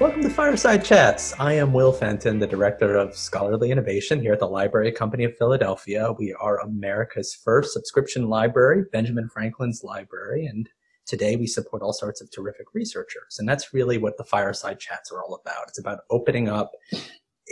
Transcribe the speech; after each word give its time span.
Welcome 0.00 0.22
to 0.22 0.30
Fireside 0.30 0.84
Chats. 0.84 1.34
I 1.40 1.54
am 1.54 1.72
Will 1.72 1.92
Fenton, 1.92 2.38
the 2.38 2.46
Director 2.46 2.94
of 2.94 3.16
Scholarly 3.16 3.72
Innovation 3.72 4.20
here 4.20 4.32
at 4.32 4.38
the 4.38 4.46
Library 4.46 4.92
Company 4.92 5.24
of 5.24 5.36
Philadelphia. 5.36 6.12
We 6.16 6.32
are 6.34 6.60
America's 6.60 7.34
first 7.34 7.72
subscription 7.72 8.28
library, 8.28 8.84
Benjamin 8.92 9.28
Franklin's 9.28 9.82
library, 9.82 10.46
and 10.46 10.68
today 11.04 11.34
we 11.34 11.48
support 11.48 11.82
all 11.82 11.92
sorts 11.92 12.20
of 12.20 12.30
terrific 12.30 12.66
researchers. 12.74 13.40
And 13.40 13.48
that's 13.48 13.74
really 13.74 13.98
what 13.98 14.16
the 14.18 14.24
Fireside 14.24 14.78
Chats 14.78 15.10
are 15.10 15.20
all 15.20 15.34
about. 15.34 15.66
It's 15.66 15.80
about 15.80 16.02
opening 16.10 16.48
up 16.48 16.70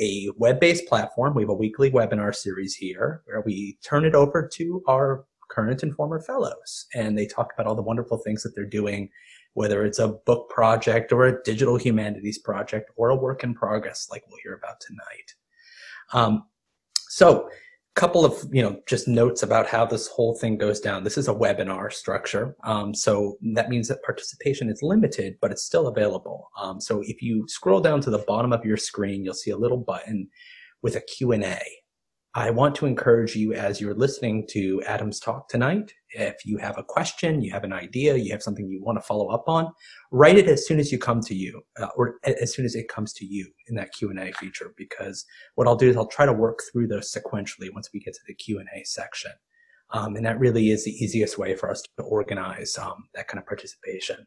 a 0.00 0.28
web-based 0.36 0.86
platform. 0.86 1.34
We 1.34 1.42
have 1.42 1.50
a 1.50 1.54
weekly 1.54 1.90
webinar 1.90 2.32
series 2.32 2.76
here 2.76 3.22
where 3.24 3.40
we 3.40 3.76
turn 3.84 4.04
it 4.04 4.14
over 4.14 4.48
to 4.54 4.84
our 4.86 5.24
current 5.50 5.82
and 5.82 5.92
former 5.92 6.20
fellows, 6.20 6.86
and 6.94 7.18
they 7.18 7.26
talk 7.26 7.52
about 7.54 7.66
all 7.66 7.74
the 7.74 7.82
wonderful 7.82 8.18
things 8.18 8.44
that 8.44 8.54
they're 8.54 8.64
doing 8.64 9.10
whether 9.56 9.86
it's 9.86 9.98
a 9.98 10.08
book 10.26 10.50
project 10.50 11.12
or 11.12 11.24
a 11.24 11.42
digital 11.42 11.78
humanities 11.78 12.36
project 12.36 12.90
or 12.96 13.08
a 13.08 13.16
work 13.16 13.42
in 13.42 13.54
progress 13.54 14.06
like 14.10 14.22
we'll 14.28 14.38
hear 14.42 14.52
about 14.52 14.78
tonight. 14.82 15.34
Um, 16.12 16.44
so 17.08 17.48
a 17.48 18.00
couple 18.00 18.26
of 18.26 18.34
you 18.52 18.62
know 18.62 18.78
just 18.86 19.08
notes 19.08 19.42
about 19.42 19.66
how 19.66 19.86
this 19.86 20.08
whole 20.08 20.34
thing 20.34 20.58
goes 20.58 20.78
down. 20.78 21.04
This 21.04 21.16
is 21.16 21.28
a 21.28 21.34
webinar 21.34 21.90
structure 21.90 22.54
um, 22.64 22.94
so 22.94 23.38
that 23.54 23.70
means 23.70 23.88
that 23.88 24.02
participation 24.02 24.68
is 24.68 24.82
limited 24.82 25.38
but 25.40 25.50
it's 25.50 25.64
still 25.64 25.86
available. 25.86 26.50
Um, 26.60 26.78
so 26.78 27.02
if 27.06 27.22
you 27.22 27.48
scroll 27.48 27.80
down 27.80 28.02
to 28.02 28.10
the 28.10 28.24
bottom 28.28 28.52
of 28.52 28.62
your 28.62 28.76
screen 28.76 29.24
you'll 29.24 29.32
see 29.32 29.52
a 29.52 29.56
little 29.56 29.78
button 29.78 30.28
with 30.82 30.96
a 30.96 31.00
q&a 31.00 31.58
I 32.36 32.50
want 32.50 32.74
to 32.74 32.86
encourage 32.86 33.34
you 33.34 33.54
as 33.54 33.80
you're 33.80 33.94
listening 33.94 34.46
to 34.50 34.82
Adam's 34.82 35.18
talk 35.18 35.48
tonight. 35.48 35.94
If 36.10 36.44
you 36.44 36.58
have 36.58 36.76
a 36.76 36.84
question, 36.84 37.40
you 37.40 37.50
have 37.50 37.64
an 37.64 37.72
idea, 37.72 38.14
you 38.14 38.30
have 38.30 38.42
something 38.42 38.68
you 38.68 38.84
want 38.84 38.98
to 38.98 39.02
follow 39.02 39.28
up 39.28 39.44
on, 39.48 39.72
write 40.10 40.36
it 40.36 40.46
as 40.46 40.66
soon 40.66 40.78
as 40.78 40.92
you 40.92 40.98
come 40.98 41.22
to 41.22 41.34
you, 41.34 41.62
uh, 41.80 41.88
or 41.96 42.16
as 42.24 42.52
soon 42.52 42.66
as 42.66 42.74
it 42.74 42.88
comes 42.88 43.14
to 43.14 43.24
you 43.24 43.50
in 43.68 43.74
that 43.76 43.94
Q 43.94 44.10
and 44.10 44.18
A 44.18 44.32
feature. 44.32 44.74
Because 44.76 45.24
what 45.54 45.66
I'll 45.66 45.76
do 45.76 45.88
is 45.88 45.96
I'll 45.96 46.08
try 46.08 46.26
to 46.26 46.32
work 46.34 46.60
through 46.70 46.88
those 46.88 47.10
sequentially 47.10 47.72
once 47.72 47.88
we 47.94 48.00
get 48.00 48.12
to 48.12 48.20
the 48.26 48.34
Q 48.34 48.58
and 48.58 48.68
A 48.76 48.84
section, 48.84 49.32
um, 49.92 50.14
and 50.14 50.26
that 50.26 50.38
really 50.38 50.68
is 50.68 50.84
the 50.84 50.90
easiest 50.90 51.38
way 51.38 51.56
for 51.56 51.70
us 51.70 51.82
to 51.96 52.04
organize 52.04 52.76
um, 52.76 53.08
that 53.14 53.28
kind 53.28 53.38
of 53.38 53.46
participation. 53.46 54.26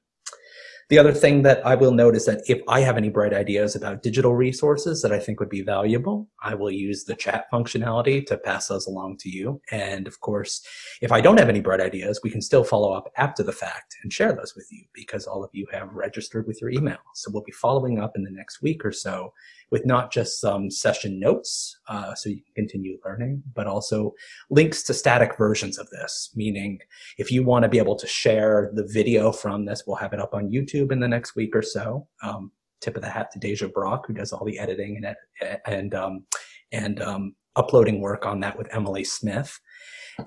The 0.89 0.97
other 0.97 1.13
thing 1.13 1.43
that 1.43 1.63
I 1.67 1.75
will 1.75 1.91
note 1.91 2.15
is 2.15 2.25
that 2.25 2.41
if 2.47 2.63
I 2.67 2.79
have 2.79 2.97
any 2.97 3.09
bright 3.09 3.31
ideas 3.31 3.75
about 3.75 4.01
digital 4.01 4.33
resources 4.33 5.03
that 5.03 5.11
I 5.11 5.19
think 5.19 5.39
would 5.39 5.47
be 5.47 5.61
valuable, 5.61 6.27
I 6.41 6.55
will 6.55 6.71
use 6.71 7.03
the 7.03 7.13
chat 7.13 7.45
functionality 7.53 8.25
to 8.25 8.39
pass 8.39 8.69
those 8.69 8.87
along 8.87 9.17
to 9.17 9.29
you. 9.29 9.61
And 9.69 10.07
of 10.07 10.19
course, 10.19 10.65
if 10.99 11.11
I 11.11 11.21
don't 11.21 11.37
have 11.37 11.47
any 11.47 11.61
bright 11.61 11.79
ideas, 11.79 12.21
we 12.23 12.31
can 12.31 12.41
still 12.41 12.63
follow 12.63 12.91
up 12.91 13.11
after 13.17 13.43
the 13.43 13.51
fact 13.51 13.97
and 14.01 14.11
share 14.11 14.33
those 14.33 14.55
with 14.55 14.65
you 14.71 14.83
because 14.91 15.27
all 15.27 15.43
of 15.43 15.51
you 15.53 15.67
have 15.71 15.93
registered 15.93 16.47
with 16.47 16.59
your 16.59 16.71
email. 16.71 16.97
So 17.13 17.29
we'll 17.31 17.43
be 17.43 17.51
following 17.51 17.99
up 17.99 18.13
in 18.15 18.23
the 18.23 18.31
next 18.31 18.63
week 18.63 18.83
or 18.83 18.91
so 18.91 19.31
with 19.71 19.85
not 19.85 20.11
just 20.11 20.39
some 20.39 20.71
session 20.71 21.19
notes 21.19 21.77
uh, 21.87 22.15
so 22.15 22.29
you 22.29 22.41
can 22.43 22.53
continue 22.55 22.97
learning, 23.05 23.43
but 23.53 23.67
also 23.67 24.13
links 24.49 24.83
to 24.83 24.93
static 24.93 25.37
versions 25.37 25.77
of 25.77 25.89
this. 25.89 26.31
Meaning, 26.35 26.79
if 27.17 27.31
you 27.31 27.43
want 27.43 27.63
to 27.63 27.69
be 27.69 27.77
able 27.77 27.95
to 27.95 28.07
share 28.07 28.71
the 28.73 28.87
video 28.87 29.31
from 29.31 29.65
this, 29.65 29.83
we'll 29.85 29.95
have 29.97 30.13
it 30.13 30.19
up 30.19 30.33
on 30.33 30.51
YouTube 30.51 30.91
in 30.91 30.99
the 30.99 31.07
next 31.07 31.35
week 31.35 31.55
or 31.55 31.61
so. 31.61 32.07
Um, 32.23 32.51
tip 32.81 32.95
of 32.95 33.01
the 33.01 33.09
hat 33.09 33.31
to 33.31 33.39
Deja 33.39 33.67
Brock, 33.67 34.05
who 34.07 34.13
does 34.13 34.31
all 34.31 34.45
the 34.45 34.59
editing 34.59 35.03
and 35.03 35.59
and 35.65 35.93
um, 35.93 36.25
and 36.71 37.01
um, 37.01 37.35
uploading 37.55 38.01
work 38.01 38.25
on 38.25 38.39
that 38.39 38.57
with 38.57 38.73
Emily 38.73 39.03
Smith. 39.03 39.59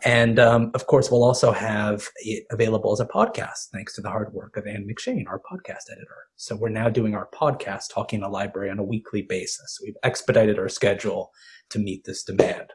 And 0.04 0.38
um, 0.38 0.70
of 0.75 0.86
course, 0.86 1.10
we'll 1.10 1.25
also 1.25 1.53
have 1.53 2.08
it 2.19 2.44
available 2.50 2.92
as 2.92 3.00
a 3.00 3.06
podcast, 3.06 3.69
thanks 3.72 3.94
to 3.94 4.00
the 4.00 4.10
hard 4.10 4.32
work 4.32 4.56
of 4.56 4.66
Anne 4.66 4.88
McShane, 4.88 5.26
our 5.28 5.41
podcast 5.41 5.91
editor. 5.91 6.26
So 6.36 6.56
we're 6.56 6.69
now 6.69 6.88
doing 6.88 7.14
our 7.14 7.28
podcast, 7.34 7.92
Talking 7.92 8.20
to 8.20 8.28
Library, 8.28 8.70
on 8.70 8.78
a 8.78 8.84
weekly 8.84 9.22
basis. 9.22 9.78
We've 9.82 9.97
expedited 10.03 10.58
our 10.58 10.69
schedule 10.69 11.30
to 11.70 11.78
meet 11.78 12.04
this 12.04 12.25
demand. 12.25 12.72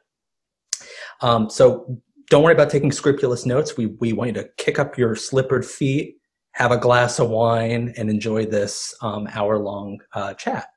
Um, 1.22 1.50
so 1.50 2.00
don't 2.29 2.44
worry 2.44 2.53
about 2.53 2.69
taking 2.69 2.91
scrupulous 2.91 3.45
notes. 3.45 3.78
We, 3.78 3.88
we 3.88 4.13
want 4.13 4.35
you 4.35 4.41
to 4.41 4.49
kick 4.57 4.79
up 4.79 4.97
your 4.97 5.16
slippered 5.16 5.66
feet, 5.66 6.17
have 6.51 6.72
a 6.72 6.78
glass 6.78 7.19
of 7.19 7.29
wine, 7.29 7.94
and 7.97 8.09
enjoy 8.09 8.45
this 8.45 8.94
um, 9.01 9.28
hour 9.31 9.57
long 9.59 9.99
uh, 10.13 10.34
chat. 10.34 10.67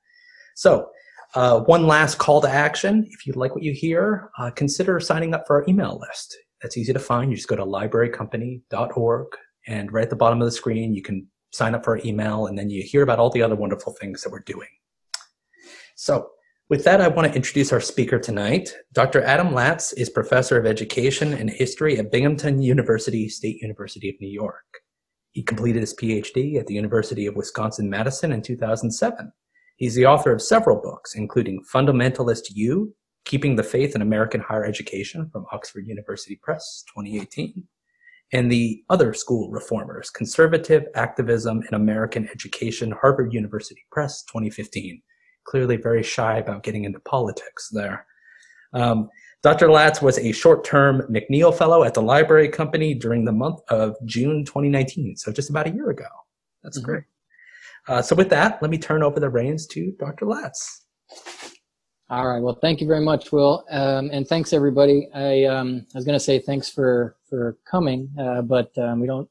So 0.55 0.91
uh, 1.35 1.61
one 1.61 1.87
last 1.87 2.19
call 2.19 2.41
to 2.41 2.49
action. 2.49 3.07
If 3.11 3.27
you 3.27 3.33
like 3.35 3.55
what 3.55 3.65
you 3.65 3.73
hear, 3.73 4.31
uh, 4.39 4.51
consider 4.51 4.99
signing 5.01 5.35
up 5.35 5.47
for 5.47 5.61
our 5.61 5.69
email 5.69 5.99
list. 6.01 6.37
That's 6.63 6.77
easy 6.77 6.93
to 6.93 6.99
find. 6.99 7.31
You 7.31 7.37
just 7.37 7.49
go 7.49 7.57
to 7.57 7.65
librarycompany.org 7.65 9.27
and 9.67 9.93
right 9.93 10.03
at 10.03 10.11
the 10.11 10.17
bottom 10.17 10.41
of 10.41 10.47
the 10.47 10.53
screen, 10.53 10.95
you 10.95 11.03
can 11.03 11.27
sign 11.53 11.75
up 11.75 11.85
for 11.85 11.97
our 11.97 12.05
email 12.05 12.47
and 12.47 12.59
then 12.59 12.71
you 12.71 12.83
hear 12.83 13.03
about 13.03 13.19
all 13.19 13.31
the 13.31 13.43
other 13.43 13.57
wonderful 13.57 13.95
things 14.01 14.23
that 14.23 14.31
we're 14.31 14.41
doing. 14.41 14.69
So 15.97 16.31
with 16.69 16.85
that, 16.85 17.01
I 17.01 17.09
want 17.09 17.29
to 17.29 17.35
introduce 17.35 17.73
our 17.73 17.81
speaker 17.81 18.19
tonight. 18.19 18.73
Dr. 18.93 19.23
Adam 19.23 19.53
Laats 19.53 19.93
is 19.95 20.09
professor 20.09 20.57
of 20.57 20.67
education 20.67 21.35
and 21.35 21.51
history 21.51 21.99
at 21.99 22.13
Binghamton 22.13 22.63
University, 22.63 23.29
State 23.29 23.61
University 23.61 24.09
of 24.09 24.15
New 24.21 24.31
York. 24.31 24.65
He 25.33 25.43
completed 25.43 25.81
his 25.81 25.95
PhD 25.95 26.59
at 26.59 26.67
the 26.67 26.75
University 26.75 27.27
of 27.27 27.37
Wisconsin-Madison 27.37 28.33
in 28.33 28.43
2007. 28.43 29.33
He's 29.81 29.95
the 29.95 30.05
author 30.05 30.31
of 30.31 30.43
several 30.43 30.79
books, 30.79 31.15
including 31.15 31.65
Fundamentalist 31.65 32.51
U, 32.53 32.95
Keeping 33.25 33.57
the 33.57 33.63
Faith 33.63 33.95
in 33.95 34.03
American 34.03 34.43
Higher 34.43 34.67
Education 34.67 35.31
from 35.33 35.47
Oxford 35.53 35.87
University 35.87 36.39
Press, 36.43 36.85
2018, 36.95 37.65
and 38.35 38.53
The 38.53 38.85
Other 38.91 39.15
School 39.15 39.51
Reformers, 39.51 40.11
Conservative 40.11 40.85
Activism 40.95 41.63
in 41.67 41.73
American 41.73 42.29
Education, 42.29 42.91
Harvard 42.91 43.33
University 43.33 43.81
Press, 43.91 44.23
2015. 44.25 45.01
Clearly 45.45 45.79
very 45.79 46.03
shy 46.03 46.37
about 46.37 46.63
getting 46.63 46.85
into 46.85 47.01
politics 47.01 47.71
there. 47.73 48.05
Um, 48.75 49.09
Dr. 49.43 49.71
Laats 49.71 50.03
was 50.03 50.19
a 50.19 50.33
short-term 50.33 51.07
McNeil 51.11 51.57
Fellow 51.57 51.85
at 51.85 51.95
the 51.95 52.03
Library 52.03 52.51
Company 52.51 52.93
during 52.93 53.25
the 53.25 53.33
month 53.33 53.61
of 53.71 53.97
June 54.05 54.45
2019, 54.45 55.17
so 55.17 55.33
just 55.33 55.49
about 55.49 55.69
a 55.69 55.71
year 55.71 55.89
ago. 55.89 56.05
That's 56.63 56.79
mm-hmm. 56.79 56.85
great. 56.85 57.05
Uh, 57.91 58.01
so 58.01 58.15
with 58.15 58.31
that, 58.31 58.63
let 58.63 58.71
me 58.71 58.79
turn 58.79 59.03
over 59.03 59.19
the 59.19 59.29
reins 59.29 59.67
to 59.67 59.91
Dr. 59.99 60.25
Laats. 60.25 60.87
All 62.09 62.29
right. 62.29 62.41
Well, 62.41 62.57
thank 62.63 62.81
you 62.81 62.87
very 62.87 63.05
much, 63.05 63.33
Will, 63.33 63.65
um, 63.69 64.11
and 64.13 64.29
thanks 64.29 64.53
everybody. 64.53 65.09
I, 65.13 65.45
um, 65.47 65.85
I 65.93 65.99
was 65.99 66.05
going 66.05 66.17
to 66.17 66.25
say 66.25 66.39
thanks 66.39 66.69
for 66.69 67.17
for 67.29 67.59
coming, 67.69 68.09
uh, 68.17 68.43
but 68.43 68.71
um, 68.79 69.01
we 69.01 69.09
don't 69.09 69.29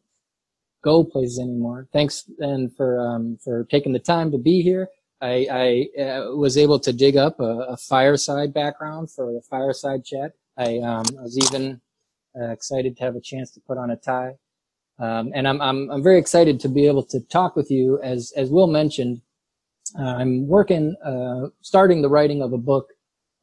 go 0.83 1.05
places 1.05 1.39
anymore. 1.39 1.87
Thanks 1.93 2.29
and 2.39 2.75
for 2.75 2.99
um, 2.99 3.37
for 3.41 3.63
taking 3.71 3.93
the 3.93 3.99
time 3.99 4.29
to 4.31 4.37
be 4.37 4.61
here. 4.61 4.89
I, 5.21 5.87
I 5.97 6.01
uh, 6.01 6.35
was 6.35 6.57
able 6.57 6.79
to 6.81 6.91
dig 6.91 7.15
up 7.15 7.39
a, 7.39 7.65
a, 7.69 7.77
fireside 7.77 8.53
background 8.53 9.11
for 9.11 9.33
the 9.33 9.41
fireside 9.49 10.05
chat. 10.05 10.31
I, 10.57 10.77
um, 10.79 11.05
I 11.17 11.23
was 11.23 11.37
even 11.37 11.81
uh, 12.39 12.51
excited 12.51 12.95
to 12.97 13.03
have 13.03 13.17
a 13.17 13.21
chance 13.21 13.51
to 13.51 13.59
put 13.59 13.77
on 13.77 13.89
a 13.89 13.97
tie. 13.97 14.35
Um, 14.99 15.31
and 15.33 15.47
I'm, 15.47 15.61
I'm, 15.61 15.89
I'm 15.89 16.03
very 16.03 16.19
excited 16.19 16.59
to 16.61 16.69
be 16.69 16.85
able 16.85 17.03
to 17.03 17.19
talk 17.21 17.55
with 17.55 17.71
you. 17.71 17.99
As, 18.03 18.33
as 18.35 18.49
Will 18.49 18.67
mentioned, 18.67 19.21
uh, 19.97 20.03
I'm 20.03 20.47
working, 20.47 20.95
uh, 21.03 21.47
starting 21.61 22.01
the 22.01 22.09
writing 22.09 22.41
of 22.41 22.53
a 22.53 22.57
book 22.57 22.89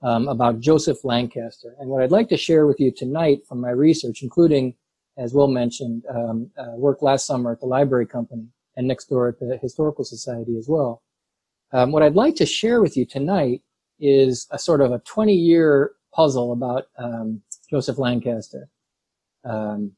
um, 0.03 0.28
about 0.28 0.61
Joseph 0.61 1.05
Lancaster. 1.05 1.75
And 1.78 1.89
what 1.89 2.03
I'd 2.03 2.11
like 2.11 2.28
to 2.28 2.37
share 2.37 2.66
with 2.66 2.78
you 2.78 2.91
tonight 2.91 3.41
from 3.49 3.61
my 3.61 3.71
research, 3.71 4.22
including, 4.22 4.75
as 5.16 5.33
Will 5.33 5.49
mentioned, 5.49 6.05
um, 6.15 6.51
uh, 6.59 6.77
work 6.77 7.01
last 7.01 7.27
summer 7.27 7.53
at 7.53 7.60
the 7.60 7.66
Library 7.66 8.07
Company 8.07 8.48
and 8.77 8.86
next 8.86 9.07
door 9.07 9.28
at 9.28 9.41
the 9.41 9.59
Historical 9.63 10.04
Society 10.04 10.59
as 10.59 10.69
well. 10.69 11.03
Um, 11.72 11.91
what 11.91 12.03
I'd 12.03 12.15
like 12.15 12.36
to 12.36 12.47
share 12.47 12.83
with 12.83 12.97
you 12.97 13.07
tonight 13.07 13.63
is 13.98 14.47
a 14.51 14.59
sort 14.59 14.83
of 14.83 14.92
a 14.92 14.98
20 15.01 15.33
year 15.33 15.92
puzzle 16.15 16.53
about 16.53 16.84
um, 16.98 17.42
Joseph 17.71 17.98
Lancaster. 17.98 18.69
Um, 19.45 19.92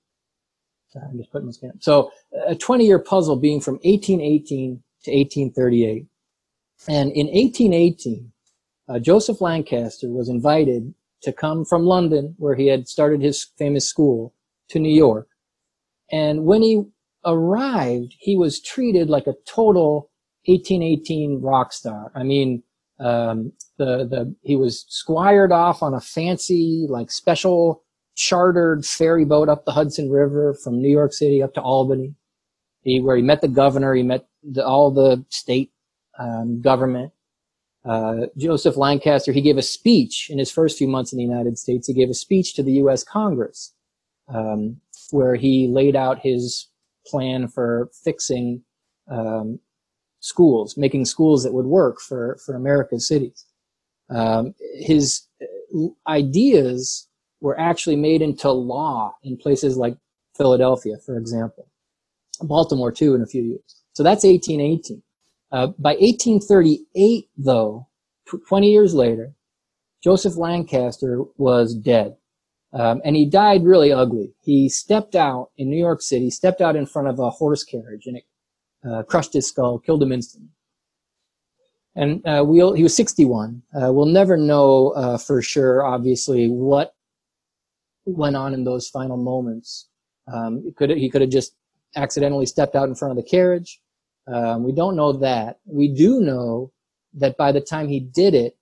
I'm 0.96 1.18
just 1.18 1.30
putting 1.30 1.46
my 1.46 1.52
scan. 1.52 1.80
So 1.80 2.10
a 2.46 2.54
20 2.54 2.86
year 2.86 2.98
puzzle 2.98 3.36
being 3.36 3.60
from 3.60 3.74
1818 3.82 4.82
to 5.04 5.10
1838. 5.10 6.06
And 6.88 7.12
in 7.12 7.26
1818, 7.26 8.32
uh, 8.88 8.98
Joseph 8.98 9.40
Lancaster 9.40 10.08
was 10.08 10.28
invited 10.28 10.94
to 11.22 11.32
come 11.32 11.64
from 11.64 11.84
London, 11.84 12.34
where 12.38 12.54
he 12.54 12.68
had 12.68 12.88
started 12.88 13.20
his 13.20 13.44
famous 13.58 13.88
school, 13.88 14.34
to 14.68 14.78
New 14.78 14.94
York. 14.94 15.28
And 16.10 16.44
when 16.44 16.62
he 16.62 16.84
arrived, 17.24 18.14
he 18.18 18.36
was 18.36 18.60
treated 18.60 19.10
like 19.10 19.26
a 19.26 19.34
total 19.46 20.10
1818 20.46 21.40
rock 21.42 21.72
star. 21.72 22.12
I 22.14 22.22
mean, 22.22 22.62
um, 23.00 23.52
the, 23.76 24.06
the, 24.06 24.34
he 24.42 24.56
was 24.56 24.84
squired 24.88 25.52
off 25.52 25.82
on 25.82 25.94
a 25.94 26.00
fancy, 26.00 26.86
like 26.88 27.10
special 27.10 27.84
chartered 28.18 28.84
ferry 28.84 29.24
boat 29.24 29.48
up 29.48 29.64
the 29.64 29.70
Hudson 29.72 30.10
River 30.10 30.52
from 30.52 30.82
New 30.82 30.90
York 30.90 31.12
City 31.12 31.40
up 31.40 31.54
to 31.54 31.62
Albany, 31.62 32.14
he, 32.82 33.00
where 33.00 33.16
he 33.16 33.22
met 33.22 33.40
the 33.40 33.48
governor, 33.48 33.94
he 33.94 34.02
met 34.02 34.26
the, 34.42 34.66
all 34.66 34.90
the 34.90 35.24
state 35.28 35.70
um, 36.18 36.60
government. 36.60 37.12
Uh, 37.84 38.26
Joseph 38.36 38.76
Lancaster, 38.76 39.32
he 39.32 39.40
gave 39.40 39.56
a 39.56 39.62
speech 39.62 40.28
in 40.30 40.38
his 40.38 40.50
first 40.50 40.76
few 40.76 40.88
months 40.88 41.12
in 41.12 41.16
the 41.16 41.24
United 41.24 41.58
States. 41.58 41.86
He 41.86 41.94
gave 41.94 42.10
a 42.10 42.14
speech 42.14 42.54
to 42.54 42.62
the 42.62 42.72
U.S. 42.72 43.04
Congress 43.04 43.72
um, 44.28 44.80
where 45.12 45.36
he 45.36 45.68
laid 45.68 45.94
out 45.94 46.18
his 46.18 46.66
plan 47.06 47.46
for 47.46 47.88
fixing 48.04 48.62
um, 49.08 49.60
schools, 50.18 50.76
making 50.76 51.04
schools 51.04 51.44
that 51.44 51.54
would 51.54 51.66
work 51.66 52.00
for, 52.00 52.36
for 52.44 52.56
America's 52.56 53.06
cities. 53.06 53.46
Um, 54.10 54.54
his 54.74 55.22
ideas 56.06 57.08
were 57.40 57.58
actually 57.58 57.96
made 57.96 58.22
into 58.22 58.50
law 58.50 59.14
in 59.22 59.36
places 59.36 59.76
like 59.76 59.96
Philadelphia, 60.36 60.96
for 61.04 61.16
example. 61.16 61.68
Baltimore 62.40 62.92
too 62.92 63.14
in 63.14 63.22
a 63.22 63.26
few 63.26 63.42
years. 63.42 63.82
So 63.92 64.02
that's 64.02 64.24
1818. 64.24 65.02
Uh, 65.50 65.68
by 65.78 65.94
1838, 65.94 67.28
though, 67.36 67.88
20 68.48 68.70
years 68.70 68.94
later, 68.94 69.32
Joseph 70.02 70.36
Lancaster 70.36 71.22
was 71.36 71.74
dead. 71.74 72.16
Um, 72.72 73.00
and 73.04 73.16
he 73.16 73.24
died 73.24 73.64
really 73.64 73.92
ugly. 73.92 74.34
He 74.42 74.68
stepped 74.68 75.16
out 75.16 75.50
in 75.56 75.70
New 75.70 75.78
York 75.78 76.02
City, 76.02 76.30
stepped 76.30 76.60
out 76.60 76.76
in 76.76 76.86
front 76.86 77.08
of 77.08 77.18
a 77.18 77.30
horse 77.30 77.64
carriage, 77.64 78.06
and 78.06 78.18
it 78.18 78.24
uh, 78.88 79.02
crushed 79.04 79.32
his 79.32 79.48
skull, 79.48 79.78
killed 79.78 80.02
him 80.02 80.12
instantly. 80.12 80.50
And 81.96 82.24
uh, 82.26 82.44
we'll, 82.46 82.74
he 82.74 82.82
was 82.82 82.94
61. 82.94 83.62
Uh, 83.74 83.92
we'll 83.92 84.06
never 84.06 84.36
know 84.36 84.90
uh, 84.90 85.18
for 85.18 85.40
sure, 85.40 85.84
obviously, 85.84 86.48
what 86.48 86.94
went 88.12 88.36
on 88.36 88.54
in 88.54 88.64
those 88.64 88.88
final 88.88 89.16
moments. 89.16 89.88
Um, 90.32 90.62
he 90.64 90.72
could 90.72 90.90
he 90.90 91.10
could 91.10 91.20
have 91.20 91.30
just 91.30 91.54
accidentally 91.96 92.46
stepped 92.46 92.76
out 92.76 92.88
in 92.88 92.94
front 92.94 93.12
of 93.12 93.16
the 93.16 93.28
carriage. 93.28 93.80
Um, 94.26 94.62
we 94.64 94.72
don't 94.72 94.96
know 94.96 95.12
that. 95.12 95.58
We 95.64 95.88
do 95.88 96.20
know 96.20 96.72
that 97.14 97.36
by 97.36 97.52
the 97.52 97.60
time 97.60 97.88
he 97.88 98.00
did 98.00 98.34
it, 98.34 98.56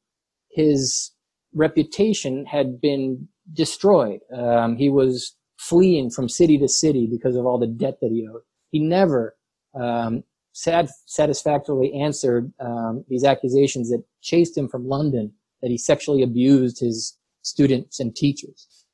his 0.51 1.13
reputation 1.53 2.47
had 2.47 2.81
been 2.81 3.29
destroyed. 3.53 4.21
Um, 4.35 4.77
he 4.77 4.89
was 4.89 5.35
fleeing 5.59 6.11
from 6.11 6.29
city 6.29 6.59
to 6.59 6.69
city 6.69 7.09
because 7.11 7.37
of 7.37 7.47
all 7.47 7.59
the 7.59 7.67
debt 7.67 7.99
that 8.01 8.11
he 8.11 8.27
owed. 8.31 8.43
He 8.71 8.79
never 8.79 9.37
um, 9.75 10.23
sad, 10.53 10.89
satisfactorily 11.07 11.93
answered 11.95 12.53
um, 12.61 13.05
these 13.09 13.25
accusations 13.25 13.91
that 13.91 14.05
chased 14.23 14.57
him 14.57 14.69
from 14.69 14.89
London 14.89 15.33
that 15.63 15.71
he 15.71 15.79
sexually 15.79 16.23
abused 16.23 16.81
his 16.81 17.19
students 17.43 18.01
and 18.01 18.15
teachers. 18.15 18.86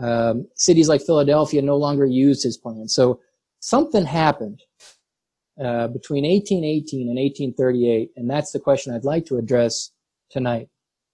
Um, 0.00 0.48
cities 0.54 0.88
like 0.88 1.02
Philadelphia 1.02 1.60
no 1.62 1.76
longer 1.76 2.06
used 2.06 2.42
his 2.42 2.56
plan. 2.56 2.88
So 2.88 3.20
something 3.60 4.04
happened 4.04 4.62
uh, 5.62 5.88
between 5.88 6.24
1818 6.24 7.08
and 7.08 7.18
1838, 7.18 8.12
and 8.16 8.30
that's 8.30 8.52
the 8.52 8.60
question 8.60 8.94
I'd 8.94 9.04
like 9.04 9.26
to 9.26 9.36
address 9.36 9.90
tonight. 10.30 10.68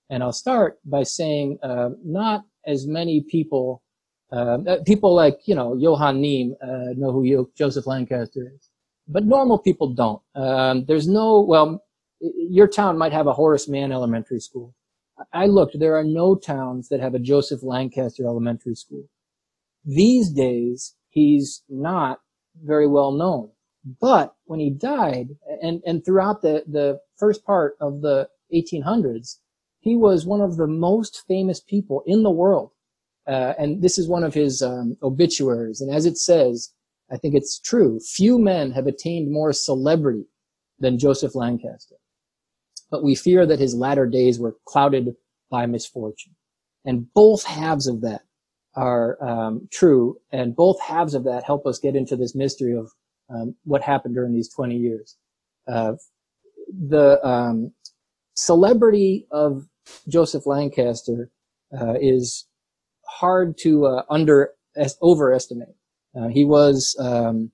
And 0.08 0.22
I'll 0.22 0.32
start 0.32 0.78
by 0.84 1.02
saying 1.02 1.58
uh, 1.62 1.90
not 2.04 2.44
as 2.64 2.86
many 2.86 3.22
people, 3.22 3.82
uh, 4.30 4.58
uh 4.68 4.76
people 4.84 5.14
like 5.14 5.38
you 5.46 5.54
know 5.54 5.74
Johann 5.74 6.20
Neem 6.20 6.54
uh, 6.62 6.94
know 6.96 7.10
who 7.10 7.50
Joseph 7.56 7.88
Lancaster 7.88 8.52
is, 8.54 8.70
but 9.08 9.24
normal 9.24 9.58
people 9.58 9.94
don't. 9.94 10.22
Um, 10.36 10.84
there's 10.86 11.08
no 11.08 11.40
well, 11.40 11.82
your 12.20 12.68
town 12.68 12.96
might 12.98 13.12
have 13.12 13.26
a 13.26 13.32
Horace 13.32 13.68
Mann 13.68 13.90
Elementary 13.90 14.38
School. 14.38 14.74
I 15.32 15.46
looked; 15.46 15.78
there 15.78 15.96
are 15.96 16.04
no 16.04 16.34
towns 16.34 16.88
that 16.88 17.00
have 17.00 17.14
a 17.14 17.18
Joseph 17.18 17.62
Lancaster 17.62 18.24
Elementary 18.24 18.74
School. 18.74 19.04
These 19.84 20.30
days, 20.30 20.94
he's 21.10 21.62
not 21.68 22.20
very 22.62 22.86
well 22.86 23.12
known. 23.12 23.50
But 24.00 24.34
when 24.46 24.58
he 24.58 24.70
died, 24.70 25.36
and, 25.62 25.80
and 25.86 26.04
throughout 26.04 26.42
the, 26.42 26.64
the 26.66 27.00
first 27.16 27.44
part 27.44 27.76
of 27.80 28.00
the 28.00 28.28
1800s, 28.52 29.38
he 29.80 29.94
was 29.94 30.26
one 30.26 30.40
of 30.40 30.56
the 30.56 30.66
most 30.66 31.22
famous 31.28 31.60
people 31.60 32.02
in 32.06 32.24
the 32.24 32.30
world. 32.30 32.72
Uh, 33.28 33.54
and 33.58 33.82
this 33.82 33.98
is 33.98 34.08
one 34.08 34.24
of 34.24 34.34
his 34.34 34.60
um, 34.62 34.96
obituaries. 35.02 35.80
And 35.80 35.94
as 35.94 36.06
it 36.06 36.18
says, 36.18 36.72
I 37.10 37.16
think 37.16 37.34
it's 37.34 37.60
true. 37.60 38.00
Few 38.00 38.38
men 38.38 38.72
have 38.72 38.88
attained 38.88 39.30
more 39.30 39.52
celebrity 39.52 40.26
than 40.80 40.98
Joseph 40.98 41.36
Lancaster. 41.36 41.96
But 42.90 43.02
we 43.02 43.14
fear 43.14 43.46
that 43.46 43.58
his 43.58 43.74
latter 43.74 44.06
days 44.06 44.38
were 44.38 44.56
clouded 44.64 45.16
by 45.50 45.66
misfortune. 45.66 46.34
And 46.84 47.12
both 47.14 47.44
halves 47.44 47.86
of 47.86 48.00
that 48.02 48.22
are 48.74 49.22
um, 49.24 49.68
true, 49.72 50.18
and 50.30 50.54
both 50.54 50.80
halves 50.80 51.14
of 51.14 51.24
that 51.24 51.44
help 51.44 51.66
us 51.66 51.78
get 51.78 51.96
into 51.96 52.14
this 52.14 52.34
mystery 52.34 52.76
of 52.76 52.90
um, 53.28 53.56
what 53.64 53.82
happened 53.82 54.14
during 54.14 54.32
these 54.32 54.52
20 54.54 54.76
years. 54.76 55.16
Uh, 55.66 55.94
the 56.68 57.24
um, 57.26 57.72
celebrity 58.34 59.26
of 59.30 59.66
Joseph 60.08 60.46
Lancaster 60.46 61.30
uh, 61.76 61.94
is 62.00 62.46
hard 63.06 63.56
to 63.58 63.86
uh, 63.86 64.02
under 64.10 64.50
overestimate. 65.02 65.74
Uh, 66.16 66.28
he 66.28 66.44
was 66.44 66.96
um, 67.00 67.50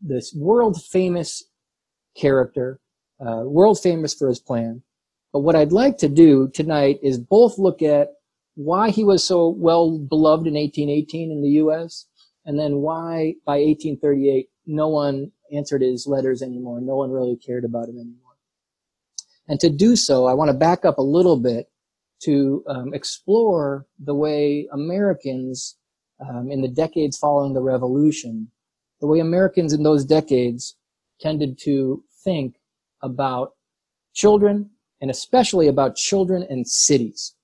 this 0.00 0.34
world 0.36 0.82
famous 0.82 1.44
character, 2.16 2.80
uh, 3.24 3.42
world 3.44 3.80
famous 3.80 4.14
for 4.14 4.28
his 4.28 4.40
plan. 4.40 4.82
But 5.32 5.40
what 5.40 5.56
I'd 5.56 5.72
like 5.72 5.98
to 5.98 6.08
do 6.08 6.48
tonight 6.48 6.98
is 7.02 7.18
both 7.18 7.58
look 7.58 7.80
at 7.82 8.08
why 8.54 8.90
he 8.90 9.04
was 9.04 9.24
so 9.24 9.48
well 9.48 9.98
beloved 9.98 10.46
in 10.46 10.54
1818 10.54 11.30
in 11.30 11.42
the 11.42 11.48
U.S. 11.50 12.06
and 12.44 12.58
then 12.58 12.76
why 12.76 13.34
by 13.46 13.58
1838 13.58 14.48
no 14.66 14.88
one 14.88 15.32
answered 15.52 15.82
his 15.82 16.06
letters 16.06 16.42
anymore. 16.42 16.80
No 16.80 16.96
one 16.96 17.10
really 17.10 17.36
cared 17.36 17.64
about 17.64 17.88
him 17.88 17.96
anymore. 17.96 18.18
And 19.48 19.58
to 19.60 19.70
do 19.70 19.96
so, 19.96 20.26
I 20.26 20.34
want 20.34 20.50
to 20.50 20.56
back 20.56 20.84
up 20.84 20.98
a 20.98 21.02
little 21.02 21.36
bit 21.36 21.70
to 22.24 22.62
um, 22.68 22.94
explore 22.94 23.86
the 23.98 24.14
way 24.14 24.68
Americans 24.72 25.76
um, 26.20 26.50
in 26.50 26.60
the 26.60 26.68
decades 26.68 27.18
following 27.18 27.52
the 27.52 27.62
revolution, 27.62 28.48
the 29.00 29.06
way 29.06 29.18
Americans 29.18 29.72
in 29.72 29.82
those 29.82 30.04
decades 30.04 30.76
tended 31.20 31.58
to 31.58 32.04
think 32.22 32.54
about 33.02 33.52
children 34.14 34.70
and 35.00 35.10
especially 35.10 35.68
about 35.68 35.96
children 35.96 36.46
and 36.48 36.66
cities. 36.66 37.34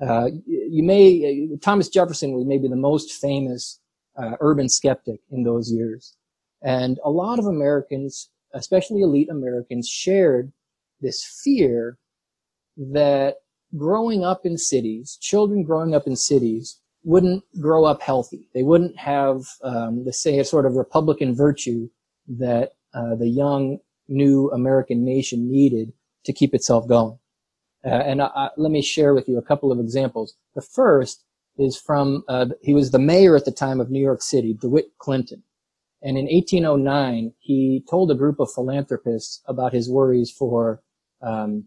Uh, 0.00 0.28
you 0.46 0.82
may, 0.82 1.48
uh, 1.52 1.56
Thomas 1.60 1.88
Jefferson 1.88 2.32
was 2.32 2.44
maybe 2.44 2.68
the 2.68 2.76
most 2.76 3.12
famous 3.12 3.80
uh, 4.16 4.32
urban 4.40 4.68
skeptic 4.68 5.20
in 5.30 5.42
those 5.42 5.70
years. 5.70 6.16
And 6.62 6.98
a 7.04 7.10
lot 7.10 7.38
of 7.38 7.46
Americans, 7.46 8.30
especially 8.54 9.02
elite 9.02 9.30
Americans, 9.30 9.88
shared 9.88 10.52
this 11.00 11.24
fear 11.44 11.98
that 12.76 13.36
growing 13.76 14.24
up 14.24 14.44
in 14.44 14.56
cities, 14.56 15.18
children 15.20 15.64
growing 15.64 15.94
up 15.94 16.06
in 16.06 16.16
cities, 16.16 16.80
wouldn't 17.04 17.42
grow 17.60 17.84
up 17.84 18.00
healthy. 18.00 18.48
They 18.54 18.62
wouldn't 18.62 18.96
have 18.96 19.42
um, 19.62 20.04
the 20.04 20.12
say 20.12 20.38
a 20.38 20.44
sort 20.44 20.66
of 20.66 20.76
Republican 20.76 21.34
virtue 21.34 21.88
that 22.28 22.72
uh, 22.94 23.16
the 23.16 23.28
young 23.28 23.78
new 24.12 24.50
American 24.50 25.04
nation 25.04 25.50
needed 25.50 25.92
to 26.24 26.32
keep 26.32 26.54
itself 26.54 26.86
going. 26.86 27.18
Uh, 27.84 27.88
and 27.88 28.22
I, 28.22 28.50
let 28.56 28.70
me 28.70 28.82
share 28.82 29.14
with 29.14 29.28
you 29.28 29.38
a 29.38 29.42
couple 29.42 29.72
of 29.72 29.80
examples. 29.80 30.36
The 30.54 30.62
first 30.62 31.24
is 31.58 31.76
from, 31.76 32.24
uh, 32.28 32.46
he 32.62 32.74
was 32.74 32.90
the 32.90 32.98
mayor 32.98 33.36
at 33.36 33.44
the 33.44 33.52
time 33.52 33.80
of 33.80 33.90
New 33.90 34.00
York 34.00 34.22
City, 34.22 34.54
DeWitt 34.54 34.98
Clinton. 34.98 35.42
And 36.02 36.16
in 36.16 36.26
1809, 36.26 37.32
he 37.38 37.84
told 37.88 38.10
a 38.10 38.16
group 38.16 38.40
of 38.40 38.52
philanthropists 38.52 39.42
about 39.46 39.72
his 39.72 39.90
worries 39.90 40.30
for 40.30 40.82
um, 41.20 41.64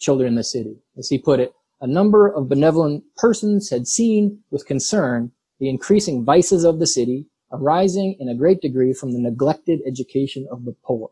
children 0.00 0.28
in 0.28 0.34
the 0.34 0.44
city. 0.44 0.76
As 0.96 1.08
he 1.08 1.18
put 1.18 1.40
it, 1.40 1.52
a 1.80 1.86
number 1.86 2.26
of 2.28 2.48
benevolent 2.48 3.04
persons 3.16 3.70
had 3.70 3.86
seen 3.86 4.40
with 4.50 4.66
concern 4.66 5.32
the 5.60 5.68
increasing 5.68 6.24
vices 6.24 6.64
of 6.64 6.78
the 6.78 6.86
city 6.86 7.26
arising 7.52 8.16
in 8.18 8.28
a 8.28 8.34
great 8.34 8.60
degree 8.60 8.92
from 8.92 9.12
the 9.12 9.20
neglected 9.20 9.80
education 9.86 10.46
of 10.50 10.64
the 10.64 10.74
poor. 10.84 11.10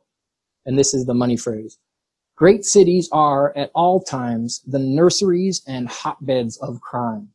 And 0.67 0.79
this 0.79 0.93
is 0.93 1.07
the 1.07 1.15
money 1.15 1.37
phrase. 1.37 1.79
Great 2.37 2.65
cities 2.65 3.09
are 3.13 3.57
at 3.57 3.71
all 3.75 4.03
times 4.03 4.61
the 4.67 4.79
nurseries 4.79 5.63
and 5.67 5.89
hotbeds 5.89 6.59
of 6.59 6.81
crime. 6.83 7.31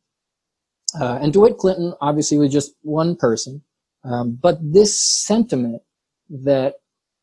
Uh, 1.00 1.18
and 1.20 1.32
DeWitt 1.32 1.58
Clinton 1.58 1.94
obviously 2.00 2.38
was 2.38 2.52
just 2.52 2.74
one 2.82 3.16
person, 3.16 3.62
um, 4.04 4.38
but 4.40 4.58
this 4.62 5.00
sentiment 5.00 5.82
that 6.28 6.76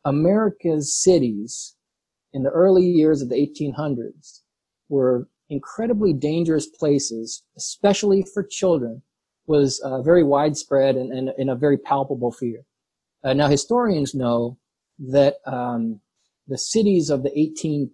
America's 0.04 0.94
cities 0.94 1.76
in 2.34 2.44
the 2.44 2.50
early 2.50 2.86
years 2.86 3.22
of 3.22 3.30
the 3.30 3.36
1800s 3.36 4.42
were 4.90 5.28
incredibly 5.50 6.14
dangerous 6.14 6.68
places, 6.68 7.44
especially 7.58 8.24
for 8.34 8.44
children, 8.44 9.02
was 9.48 9.80
uh, 9.80 10.02
very 10.02 10.24
widespread 10.24 10.96
and, 10.96 11.12
and, 11.12 11.30
and, 11.30 11.50
a 11.50 11.56
very 11.56 11.78
palpable 11.78 12.32
fear. 12.32 12.64
Uh, 13.24 13.34
now, 13.34 13.48
historians 13.48 14.14
know 14.14 14.59
that 15.00 15.36
um, 15.46 16.02
the 16.48 16.58
cities 16.58 17.10
of 17.10 17.24
the 17.24 17.38
18, 17.38 17.92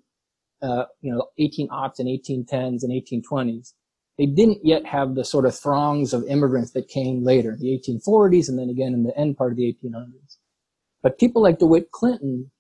uh, 0.62 0.86
you 1.02 1.14
know, 1.14 1.28
18 1.38 1.70
aughts 1.70 2.00
and 2.00 2.08
1810s 2.08 2.84
and 2.84 2.92
1820s, 2.92 3.74
they 4.18 4.26
didn't 4.26 4.60
yet 4.64 4.86
have 4.86 5.16
the 5.16 5.26
sort 5.26 5.46
of 5.46 5.58
throngs 5.58 6.14
of 6.14 6.24
immigrants 6.28 6.72
that 6.72 6.88
came 6.88 7.24
later, 7.24 7.52
in 7.52 7.60
the 7.60 7.80
1840s 7.80 8.48
and 8.48 8.58
then 8.58 8.70
again 8.70 8.94
in 8.94 9.04
the 9.04 9.18
end 9.18 9.38
part 9.38 9.52
of 9.52 9.58
the 9.58 9.76
1800s. 9.84 10.38
But 11.04 11.20
people 11.20 11.42
like 11.42 11.60
DeWitt 11.60 11.92
Clinton 11.92 12.52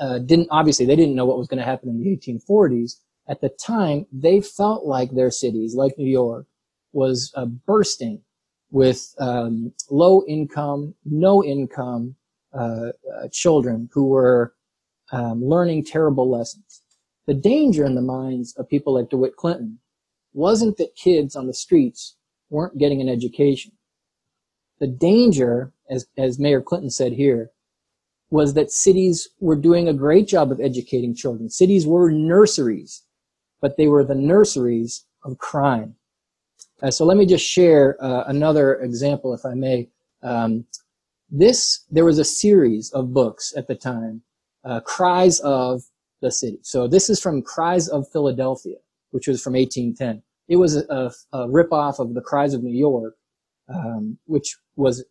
uh, 0.00 0.18
didn't, 0.18 0.48
obviously, 0.50 0.86
they 0.86 0.96
didn't 0.96 1.14
know 1.14 1.24
what 1.24 1.38
was 1.38 1.48
going 1.48 1.58
to 1.58 1.64
happen 1.64 1.88
in 1.88 1.98
the 1.98 2.16
1840s. 2.16 3.00
At 3.26 3.40
the 3.40 3.48
time, 3.48 4.06
they 4.12 4.40
felt 4.40 4.84
like 4.84 5.12
their 5.12 5.30
cities, 5.30 5.74
like 5.74 5.96
New 5.96 6.08
York, 6.08 6.46
was 6.92 7.32
uh, 7.34 7.46
bursting 7.46 8.22
with 8.70 9.14
um, 9.18 9.72
low 9.90 10.24
income, 10.28 10.94
no 11.04 11.42
income 11.42 12.16
uh, 12.54 12.92
uh 13.14 13.28
children 13.32 13.88
who 13.92 14.06
were 14.06 14.54
um, 15.12 15.44
learning 15.44 15.84
terrible 15.84 16.30
lessons. 16.30 16.82
The 17.26 17.34
danger 17.34 17.84
in 17.84 17.94
the 17.94 18.02
minds 18.02 18.54
of 18.56 18.68
people 18.68 18.94
like 18.94 19.10
DeWitt 19.10 19.36
Clinton 19.36 19.78
wasn't 20.32 20.76
that 20.76 20.96
kids 20.96 21.36
on 21.36 21.46
the 21.46 21.54
streets 21.54 22.16
weren't 22.50 22.78
getting 22.78 23.00
an 23.00 23.08
education. 23.08 23.72
The 24.80 24.86
danger, 24.86 25.72
as, 25.88 26.06
as 26.18 26.38
Mayor 26.38 26.60
Clinton 26.60 26.90
said 26.90 27.12
here, 27.12 27.50
was 28.30 28.54
that 28.54 28.70
cities 28.70 29.28
were 29.38 29.56
doing 29.56 29.88
a 29.88 29.94
great 29.94 30.26
job 30.26 30.50
of 30.50 30.60
educating 30.60 31.14
children. 31.14 31.48
Cities 31.48 31.86
were 31.86 32.10
nurseries, 32.10 33.02
but 33.60 33.76
they 33.76 33.86
were 33.86 34.04
the 34.04 34.14
nurseries 34.14 35.04
of 35.24 35.38
crime. 35.38 35.94
Uh, 36.82 36.90
so 36.90 37.04
let 37.04 37.16
me 37.16 37.24
just 37.24 37.46
share 37.46 37.96
uh, 38.02 38.24
another 38.26 38.74
example, 38.80 39.32
if 39.32 39.46
I 39.46 39.54
may. 39.54 39.88
Um, 40.22 40.66
this, 41.38 41.84
there 41.90 42.04
was 42.04 42.18
a 42.18 42.24
series 42.24 42.90
of 42.92 43.12
books 43.12 43.52
at 43.56 43.66
the 43.66 43.74
time, 43.74 44.22
uh, 44.64 44.80
Cries 44.80 45.40
of 45.40 45.82
the 46.22 46.30
City. 46.30 46.58
So 46.62 46.86
this 46.86 47.10
is 47.10 47.20
from 47.20 47.42
Cries 47.42 47.88
of 47.88 48.06
Philadelphia, 48.12 48.76
which 49.10 49.26
was 49.26 49.42
from 49.42 49.54
1810. 49.54 50.22
It 50.48 50.56
was 50.56 50.76
a, 50.76 50.84
a, 50.88 51.10
a 51.32 51.48
ripoff 51.48 51.98
of 51.98 52.14
the 52.14 52.20
Cries 52.20 52.54
of 52.54 52.62
New 52.62 52.76
York, 52.76 53.14
um, 53.68 54.18
which 54.26 54.56
was 54.76 55.04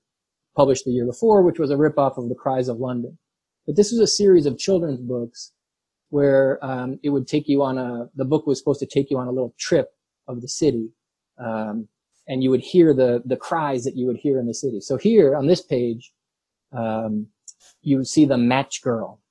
published 0.56 0.86
the 0.86 0.92
year 0.92 1.06
before, 1.06 1.42
which 1.42 1.60
was 1.60 1.72
a 1.72 1.76
ripoff 1.76 2.18
of 2.18 2.30
the 2.30 2.36
Cries 2.36 2.70
of 2.70 2.78
London. 2.78 3.18
But 3.66 3.76
this 3.76 3.92
was 3.92 4.00
a 4.00 4.08
series 4.08 4.46
of 4.46 4.58
children's 4.58 5.02
books 5.02 5.52
where 6.10 6.64
um, 6.64 7.00
it 7.04 7.10
would 7.10 7.28
take 7.28 7.48
you 7.48 7.64
on 7.64 7.78
a, 7.78 8.10
the 8.16 8.26
book 8.26 8.48
was 8.48 8.60
supposed 8.60 8.80
to 8.80 8.86
take 8.86 9.10
you 9.10 9.18
on 9.18 9.28
a 9.28 9.32
little 9.32 9.56
trip 9.60 9.90
of 10.28 10.42
the 10.42 10.48
city. 10.48 10.90
Um, 11.38 11.90
and 12.28 12.44
you 12.44 12.50
would 12.50 12.62
hear 12.62 12.94
the, 12.94 13.22
the 13.26 13.36
cries 13.36 13.84
that 13.84 13.96
you 13.96 14.06
would 14.08 14.18
hear 14.18 14.40
in 14.40 14.48
the 14.48 14.54
city. 14.54 14.80
So 14.80 14.98
here 14.98 15.36
on 15.36 15.48
this 15.48 15.62
page, 15.62 16.12
um, 16.72 17.28
you 17.82 18.04
see 18.04 18.26
the 18.26 18.38
match 18.38 18.82
girl 18.82 19.22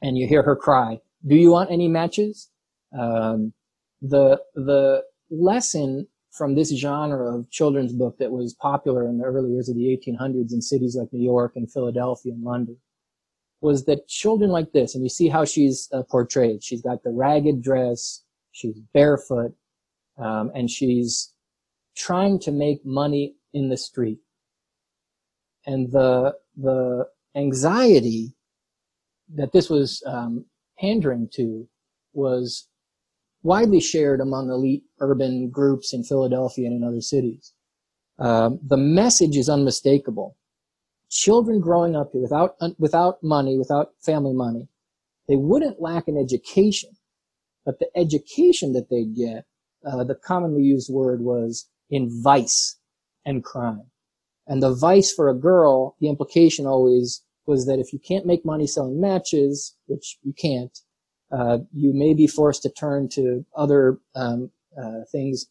and 0.00 0.16
you 0.16 0.26
hear 0.26 0.42
her 0.42 0.56
cry, 0.56 0.98
do 1.26 1.34
you 1.34 1.50
want 1.50 1.70
any 1.70 1.88
matches? 1.88 2.50
Um, 2.98 3.52
the, 4.00 4.40
the 4.54 5.02
lesson 5.30 6.06
from 6.30 6.54
this 6.54 6.74
genre 6.74 7.38
of 7.38 7.50
children's 7.50 7.92
book 7.92 8.16
that 8.18 8.30
was 8.30 8.54
popular 8.54 9.06
in 9.06 9.18
the 9.18 9.24
early 9.24 9.50
years 9.50 9.68
of 9.68 9.76
the 9.76 9.84
1800s 9.84 10.52
in 10.52 10.62
cities 10.62 10.96
like 10.96 11.12
New 11.12 11.22
York 11.22 11.52
and 11.56 11.70
Philadelphia 11.70 12.32
and 12.32 12.42
London 12.42 12.76
was 13.60 13.84
that 13.84 14.08
children 14.08 14.50
like 14.50 14.72
this, 14.72 14.94
and 14.94 15.04
you 15.04 15.08
see 15.08 15.28
how 15.28 15.44
she's 15.44 15.88
uh, 15.92 16.02
portrayed. 16.10 16.64
She's 16.64 16.82
got 16.82 17.04
the 17.04 17.10
ragged 17.10 17.62
dress, 17.62 18.24
she's 18.50 18.78
barefoot, 18.92 19.54
um, 20.18 20.50
and 20.54 20.68
she's 20.68 21.31
trying 21.96 22.38
to 22.40 22.50
make 22.50 22.84
money 22.84 23.34
in 23.52 23.68
the 23.68 23.76
street. 23.76 24.18
And 25.66 25.92
the 25.92 26.36
the 26.56 27.06
anxiety 27.34 28.34
that 29.34 29.52
this 29.52 29.70
was 29.70 30.02
um, 30.06 30.44
pandering 30.78 31.28
to 31.34 31.68
was 32.12 32.68
widely 33.42 33.80
shared 33.80 34.20
among 34.20 34.50
elite 34.50 34.84
urban 35.00 35.50
groups 35.50 35.92
in 35.92 36.04
Philadelphia 36.04 36.66
and 36.66 36.82
in 36.82 36.88
other 36.88 37.00
cities. 37.00 37.52
Um, 38.18 38.60
the 38.62 38.76
message 38.76 39.36
is 39.36 39.48
unmistakable. 39.48 40.36
Children 41.10 41.60
growing 41.60 41.96
up 41.96 42.10
here 42.12 42.22
without 42.22 42.56
without 42.78 43.22
money, 43.22 43.58
without 43.58 43.92
family 44.00 44.32
money, 44.32 44.68
they 45.28 45.36
wouldn't 45.36 45.80
lack 45.80 46.08
an 46.08 46.16
education, 46.16 46.90
but 47.64 47.78
the 47.78 47.88
education 47.96 48.72
that 48.72 48.88
they'd 48.90 49.14
get, 49.14 49.44
uh, 49.84 50.04
the 50.04 50.14
commonly 50.14 50.62
used 50.62 50.92
word 50.92 51.20
was 51.20 51.68
in 51.90 52.22
vice 52.22 52.78
and 53.24 53.44
crime. 53.44 53.84
And 54.46 54.62
the 54.62 54.74
vice 54.74 55.12
for 55.12 55.28
a 55.28 55.34
girl, 55.34 55.96
the 56.00 56.08
implication 56.08 56.66
always 56.66 57.22
was 57.46 57.66
that 57.66 57.78
if 57.78 57.92
you 57.92 57.98
can't 57.98 58.26
make 58.26 58.44
money 58.44 58.66
selling 58.66 59.00
matches, 59.00 59.76
which 59.86 60.18
you 60.22 60.32
can't, 60.32 60.76
uh, 61.30 61.58
you 61.72 61.92
may 61.94 62.14
be 62.14 62.26
forced 62.26 62.62
to 62.62 62.70
turn 62.70 63.08
to 63.08 63.44
other 63.56 63.98
um, 64.14 64.50
uh, 64.80 65.00
things. 65.10 65.46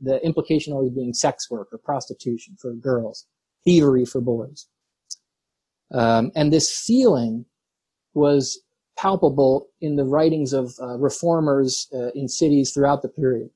The 0.00 0.24
implication 0.24 0.72
always 0.72 0.92
being 0.92 1.14
sex 1.14 1.50
work 1.50 1.68
or 1.72 1.78
prostitution 1.78 2.56
for 2.58 2.72
girls, 2.72 3.26
thievery 3.64 4.04
for 4.04 4.20
boys. 4.20 4.66
Um, 5.92 6.32
and 6.34 6.52
this 6.52 6.70
feeling 6.70 7.46
was 8.14 8.60
palpable 8.98 9.68
in 9.80 9.96
the 9.96 10.04
writings 10.04 10.52
of 10.52 10.74
uh, 10.80 10.96
reformers 10.98 11.88
uh, 11.94 12.10
in 12.14 12.28
cities 12.28 12.72
throughout 12.72 13.02
the 13.02 13.08
period. 13.08 13.50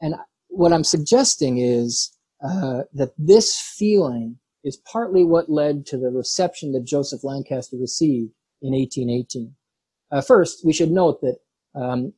And 0.00 0.14
what 0.56 0.72
I'm 0.72 0.84
suggesting 0.84 1.58
is 1.58 2.12
uh, 2.42 2.82
that 2.92 3.12
this 3.18 3.58
feeling 3.58 4.38
is 4.62 4.76
partly 4.76 5.24
what 5.24 5.50
led 5.50 5.86
to 5.86 5.98
the 5.98 6.10
reception 6.10 6.72
that 6.72 6.84
Joseph 6.84 7.24
Lancaster 7.24 7.76
received 7.76 8.32
in 8.62 8.72
1818. 8.72 9.54
Uh, 10.10 10.20
first, 10.20 10.64
we 10.64 10.72
should 10.72 10.90
note 10.90 11.20
that 11.20 11.36
um, 11.74 12.12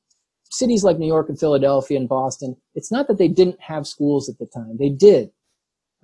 cities 0.51 0.85
like 0.85 0.99
New 0.99 1.07
York 1.07 1.29
and 1.29 1.39
Philadelphia 1.39 1.99
and 1.99 2.09
Boston, 2.09 2.57
it's 2.75 2.93
not 2.93 3.09
that 3.09 3.19
they 3.19 3.29
didn't 3.29 3.61
have 3.61 3.87
schools 3.87 4.29
at 4.29 4.39
the 4.39 4.47
time. 4.47 4.77
They 4.79 4.91
did. 4.91 5.31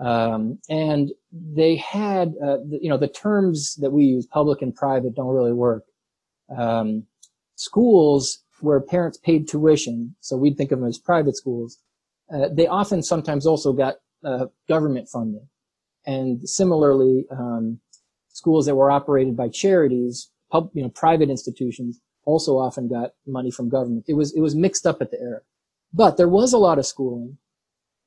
Um, 0.00 0.58
and 0.68 1.12
they 1.30 1.76
had, 1.76 2.34
uh, 2.42 2.58
the, 2.68 2.78
you 2.80 2.88
know, 2.88 2.96
the 2.96 3.08
terms 3.08 3.76
that 3.76 3.90
we 3.90 4.04
use, 4.04 4.26
public 4.26 4.62
and 4.62 4.74
private, 4.74 5.14
don't 5.14 5.28
really 5.28 5.52
work. 5.52 5.84
Um, 6.56 7.04
schools 7.54 8.38
where 8.60 8.80
parents 8.80 9.18
paid 9.18 9.48
tuition, 9.48 10.16
so 10.20 10.36
we'd 10.36 10.56
think 10.56 10.72
of 10.72 10.80
them 10.80 10.88
as 10.88 10.98
private 10.98 11.36
schools, 11.36 11.78
uh, 12.32 12.48
they 12.50 12.66
often 12.66 13.02
sometimes 13.02 13.46
also 13.46 13.72
got 13.72 13.96
uh, 14.24 14.46
government 14.68 15.08
funding. 15.08 15.48
And 16.06 16.48
similarly, 16.48 17.26
um, 17.30 17.80
schools 18.28 18.66
that 18.66 18.74
were 18.74 18.90
operated 18.90 19.36
by 19.36 19.48
charities, 19.48 20.30
pub, 20.50 20.70
you 20.74 20.82
know, 20.82 20.88
private 20.88 21.30
institutions, 21.30 22.00
also 22.24 22.56
often 22.56 22.88
got 22.88 23.10
money 23.26 23.50
from 23.50 23.68
government. 23.68 24.04
It 24.08 24.14
was 24.14 24.32
it 24.34 24.40
was 24.40 24.54
mixed 24.54 24.86
up 24.86 25.00
at 25.00 25.10
the 25.10 25.20
era, 25.20 25.40
but 25.92 26.16
there 26.16 26.28
was 26.28 26.52
a 26.52 26.58
lot 26.58 26.78
of 26.78 26.86
schooling. 26.86 27.38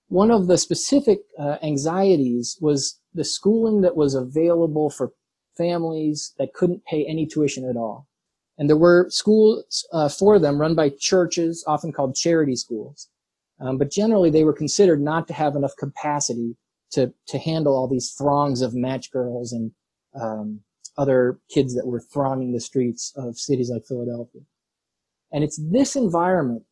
One 0.07 0.31
of 0.31 0.47
the 0.47 0.57
specific 0.57 1.21
uh, 1.37 1.57
anxieties 1.63 2.57
was 2.61 2.99
the 3.13 3.23
schooling 3.23 3.81
that 3.81 3.95
was 3.95 4.13
available 4.13 4.89
for 4.89 5.13
families 5.57 6.33
that 6.37 6.53
couldn't 6.53 6.85
pay 6.85 7.05
any 7.05 7.25
tuition 7.25 7.67
at 7.67 7.77
all. 7.77 8.07
And 8.57 8.69
there 8.69 8.77
were 8.77 9.07
schools 9.09 9.85
uh, 9.91 10.09
for 10.09 10.39
them 10.39 10.61
run 10.61 10.75
by 10.75 10.89
churches, 10.89 11.63
often 11.67 11.91
called 11.91 12.15
charity 12.15 12.55
schools. 12.55 13.09
Um, 13.59 13.77
but 13.77 13.91
generally, 13.91 14.29
they 14.29 14.43
were 14.43 14.53
considered 14.53 15.01
not 15.01 15.27
to 15.27 15.33
have 15.33 15.55
enough 15.55 15.75
capacity 15.77 16.55
to 16.91 17.13
to 17.27 17.37
handle 17.37 17.75
all 17.75 17.87
these 17.87 18.11
throngs 18.11 18.61
of 18.61 18.73
match 18.75 19.11
girls 19.11 19.53
and 19.53 19.71
um, 20.19 20.61
other 20.97 21.39
kids 21.49 21.75
that 21.75 21.87
were 21.87 21.99
thronging 21.99 22.53
the 22.53 22.59
streets 22.59 23.13
of 23.15 23.37
cities 23.37 23.69
like 23.69 23.85
Philadelphia. 23.85 24.41
And 25.31 25.43
it's 25.43 25.59
this 25.71 25.95
environment 25.95 26.63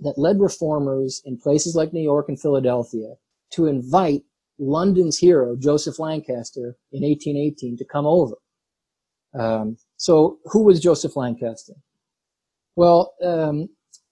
that 0.00 0.18
led 0.18 0.40
reformers 0.40 1.22
in 1.24 1.38
places 1.38 1.74
like 1.74 1.92
New 1.92 2.02
York 2.02 2.28
and 2.28 2.40
Philadelphia 2.40 3.14
to 3.52 3.66
invite 3.66 4.22
London's 4.58 5.18
hero, 5.18 5.56
Joseph 5.56 5.98
Lancaster, 5.98 6.76
in 6.92 7.02
1818 7.02 7.76
to 7.78 7.84
come 7.84 8.06
over. 8.06 8.34
Um, 9.38 9.76
so 9.96 10.38
who 10.44 10.62
was 10.62 10.80
Joseph 10.80 11.16
Lancaster? 11.16 11.74
Well, 12.74 13.14
um, 13.22 13.68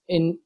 in 0.08 0.38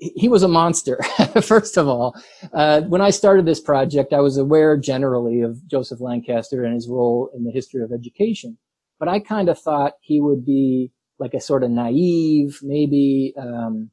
he 0.00 0.28
was 0.28 0.42
a 0.42 0.48
monster. 0.48 1.00
First 1.42 1.76
of 1.76 1.88
all, 1.88 2.14
uh, 2.52 2.82
when 2.82 3.00
I 3.00 3.10
started 3.10 3.46
this 3.46 3.60
project, 3.60 4.12
I 4.12 4.20
was 4.20 4.36
aware 4.36 4.76
generally 4.76 5.40
of 5.40 5.66
Joseph 5.66 6.00
Lancaster 6.00 6.64
and 6.64 6.74
his 6.74 6.88
role 6.88 7.30
in 7.34 7.44
the 7.44 7.50
history 7.50 7.82
of 7.82 7.92
education, 7.92 8.58
but 8.98 9.08
I 9.08 9.20
kind 9.20 9.48
of 9.48 9.58
thought 9.58 9.94
he 10.00 10.20
would 10.20 10.44
be 10.44 10.92
like 11.18 11.34
a 11.34 11.40
sort 11.40 11.64
of 11.64 11.70
naive, 11.70 12.60
maybe 12.62 13.34
um, 13.36 13.90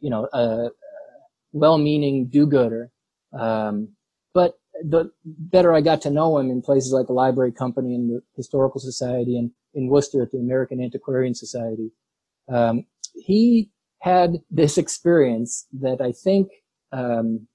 you 0.00 0.10
know, 0.10 0.28
a, 0.32 0.70
well-meaning 1.52 2.28
do-gooder. 2.28 2.90
Um, 3.38 3.94
but 4.34 4.54
the 4.82 5.10
better 5.24 5.72
I 5.72 5.80
got 5.80 6.02
to 6.02 6.10
know 6.10 6.38
him 6.38 6.50
in 6.50 6.60
places 6.60 6.92
like 6.92 7.06
the 7.06 7.14
Library 7.14 7.52
Company 7.52 7.94
and 7.94 8.10
the 8.10 8.22
Historical 8.36 8.80
Society 8.80 9.38
and 9.38 9.50
in 9.74 9.88
Worcester 9.88 10.22
at 10.22 10.30
the 10.32 10.38
American 10.38 10.82
Antiquarian 10.82 11.34
Society, 11.34 11.92
um, 12.48 12.84
he 13.14 13.70
had 14.00 14.38
this 14.50 14.78
experience 14.78 15.66
that 15.72 16.00
I 16.00 16.12
think 16.12 16.48
um, 16.92 17.46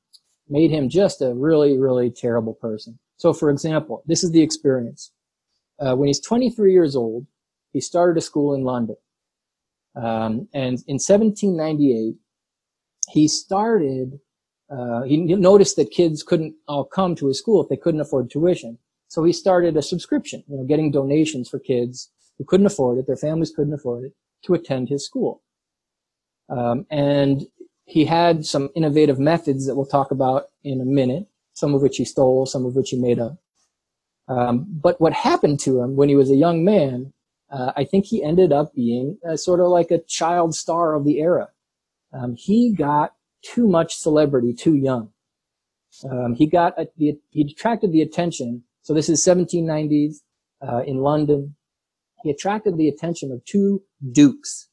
made 0.49 0.71
him 0.71 0.89
just 0.89 1.21
a 1.21 1.33
really, 1.33 1.77
really 1.77 2.09
terrible 2.11 2.53
person. 2.53 2.99
So, 3.17 3.33
for 3.33 3.49
example, 3.49 4.03
this 4.05 4.23
is 4.23 4.31
the 4.31 4.41
experience. 4.41 5.11
Uh, 5.79 5.95
when 5.95 6.07
he's 6.07 6.19
23 6.19 6.73
years 6.73 6.95
old, 6.95 7.25
he 7.71 7.79
started 7.79 8.17
a 8.17 8.21
school 8.21 8.53
in 8.53 8.63
London. 8.63 8.97
Um, 9.95 10.47
and 10.53 10.79
in 10.87 10.99
1798, 10.99 12.15
he 13.09 13.27
started, 13.27 14.19
uh, 14.69 15.03
he 15.03 15.17
noticed 15.17 15.75
that 15.75 15.91
kids 15.91 16.23
couldn't 16.23 16.55
all 16.67 16.85
come 16.85 17.15
to 17.15 17.27
his 17.27 17.39
school 17.39 17.61
if 17.61 17.69
they 17.69 17.77
couldn't 17.77 18.01
afford 18.01 18.29
tuition. 18.29 18.77
So 19.07 19.23
he 19.23 19.33
started 19.33 19.75
a 19.75 19.81
subscription, 19.81 20.43
you 20.47 20.57
know, 20.57 20.63
getting 20.63 20.91
donations 20.91 21.49
for 21.49 21.59
kids 21.59 22.11
who 22.37 22.45
couldn't 22.45 22.65
afford 22.65 22.97
it, 22.97 23.07
their 23.07 23.17
families 23.17 23.51
couldn't 23.55 23.73
afford 23.73 24.05
it, 24.05 24.13
to 24.45 24.53
attend 24.53 24.89
his 24.89 25.05
school. 25.05 25.41
Um, 26.51 26.85
and 26.91 27.47
he 27.85 28.05
had 28.05 28.45
some 28.45 28.69
innovative 28.75 29.17
methods 29.17 29.65
that 29.65 29.75
we'll 29.75 29.85
talk 29.85 30.11
about 30.11 30.49
in 30.63 30.79
a 30.81 30.85
minute, 30.85 31.27
some 31.53 31.73
of 31.73 31.81
which 31.81 31.97
he 31.97 32.05
stole, 32.05 32.45
some 32.45 32.65
of 32.65 32.75
which 32.75 32.91
he 32.91 32.97
made 33.01 33.19
up. 33.19 33.37
Um, 34.27 34.67
but 34.69 35.01
what 35.01 35.13
happened 35.13 35.59
to 35.61 35.81
him 35.81 35.95
when 35.95 36.09
he 36.09 36.15
was 36.15 36.29
a 36.29 36.35
young 36.35 36.63
man 36.63 37.13
uh, 37.51 37.73
I 37.75 37.83
think 37.83 38.05
he 38.05 38.23
ended 38.23 38.53
up 38.53 38.73
being 38.73 39.17
uh, 39.29 39.35
sort 39.35 39.59
of 39.59 39.67
like 39.67 39.91
a 39.91 39.99
child 39.99 40.55
star 40.55 40.95
of 40.95 41.03
the 41.03 41.19
era. 41.19 41.49
Um, 42.13 42.35
he 42.37 42.73
got 42.73 43.13
too 43.43 43.67
much 43.67 43.95
celebrity 43.95 44.53
too 44.53 44.75
young. 44.75 45.09
Um, 46.09 46.35
he 46.35 46.47
got 46.47 46.79
a, 46.79 46.87
the, 46.97 47.19
he 47.31 47.41
attracted 47.51 47.91
the 47.91 48.01
attention. 48.01 48.63
So 48.83 48.93
this 48.93 49.09
is 49.09 49.23
1790s 49.25 50.17
uh, 50.65 50.83
in 50.83 50.97
London. 50.97 51.55
He 52.23 52.29
attracted 52.29 52.77
the 52.77 52.87
attention 52.87 53.31
of 53.31 53.43
two 53.43 53.83
dukes, 54.11 54.69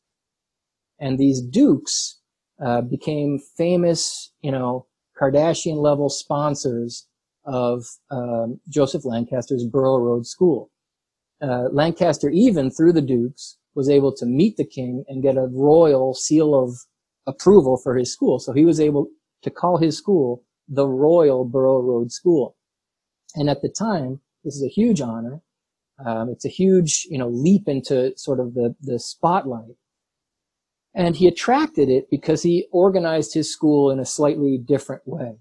and 1.01 1.19
these 1.19 1.41
dukes 1.41 2.19
uh, 2.65 2.81
became 2.83 3.39
famous, 3.57 4.33
you 4.41 4.51
know, 4.51 4.87
Kardashian 5.21 5.77
level 5.77 6.09
sponsors 6.09 7.07
of 7.45 7.85
um, 8.11 8.61
Joseph 8.69 9.05
Lancaster's 9.05 9.65
Borough 9.65 9.99
Road 9.99 10.27
School. 10.27 10.71
Uh, 11.41 11.69
Lancaster, 11.73 12.31
even 12.31 12.71
through 12.71 12.93
the 12.93 13.03
dukes, 13.03 13.59
was 13.75 13.89
able 13.89 14.13
to 14.13 14.27
meet 14.27 14.57
the 14.57 14.67
king 14.67 15.05
and 15.09 15.23
get 15.23 15.37
a 15.37 15.49
royal 15.53 16.15
seal 16.15 16.55
of 16.55 16.75
approval 17.27 17.81
for 17.83 17.97
his 17.97 18.13
school. 18.13 18.39
So 18.39 18.53
he 18.53 18.65
was 18.65 18.81
able 18.81 19.09
to 19.43 19.51
call 19.51 19.79
his 19.79 19.97
school 19.97 20.43
the 20.69 20.87
Royal 20.87 21.45
Borough 21.45 21.81
Road 21.81 22.11
School. 22.11 22.57
And 23.35 23.49
at 23.49 23.63
the 23.63 23.69
time, 23.69 24.21
this 24.45 24.55
is 24.55 24.65
a 24.65 24.69
huge 24.69 25.01
honor. 25.01 25.41
Um, 26.05 26.29
it's 26.29 26.45
a 26.45 26.49
huge, 26.51 27.07
you 27.11 27.19
know, 27.19 27.29
leap 27.29 27.69
into 27.69 28.13
sort 28.17 28.41
of 28.41 28.55
the, 28.55 28.75
the 28.81 28.99
spotlight. 28.99 29.77
And 30.99 31.15
he 31.15 31.29
attracted 31.29 31.89
it 31.89 32.11
because 32.11 32.43
he 32.43 32.67
organized 32.73 33.33
his 33.33 33.53
school 33.53 33.93
in 33.93 34.01
a 34.01 34.05
slightly 34.05 34.59
different 34.59 35.03
way. 35.07 35.37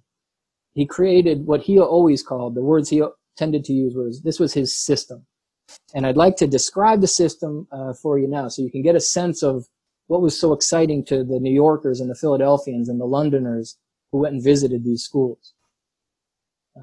He 0.76 0.86
created 0.86 1.48
what 1.48 1.64
he 1.64 1.80
always 1.80 2.22
called, 2.22 2.54
the 2.54 2.62
words 2.62 2.90
he 2.90 3.04
tended 3.36 3.66
to 3.66 3.74
use 3.74 3.96
was, 3.96 4.22
this 4.22 4.40
was 4.40 4.54
his 4.54 4.78
system. 4.78 5.26
And 5.96 6.06
I'd 6.06 6.16
like 6.16 6.36
to 6.38 6.46
describe 6.46 7.02
the 7.02 7.08
system 7.08 7.68
uh, 7.72 7.94
for 7.94 8.20
you 8.20 8.28
now 8.28 8.50
so 8.50 8.62
you 8.62 8.70
can 8.70 8.84
get 8.84 8.96
a 8.96 9.00
sense 9.00 9.42
of 9.42 9.66
what 10.06 10.22
was 10.22 10.40
so 10.40 10.54
exciting 10.54 11.04
to 11.06 11.24
the 11.24 11.40
New 11.40 11.52
Yorkers 11.52 12.00
and 12.00 12.10
the 12.10 12.16
Philadelphians 12.16 12.88
and 12.88 13.02
the 13.02 13.06
Londoners 13.06 13.78
who 14.12 14.20
went 14.20 14.36
and 14.36 14.44
visited 14.44 14.84
these 14.84 15.04
schools. 15.04 15.56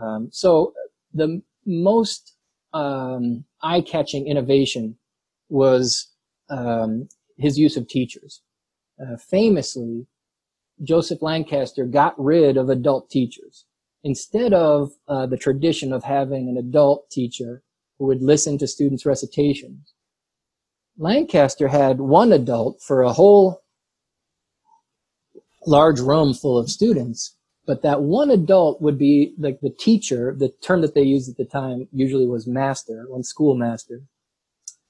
Um, 0.02 0.30
so 0.32 0.74
the 1.14 1.40
most 1.64 2.34
um, 2.72 3.44
eye-catching 3.62 4.26
innovation 4.26 4.96
was 5.48 6.08
um, 6.50 7.08
his 7.38 7.56
use 7.56 7.76
of 7.76 7.86
teachers. 7.86 8.42
Uh, 9.00 9.16
famously, 9.16 10.06
Joseph 10.82 11.22
Lancaster 11.22 11.84
got 11.84 12.14
rid 12.18 12.56
of 12.56 12.68
adult 12.68 13.10
teachers. 13.10 13.64
Instead 14.02 14.52
of 14.52 14.92
uh, 15.08 15.26
the 15.26 15.36
tradition 15.36 15.92
of 15.92 16.04
having 16.04 16.48
an 16.48 16.56
adult 16.56 17.10
teacher 17.10 17.62
who 17.98 18.06
would 18.06 18.22
listen 18.22 18.58
to 18.58 18.66
students' 18.66 19.06
recitations, 19.06 19.94
Lancaster 20.98 21.68
had 21.68 22.00
one 22.00 22.32
adult 22.32 22.80
for 22.82 23.02
a 23.02 23.12
whole 23.12 23.62
large 25.66 25.98
room 25.98 26.34
full 26.34 26.58
of 26.58 26.70
students, 26.70 27.36
but 27.66 27.82
that 27.82 28.02
one 28.02 28.30
adult 28.30 28.80
would 28.80 28.98
be 28.98 29.34
like 29.38 29.60
the 29.60 29.70
teacher. 29.70 30.34
The 30.38 30.50
term 30.62 30.82
that 30.82 30.94
they 30.94 31.02
used 31.02 31.30
at 31.30 31.36
the 31.36 31.44
time 31.44 31.88
usually 31.92 32.26
was 32.26 32.46
master, 32.46 33.06
one 33.08 33.24
schoolmaster. 33.24 34.02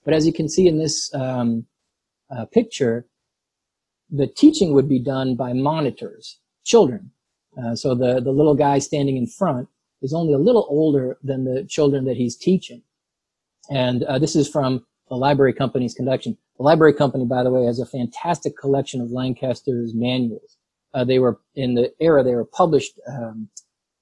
But 0.04 0.14
as 0.14 0.26
you 0.26 0.32
can 0.32 0.48
see 0.48 0.66
in 0.66 0.78
this 0.78 1.14
um, 1.14 1.66
uh, 2.30 2.46
picture, 2.46 3.06
the 4.14 4.26
teaching 4.26 4.72
would 4.72 4.88
be 4.88 4.98
done 4.98 5.34
by 5.34 5.52
monitors, 5.52 6.38
children. 6.64 7.10
Uh, 7.58 7.74
so 7.74 7.94
the, 7.94 8.20
the 8.20 8.30
little 8.30 8.54
guy 8.54 8.78
standing 8.78 9.16
in 9.16 9.26
front 9.26 9.68
is 10.02 10.14
only 10.14 10.32
a 10.32 10.38
little 10.38 10.66
older 10.68 11.18
than 11.22 11.44
the 11.44 11.64
children 11.64 12.04
that 12.04 12.16
he's 12.16 12.36
teaching. 12.36 12.82
And 13.70 14.04
uh, 14.04 14.18
this 14.18 14.36
is 14.36 14.48
from 14.48 14.84
the 15.08 15.16
library 15.16 15.52
company's 15.52 15.94
collection. 15.94 16.36
The 16.58 16.62
library 16.62 16.94
company, 16.94 17.24
by 17.24 17.42
the 17.42 17.50
way, 17.50 17.64
has 17.64 17.80
a 17.80 17.86
fantastic 17.86 18.56
collection 18.56 19.00
of 19.00 19.10
Lancaster's 19.10 19.94
manuals. 19.94 20.58
Uh, 20.92 21.04
they 21.04 21.18
were 21.18 21.40
in 21.56 21.74
the 21.74 21.92
era 21.98 22.22
they 22.22 22.36
were 22.36 22.44
published 22.44 22.98
um, 23.08 23.48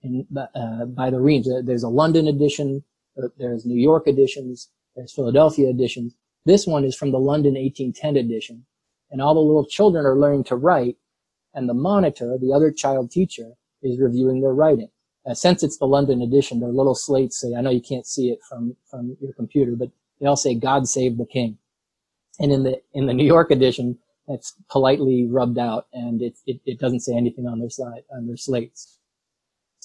in, 0.03 0.27
uh, 0.37 0.85
by 0.87 1.09
the 1.09 1.21
Reams. 1.21 1.49
There's 1.65 1.85
a 1.85 1.89
London 1.89 2.29
edition, 2.29 2.85
uh, 3.23 3.29
there's 3.39 3.65
New 3.65 3.81
York 3.81 4.07
editions, 4.07 4.69
there's 4.95 5.15
Philadelphia 5.15 5.71
editions. 5.71 6.15
This 6.45 6.67
one 6.67 6.85
is 6.85 6.95
from 6.95 7.13
the 7.13 7.19
London 7.19 7.55
1810 7.55 8.17
edition, 8.17 8.67
and 9.13 9.23
all 9.23 9.35
the 9.35 9.41
little 9.41 9.67
children 9.67 10.05
are 10.05 10.19
learning 10.19 10.45
to 10.45 10.57
write, 10.57 10.97
and 11.55 11.69
the 11.69 11.75
monitor, 11.75 12.37
the 12.41 12.53
other 12.53 12.73
child 12.73 13.11
teacher, 13.11 13.53
is 13.83 14.01
reviewing 14.01 14.41
their 14.41 14.55
writing. 14.55 14.89
Since 15.35 15.63
it's 15.63 15.79
the 15.79 15.87
London 15.87 16.23
edition, 16.23 16.59
their 16.59 16.71
little 16.71 16.97
slates 16.97 17.41
say, 17.41 17.55
I 17.55 17.61
know 17.61 17.71
you 17.71 17.81
can't 17.81 18.07
see 18.07 18.31
it 18.31 18.41
from, 18.49 18.75
from 18.91 19.17
your 19.21 19.33
computer, 19.35 19.77
but 19.77 19.91
they 20.19 20.27
all 20.27 20.37
say, 20.37 20.55
God 20.55 20.89
save 20.89 21.19
the 21.19 21.27
king. 21.27 21.59
And 22.41 22.51
in 22.51 22.65
the, 22.65 22.81
in 22.95 23.07
the 23.07 23.15
New 23.15 23.27
York 23.27 23.51
edition, 23.51 23.99
that's 24.27 24.55
politely 24.71 25.27
rubbed 25.29 25.59
out 25.59 25.87
and 25.93 26.23
it, 26.23 26.39
it, 26.47 26.61
it 26.65 26.81
doesn't 26.81 27.01
say 27.01 27.15
anything 27.15 27.47
on 27.47 27.61
their 27.61 27.71
slide, 27.71 28.03
on 28.11 28.27
their 28.27 28.37
slates. 28.37 28.99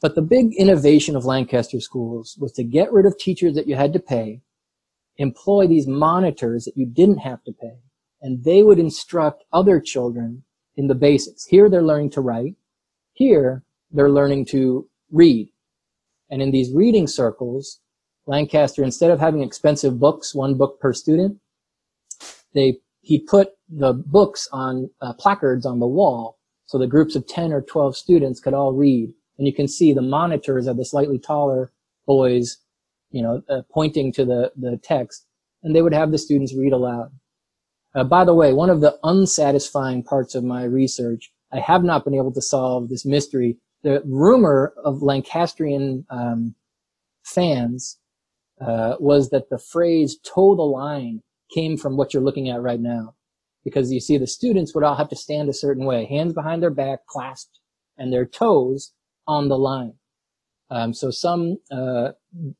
But 0.01 0.15
the 0.15 0.21
big 0.21 0.53
innovation 0.55 1.15
of 1.15 1.25
Lancaster 1.25 1.79
schools 1.81 2.37
was 2.39 2.51
to 2.53 2.63
get 2.63 2.93
rid 2.93 3.05
of 3.05 3.17
teachers 3.17 3.55
that 3.55 3.67
you 3.67 3.75
had 3.75 3.93
to 3.93 3.99
pay, 3.99 4.41
employ 5.17 5.67
these 5.67 5.87
monitors 5.87 6.65
that 6.65 6.77
you 6.77 6.85
didn't 6.85 7.17
have 7.19 7.43
to 7.45 7.51
pay, 7.51 7.77
and 8.21 8.43
they 8.43 8.63
would 8.63 8.80
instruct 8.80 9.43
other 9.51 9.80
children 9.80 10.43
in 10.75 10.88
the 10.88 10.95
basics. 10.95 11.45
Here 11.45 11.69
they're 11.69 11.84
learning 11.84 12.12
to 12.12 12.21
write. 12.21 12.56
Here 13.13 13.63
they're 13.91 14.10
learning 14.10 14.45
to 14.47 14.88
read. 15.12 15.49
And 16.30 16.41
in 16.41 16.51
these 16.51 16.73
reading 16.73 17.08
circles, 17.08 17.80
Lancaster, 18.25 18.84
instead 18.84 19.12
of 19.12 19.19
having 19.19 19.41
expensive 19.41 19.99
books, 19.99 20.36
one 20.36 20.56
book 20.56 20.80
per 20.80 20.93
student, 20.93 21.39
they, 22.53 22.77
he 23.01 23.19
put 23.19 23.51
the 23.69 23.93
books 23.93 24.47
on 24.51 24.89
uh, 25.01 25.13
placards 25.13 25.65
on 25.65 25.80
the 25.80 25.88
wall 25.88 26.38
so 26.67 26.77
the 26.77 26.88
groups 26.88 27.15
of 27.15 27.25
10 27.25 27.53
or 27.53 27.62
12 27.62 27.95
students 27.95 28.39
could 28.39 28.53
all 28.53 28.73
read. 28.73 29.12
And 29.38 29.47
you 29.47 29.53
can 29.53 29.67
see 29.67 29.93
the 29.93 30.01
monitors 30.01 30.67
are 30.67 30.73
the 30.73 30.86
slightly 30.86 31.17
taller 31.17 31.71
boys, 32.06 32.58
you 33.10 33.21
know, 33.21 33.41
uh, 33.49 33.62
pointing 33.71 34.12
to 34.13 34.25
the, 34.25 34.51
the 34.56 34.77
text, 34.77 35.25
and 35.63 35.75
they 35.75 35.82
would 35.82 35.93
have 35.93 36.12
the 36.12 36.17
students 36.17 36.53
read 36.53 36.73
aloud. 36.73 37.12
Uh, 37.97 38.03
by 38.03 38.23
the 38.23 38.36
way, 38.36 38.53
one 38.53 38.69
of 38.69 38.79
the 38.79 38.95
unsatisfying 39.03 40.03
parts 40.03 40.36
of 40.36 40.43
my 40.43 40.63
research, 40.63 41.31
I 41.51 41.60
have 41.60 41.83
not 41.83 42.05
been 42.05 42.13
able 42.13 42.31
to 42.33 42.41
solve 42.43 42.89
this 42.89 43.03
mystery. 43.05 43.57
The 43.81 44.03
rumor 44.05 44.71
of 44.86 45.01
Lancastrian 45.01 46.05
um, 46.12 46.53
fans 47.23 47.97
uh, 48.62 48.97
was 48.99 49.31
that 49.31 49.49
the 49.49 49.57
phrase 49.57 50.15
toe 50.23 50.55
the 50.55 50.62
line 50.62 51.23
came 51.51 51.75
from 51.75 51.97
what 51.97 52.13
you're 52.13 52.21
looking 52.21 52.49
at 52.49 52.62
right 52.62 52.79
now. 52.79 53.15
Because 53.65 53.91
you 53.91 53.99
see 53.99 54.19
the 54.19 54.27
students 54.27 54.75
would 54.75 54.83
all 54.83 54.95
have 54.95 55.10
to 55.10 55.15
stand 55.15 55.49
a 55.49 55.53
certain 55.53 55.86
way, 55.86 56.05
hands 56.05 56.33
behind 56.33 56.62
their 56.62 56.69
back, 56.69 56.99
clasped, 57.07 57.60
and 57.97 58.13
their 58.13 58.27
toes 58.27 58.93
on 59.25 59.49
the 59.49 59.57
line. 59.57 59.95
Um, 60.69 60.93
so 60.93 61.10
some 61.10 61.57
uh, 61.71 62.10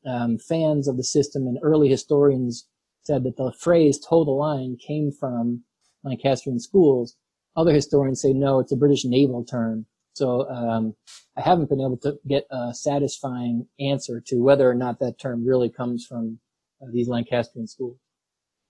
um, 0.04 0.38
fans 0.38 0.88
of 0.88 0.96
the 0.96 1.04
system 1.04 1.46
and 1.46 1.58
early 1.62 1.88
historians 1.88 2.66
said 3.08 3.24
that 3.24 3.38
the 3.38 3.52
phrase 3.58 3.98
toe 3.98 4.24
the 4.24 4.30
line 4.30 4.76
came 4.76 5.10
from 5.10 5.64
Lancastrian 6.04 6.60
schools. 6.60 7.16
Other 7.56 7.72
historians 7.72 8.20
say 8.20 8.34
no, 8.34 8.60
it's 8.60 8.70
a 8.70 8.76
British 8.76 9.04
naval 9.04 9.44
term. 9.44 9.86
So 10.12 10.48
um, 10.50 10.94
I 11.36 11.40
haven't 11.40 11.70
been 11.70 11.80
able 11.80 11.96
to 12.02 12.18
get 12.28 12.46
a 12.50 12.74
satisfying 12.74 13.66
answer 13.80 14.22
to 14.26 14.42
whether 14.42 14.68
or 14.68 14.74
not 14.74 14.98
that 15.00 15.18
term 15.18 15.46
really 15.46 15.70
comes 15.70 16.04
from 16.04 16.38
uh, 16.82 16.86
these 16.92 17.08
Lancastrian 17.08 17.66
schools. 17.66 17.96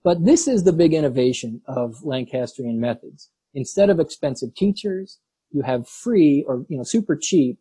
But 0.05 0.25
this 0.25 0.47
is 0.47 0.63
the 0.63 0.73
big 0.73 0.95
innovation 0.95 1.61
of 1.67 2.05
Lancastrian 2.05 2.79
methods. 2.81 3.31
Instead 3.55 3.91
of 3.91 3.99
expensive 3.99 4.55
teachers, 4.55 5.19
you 5.51 5.63
have 5.63 5.89
free 5.89 6.45
or 6.47 6.65
you 6.69 6.77
know 6.77 6.85
super 6.85 7.17
cheap 7.17 7.59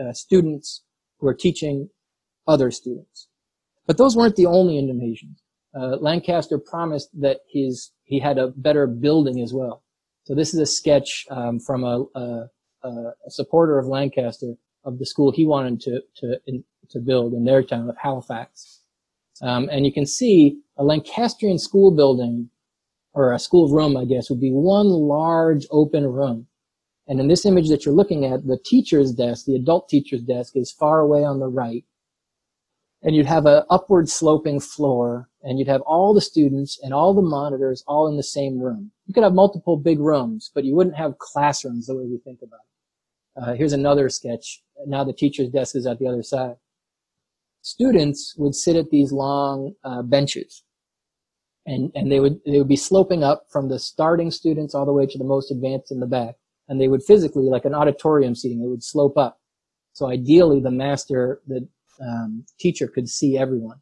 uh, 0.00 0.12
students 0.12 0.84
who 1.18 1.26
are 1.28 1.34
teaching 1.34 1.90
other 2.46 2.70
students. 2.70 3.28
But 3.86 3.98
those 3.98 4.16
weren't 4.16 4.36
the 4.36 4.46
only 4.46 4.78
innovations 4.78 5.43
uh, 5.74 5.96
Lancaster 6.00 6.58
promised 6.58 7.08
that 7.20 7.40
his 7.48 7.92
he 8.04 8.18
had 8.18 8.38
a 8.38 8.48
better 8.48 8.86
building 8.86 9.40
as 9.40 9.52
well. 9.52 9.82
So 10.24 10.34
this 10.34 10.54
is 10.54 10.60
a 10.60 10.66
sketch 10.66 11.26
um, 11.30 11.58
from 11.60 11.84
a, 11.84 12.04
a, 12.14 12.48
a, 12.84 13.12
supporter 13.28 13.78
of 13.78 13.86
Lancaster 13.86 14.54
of 14.84 14.98
the 14.98 15.06
school 15.06 15.32
he 15.32 15.46
wanted 15.46 15.80
to 15.82 16.00
to 16.16 16.40
in, 16.46 16.64
to 16.90 17.00
build 17.00 17.32
in 17.32 17.44
their 17.44 17.62
town 17.62 17.88
of 17.88 17.96
Halifax, 17.96 18.80
um, 19.42 19.68
and 19.70 19.84
you 19.84 19.92
can 19.92 20.06
see 20.06 20.58
a 20.76 20.84
Lancastrian 20.84 21.58
school 21.58 21.90
building 21.90 22.50
or 23.14 23.32
a 23.32 23.38
school 23.38 23.68
room, 23.68 23.96
I 23.96 24.04
guess, 24.04 24.28
would 24.28 24.40
be 24.40 24.50
one 24.50 24.88
large 24.88 25.66
open 25.70 26.04
room. 26.06 26.46
And 27.06 27.20
in 27.20 27.28
this 27.28 27.46
image 27.46 27.68
that 27.68 27.84
you're 27.84 27.94
looking 27.94 28.24
at, 28.24 28.46
the 28.46 28.58
teacher's 28.64 29.12
desk, 29.12 29.46
the 29.46 29.54
adult 29.54 29.88
teacher's 29.88 30.22
desk, 30.22 30.56
is 30.56 30.72
far 30.72 31.00
away 31.00 31.22
on 31.22 31.38
the 31.38 31.46
right 31.46 31.84
and 33.04 33.14
you'd 33.14 33.26
have 33.26 33.46
an 33.46 33.62
upward 33.70 34.08
sloping 34.08 34.58
floor 34.58 35.28
and 35.42 35.58
you'd 35.58 35.68
have 35.68 35.82
all 35.82 36.12
the 36.12 36.20
students 36.20 36.80
and 36.82 36.92
all 36.92 37.14
the 37.14 37.22
monitors 37.22 37.84
all 37.86 38.08
in 38.08 38.16
the 38.16 38.22
same 38.22 38.58
room. 38.58 38.90
You 39.06 39.14
could 39.14 39.22
have 39.22 39.34
multiple 39.34 39.76
big 39.76 40.00
rooms, 40.00 40.50
but 40.54 40.64
you 40.64 40.74
wouldn't 40.74 40.96
have 40.96 41.18
classrooms 41.18 41.86
the 41.86 41.94
way 41.94 42.04
we 42.04 42.18
think 42.18 42.40
about 42.42 42.60
it. 42.60 43.42
Uh, 43.42 43.54
here's 43.54 43.72
another 43.72 44.08
sketch. 44.08 44.62
Now 44.86 45.04
the 45.04 45.12
teacher's 45.12 45.50
desk 45.50 45.76
is 45.76 45.86
at 45.86 45.98
the 45.98 46.08
other 46.08 46.22
side. 46.22 46.56
Students 47.62 48.34
would 48.36 48.54
sit 48.54 48.74
at 48.74 48.90
these 48.90 49.12
long 49.12 49.74
uh, 49.84 50.02
benches 50.02 50.64
and 51.66 51.90
and 51.94 52.10
they 52.10 52.20
would 52.20 52.40
they 52.44 52.58
would 52.58 52.68
be 52.68 52.76
sloping 52.76 53.22
up 53.22 53.46
from 53.50 53.68
the 53.68 53.78
starting 53.78 54.30
students 54.30 54.74
all 54.74 54.84
the 54.84 54.92
way 54.92 55.06
to 55.06 55.18
the 55.18 55.24
most 55.24 55.50
advanced 55.50 55.90
in 55.90 56.00
the 56.00 56.06
back, 56.06 56.36
and 56.68 56.80
they 56.80 56.88
would 56.88 57.02
physically 57.02 57.44
like 57.44 57.64
an 57.64 57.74
auditorium 57.74 58.34
seating, 58.34 58.60
they 58.60 58.68
would 58.68 58.82
slope 58.82 59.16
up. 59.16 59.40
So 59.92 60.10
ideally, 60.10 60.60
the 60.60 60.70
master, 60.70 61.40
the 61.46 61.68
um, 62.00 62.44
teacher 62.58 62.86
could 62.86 63.08
see 63.08 63.36
everyone. 63.38 63.78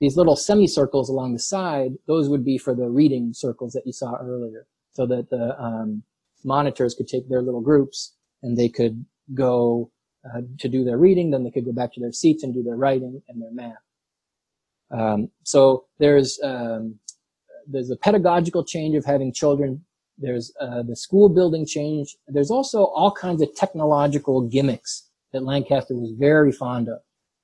These 0.00 0.16
little 0.16 0.36
semicircles 0.36 1.08
along 1.08 1.32
the 1.32 1.38
side, 1.38 1.92
those 2.06 2.28
would 2.28 2.44
be 2.44 2.58
for 2.58 2.74
the 2.74 2.88
reading 2.88 3.32
circles 3.32 3.72
that 3.72 3.86
you 3.86 3.92
saw 3.92 4.16
earlier, 4.16 4.66
so 4.92 5.06
that 5.06 5.30
the 5.30 5.60
um, 5.62 6.02
monitors 6.44 6.94
could 6.94 7.08
take 7.08 7.28
their 7.28 7.42
little 7.42 7.60
groups 7.60 8.14
and 8.42 8.56
they 8.56 8.68
could 8.68 9.04
go 9.34 9.90
uh, 10.24 10.40
to 10.58 10.68
do 10.68 10.84
their 10.84 10.98
reading, 10.98 11.30
then 11.30 11.44
they 11.44 11.50
could 11.50 11.64
go 11.64 11.72
back 11.72 11.92
to 11.92 12.00
their 12.00 12.12
seats 12.12 12.42
and 12.42 12.54
do 12.54 12.62
their 12.62 12.76
writing 12.76 13.22
and 13.28 13.40
their 13.40 13.52
math. 13.52 13.76
Um, 14.90 15.30
so 15.42 15.86
there's 15.98 16.38
um, 16.42 16.98
there's 17.66 17.90
a 17.90 17.96
pedagogical 17.96 18.64
change 18.64 18.94
of 18.96 19.04
having 19.04 19.32
children. 19.32 19.84
There's 20.18 20.52
uh, 20.60 20.82
the 20.82 20.96
school 20.96 21.28
building 21.28 21.66
change. 21.66 22.16
There's 22.28 22.50
also 22.50 22.84
all 22.84 23.12
kinds 23.12 23.40
of 23.40 23.54
technological 23.54 24.42
gimmicks 24.42 25.08
that 25.32 25.44
Lancaster 25.44 25.94
was 25.94 26.12
very 26.12 26.52
fond 26.52 26.88
of. 26.88 26.98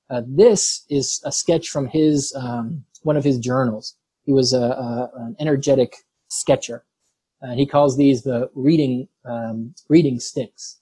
Uh, 0.09 0.21
this 0.25 0.85
is 0.89 1.21
a 1.23 1.31
sketch 1.31 1.69
from 1.69 1.87
his 1.87 2.33
um, 2.35 2.83
one 3.03 3.15
of 3.15 3.23
his 3.23 3.37
journals. 3.37 3.95
He 4.23 4.31
was 4.31 4.53
a, 4.53 4.61
a 4.61 5.11
an 5.15 5.35
energetic 5.39 5.95
sketcher. 6.29 6.83
Uh, 7.41 7.53
he 7.53 7.65
calls 7.65 7.95
these 7.95 8.23
the 8.23 8.49
reading 8.55 9.07
um, 9.25 9.73
reading 9.87 10.19
sticks, 10.19 10.79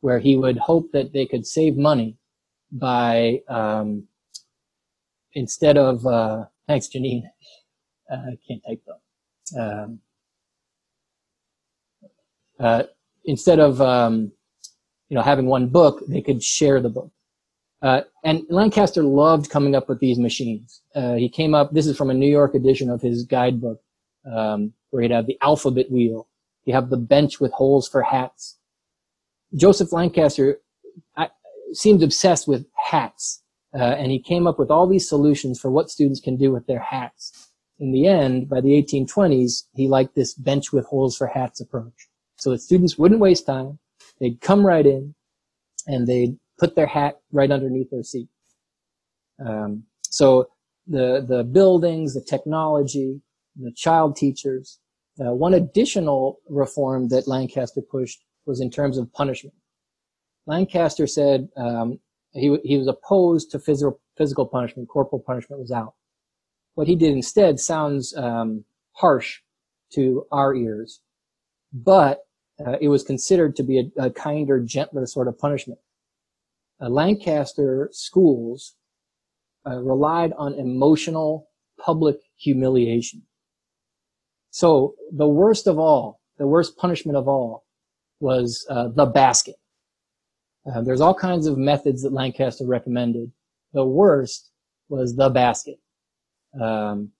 where 0.00 0.18
he 0.18 0.36
would 0.36 0.58
hope 0.58 0.90
that 0.92 1.12
they 1.12 1.26
could 1.26 1.46
save 1.46 1.76
money 1.76 2.16
by 2.72 3.42
um, 3.48 4.04
instead 5.34 5.76
of 5.76 6.06
uh, 6.06 6.46
thanks 6.66 6.88
Janine. 6.88 7.24
Uh, 8.10 8.16
I 8.16 8.38
can't 8.46 8.62
type 8.66 8.82
though. 8.86 9.60
Um, 9.60 10.00
uh, 12.58 12.84
instead 13.24 13.60
of 13.60 13.80
um, 13.82 14.32
you 15.10 15.14
know 15.14 15.22
having 15.22 15.46
one 15.46 15.68
book, 15.68 16.02
they 16.08 16.22
could 16.22 16.42
share 16.42 16.80
the 16.80 16.88
book. 16.88 17.10
Uh, 17.82 18.02
and 18.22 18.42
Lancaster 18.48 19.02
loved 19.02 19.50
coming 19.50 19.74
up 19.74 19.88
with 19.88 19.98
these 19.98 20.18
machines. 20.18 20.82
Uh, 20.94 21.14
he 21.14 21.28
came 21.28 21.52
up. 21.52 21.72
This 21.72 21.86
is 21.86 21.96
from 21.96 22.10
a 22.10 22.14
New 22.14 22.30
York 22.30 22.54
edition 22.54 22.88
of 22.88 23.02
his 23.02 23.24
guidebook, 23.24 23.80
um, 24.32 24.72
where 24.90 25.02
he'd 25.02 25.10
have 25.10 25.26
the 25.26 25.38
alphabet 25.42 25.90
wheel. 25.90 26.28
You 26.64 26.74
have 26.74 26.90
the 26.90 26.96
bench 26.96 27.40
with 27.40 27.50
holes 27.52 27.88
for 27.88 28.02
hats. 28.02 28.58
Joseph 29.54 29.92
Lancaster 29.92 30.60
I, 31.16 31.28
seemed 31.72 32.02
obsessed 32.04 32.46
with 32.46 32.66
hats, 32.76 33.42
uh, 33.74 33.82
and 33.82 34.12
he 34.12 34.20
came 34.20 34.46
up 34.46 34.60
with 34.60 34.70
all 34.70 34.86
these 34.86 35.08
solutions 35.08 35.60
for 35.60 35.70
what 35.70 35.90
students 35.90 36.20
can 36.20 36.36
do 36.36 36.52
with 36.52 36.66
their 36.66 36.80
hats. 36.80 37.50
In 37.80 37.90
the 37.90 38.06
end, 38.06 38.48
by 38.48 38.60
the 38.60 38.80
1820s, 38.80 39.64
he 39.74 39.88
liked 39.88 40.14
this 40.14 40.34
bench 40.34 40.72
with 40.72 40.86
holes 40.86 41.16
for 41.16 41.26
hats 41.26 41.60
approach. 41.60 42.08
So 42.36 42.50
that 42.50 42.60
students 42.60 42.96
wouldn't 42.96 43.20
waste 43.20 43.46
time. 43.46 43.80
They'd 44.20 44.40
come 44.40 44.64
right 44.64 44.86
in 44.86 45.14
and 45.86 46.06
they'd 46.06 46.38
put 46.62 46.76
their 46.76 46.86
hat 46.86 47.18
right 47.32 47.50
underneath 47.50 47.90
their 47.90 48.04
seat. 48.04 48.28
Um, 49.44 49.82
so 50.02 50.48
the, 50.86 51.24
the 51.28 51.42
buildings, 51.42 52.14
the 52.14 52.20
technology, 52.20 53.20
the 53.56 53.72
child 53.72 54.14
teachers, 54.14 54.78
uh, 55.20 55.32
one 55.32 55.54
additional 55.54 56.38
reform 56.48 57.08
that 57.08 57.26
Lancaster 57.26 57.82
pushed 57.82 58.22
was 58.46 58.60
in 58.60 58.70
terms 58.70 58.96
of 58.96 59.12
punishment. 59.12 59.56
Lancaster 60.46 61.08
said 61.08 61.48
um, 61.56 61.98
he, 62.32 62.56
he 62.62 62.76
was 62.78 62.86
opposed 62.86 63.50
to 63.50 63.58
physical, 63.58 64.00
physical 64.16 64.46
punishment. 64.46 64.88
Corporal 64.88 65.20
punishment 65.20 65.60
was 65.60 65.72
out. 65.72 65.94
What 66.74 66.86
he 66.86 66.94
did 66.94 67.12
instead 67.12 67.58
sounds 67.58 68.16
um, 68.16 68.64
harsh 68.92 69.40
to 69.94 70.26
our 70.30 70.54
ears, 70.54 71.00
but 71.72 72.20
uh, 72.64 72.76
it 72.80 72.86
was 72.86 73.02
considered 73.02 73.56
to 73.56 73.64
be 73.64 73.80
a, 73.80 74.04
a, 74.04 74.10
kinder, 74.10 74.60
gentler 74.60 75.06
sort 75.06 75.26
of 75.26 75.36
punishment. 75.36 75.80
Uh, 76.82 76.88
Lancaster 76.88 77.88
schools 77.92 78.74
uh, 79.66 79.78
relied 79.78 80.32
on 80.36 80.54
emotional 80.54 81.48
public 81.78 82.16
humiliation. 82.36 83.22
So 84.50 84.94
the 85.12 85.28
worst 85.28 85.66
of 85.66 85.78
all, 85.78 86.20
the 86.38 86.46
worst 86.46 86.76
punishment 86.76 87.16
of 87.16 87.28
all, 87.28 87.64
was 88.20 88.66
uh, 88.68 88.88
the 88.88 89.06
basket. 89.06 89.56
Uh, 90.66 90.82
there's 90.82 91.00
all 91.00 91.14
kinds 91.14 91.46
of 91.46 91.56
methods 91.56 92.02
that 92.02 92.12
Lancaster 92.12 92.66
recommended. 92.66 93.32
The 93.72 93.84
worst 93.84 94.50
was 94.88 95.16
the 95.16 95.30
basket. 95.30 95.78
Um, 96.60 97.10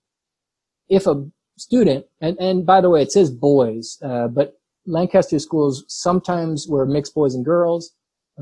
if 0.88 1.06
a 1.06 1.24
student, 1.56 2.06
and, 2.20 2.36
and 2.38 2.66
by 2.66 2.80
the 2.80 2.90
way, 2.90 3.02
it 3.02 3.12
says 3.12 3.30
boys, 3.30 3.98
uh, 4.04 4.28
but 4.28 4.54
Lancaster 4.86 5.38
schools 5.38 5.84
sometimes 5.88 6.66
were 6.68 6.84
mixed 6.84 7.14
boys 7.14 7.34
and 7.34 7.44
girls. 7.44 7.92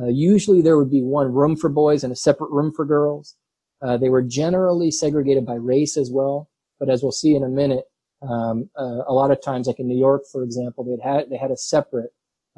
Uh, 0.00 0.06
usually 0.06 0.62
there 0.62 0.78
would 0.78 0.90
be 0.90 1.02
one 1.02 1.32
room 1.32 1.56
for 1.56 1.68
boys 1.68 2.02
and 2.02 2.12
a 2.12 2.16
separate 2.16 2.50
room 2.50 2.72
for 2.72 2.84
girls. 2.84 3.36
Uh, 3.82 3.96
they 3.96 4.08
were 4.08 4.22
generally 4.22 4.90
segregated 4.90 5.44
by 5.44 5.54
race 5.54 5.96
as 5.96 6.10
well. 6.10 6.48
But 6.78 6.88
as 6.88 7.02
we'll 7.02 7.12
see 7.12 7.34
in 7.34 7.44
a 7.44 7.48
minute, 7.48 7.84
um, 8.22 8.70
uh, 8.78 9.02
a 9.06 9.12
lot 9.12 9.30
of 9.30 9.42
times, 9.42 9.66
like 9.66 9.78
in 9.78 9.86
New 9.86 9.98
York, 9.98 10.22
for 10.30 10.42
example, 10.42 10.84
they 10.84 10.96
had 11.02 11.30
they 11.30 11.36
had 11.36 11.50
a 11.50 11.56
separate 11.56 12.10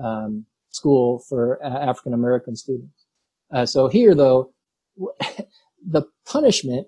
um, 0.03 0.47
school 0.71 1.21
for 1.29 1.63
African 1.65 2.15
American 2.15 2.57
students. 2.57 3.07
Uh, 3.53 3.67
so 3.67 3.89
here, 3.89 4.15
though, 4.15 4.53
the 5.87 6.03
punishment 6.27 6.87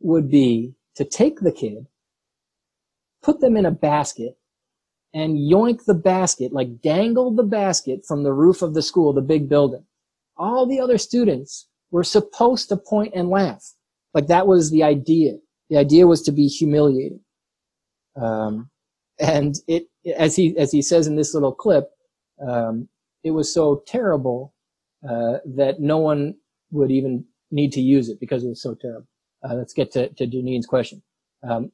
would 0.00 0.30
be 0.30 0.74
to 0.96 1.04
take 1.04 1.40
the 1.40 1.52
kid, 1.52 1.86
put 3.22 3.40
them 3.40 3.56
in 3.56 3.66
a 3.66 3.70
basket, 3.70 4.36
and 5.16 5.38
yoink 5.38 5.86
the 5.86 5.94
basket, 5.94 6.52
like 6.52 6.82
dangle 6.82 7.34
the 7.34 7.42
basket 7.42 8.04
from 8.06 8.22
the 8.22 8.34
roof 8.34 8.60
of 8.60 8.74
the 8.74 8.82
school, 8.82 9.14
the 9.14 9.22
big 9.22 9.48
building. 9.48 9.82
All 10.36 10.66
the 10.66 10.78
other 10.78 10.98
students 10.98 11.68
were 11.90 12.04
supposed 12.04 12.68
to 12.68 12.76
point 12.76 13.14
and 13.14 13.30
laugh. 13.30 13.72
Like 14.12 14.26
that 14.26 14.46
was 14.46 14.70
the 14.70 14.82
idea. 14.82 15.38
The 15.70 15.78
idea 15.78 16.06
was 16.06 16.20
to 16.24 16.32
be 16.32 16.48
humiliated. 16.48 17.20
Um, 18.20 18.68
and 19.18 19.54
it, 19.66 19.86
as 20.14 20.36
he, 20.36 20.54
as 20.58 20.70
he 20.70 20.82
says 20.82 21.06
in 21.06 21.16
this 21.16 21.32
little 21.32 21.54
clip, 21.54 21.88
um, 22.46 22.86
it 23.24 23.30
was 23.30 23.50
so 23.52 23.82
terrible, 23.86 24.52
uh, 25.08 25.38
that 25.46 25.80
no 25.80 25.96
one 25.96 26.34
would 26.72 26.90
even 26.90 27.24
need 27.50 27.72
to 27.72 27.80
use 27.80 28.10
it 28.10 28.20
because 28.20 28.44
it 28.44 28.48
was 28.48 28.60
so 28.60 28.74
terrible. 28.74 29.08
Uh, 29.42 29.54
let's 29.54 29.72
get 29.72 29.92
to, 29.92 30.10
to 30.10 30.26
Janine's 30.26 30.66
question. 30.66 31.02
Um, 31.42 31.72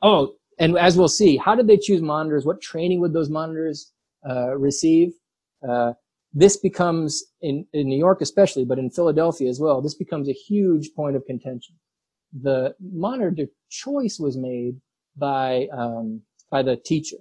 oh, 0.00 0.36
and 0.58 0.76
as 0.76 0.96
we'll 0.96 1.08
see, 1.08 1.36
how 1.36 1.54
did 1.54 1.66
they 1.66 1.76
choose 1.76 2.02
monitors? 2.02 2.44
What 2.44 2.60
training 2.60 3.00
would 3.00 3.12
those 3.12 3.30
monitors 3.30 3.92
uh, 4.28 4.56
receive? 4.56 5.12
Uh, 5.68 5.92
this 6.32 6.56
becomes 6.56 7.24
in, 7.40 7.66
in 7.72 7.88
New 7.88 7.98
York 7.98 8.20
especially, 8.20 8.64
but 8.64 8.78
in 8.78 8.90
Philadelphia 8.90 9.48
as 9.48 9.60
well. 9.60 9.80
This 9.80 9.94
becomes 9.94 10.28
a 10.28 10.32
huge 10.32 10.90
point 10.94 11.16
of 11.16 11.24
contention. 11.24 11.74
The 12.42 12.74
monitor 12.80 13.46
choice 13.70 14.18
was 14.18 14.36
made 14.36 14.80
by 15.16 15.68
um, 15.72 16.22
by 16.50 16.62
the 16.62 16.76
teacher. 16.76 17.16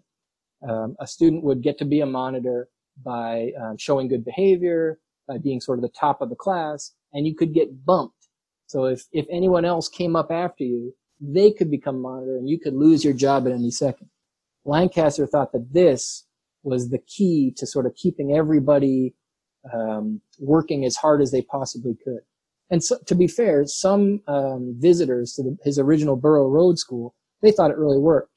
Um, 0.68 0.96
a 1.00 1.08
student 1.08 1.44
would 1.44 1.62
get 1.62 1.78
to 1.80 1.86
be 1.86 2.02
a 2.02 2.06
monitor 2.06 2.68
by 3.04 3.52
um, 3.62 3.78
showing 3.78 4.08
good 4.08 4.26
behavior, 4.26 5.00
by 5.28 5.38
being 5.38 5.62
sort 5.62 5.78
of 5.78 5.84
the 5.84 5.90
top 6.00 6.22
of 6.22 6.30
the 6.30 6.36
class, 6.36 6.94
and 7.14 7.26
you 7.28 7.36
could 7.36 7.54
get 7.54 7.86
bumped. 7.86 8.28
So 8.66 8.86
if 8.86 9.06
if 9.14 9.26
anyone 9.30 9.64
else 9.64 9.88
came 9.88 10.16
up 10.16 10.32
after 10.32 10.64
you, 10.64 10.94
they 11.20 11.52
could 11.52 11.72
become 11.72 12.02
monitor 12.02 12.38
and 12.38 12.50
you 12.50 12.60
could 12.60 12.74
lose 12.74 13.04
your 13.04 13.14
job 13.14 13.48
at 13.48 13.54
any 13.54 13.72
second. 13.72 14.10
Lancaster 14.66 15.26
thought 15.26 15.52
that 15.54 15.74
this 15.74 16.26
was 16.64 16.90
the 16.90 17.00
key 17.00 17.54
to 17.58 17.66
sort 17.66 17.86
of 17.86 17.96
keeping 17.96 18.36
everybody 18.36 19.16
um, 19.74 20.22
working 20.40 20.86
as 20.86 20.96
hard 20.96 21.22
as 21.22 21.32
they 21.32 21.42
possibly 21.42 21.96
could. 22.04 22.20
And 22.70 22.84
so, 22.84 22.98
to 23.06 23.16
be 23.16 23.28
fair, 23.28 23.66
some 23.66 24.22
um, 24.28 24.76
visitors 24.78 25.34
to 25.34 25.44
the, 25.44 25.58
his 25.64 25.80
original 25.80 26.18
Borough 26.18 26.50
Road 26.50 26.78
School, 26.78 27.16
they 27.42 27.52
thought 27.52 27.72
it 27.72 27.78
really 27.78 28.00
worked. 28.00 28.32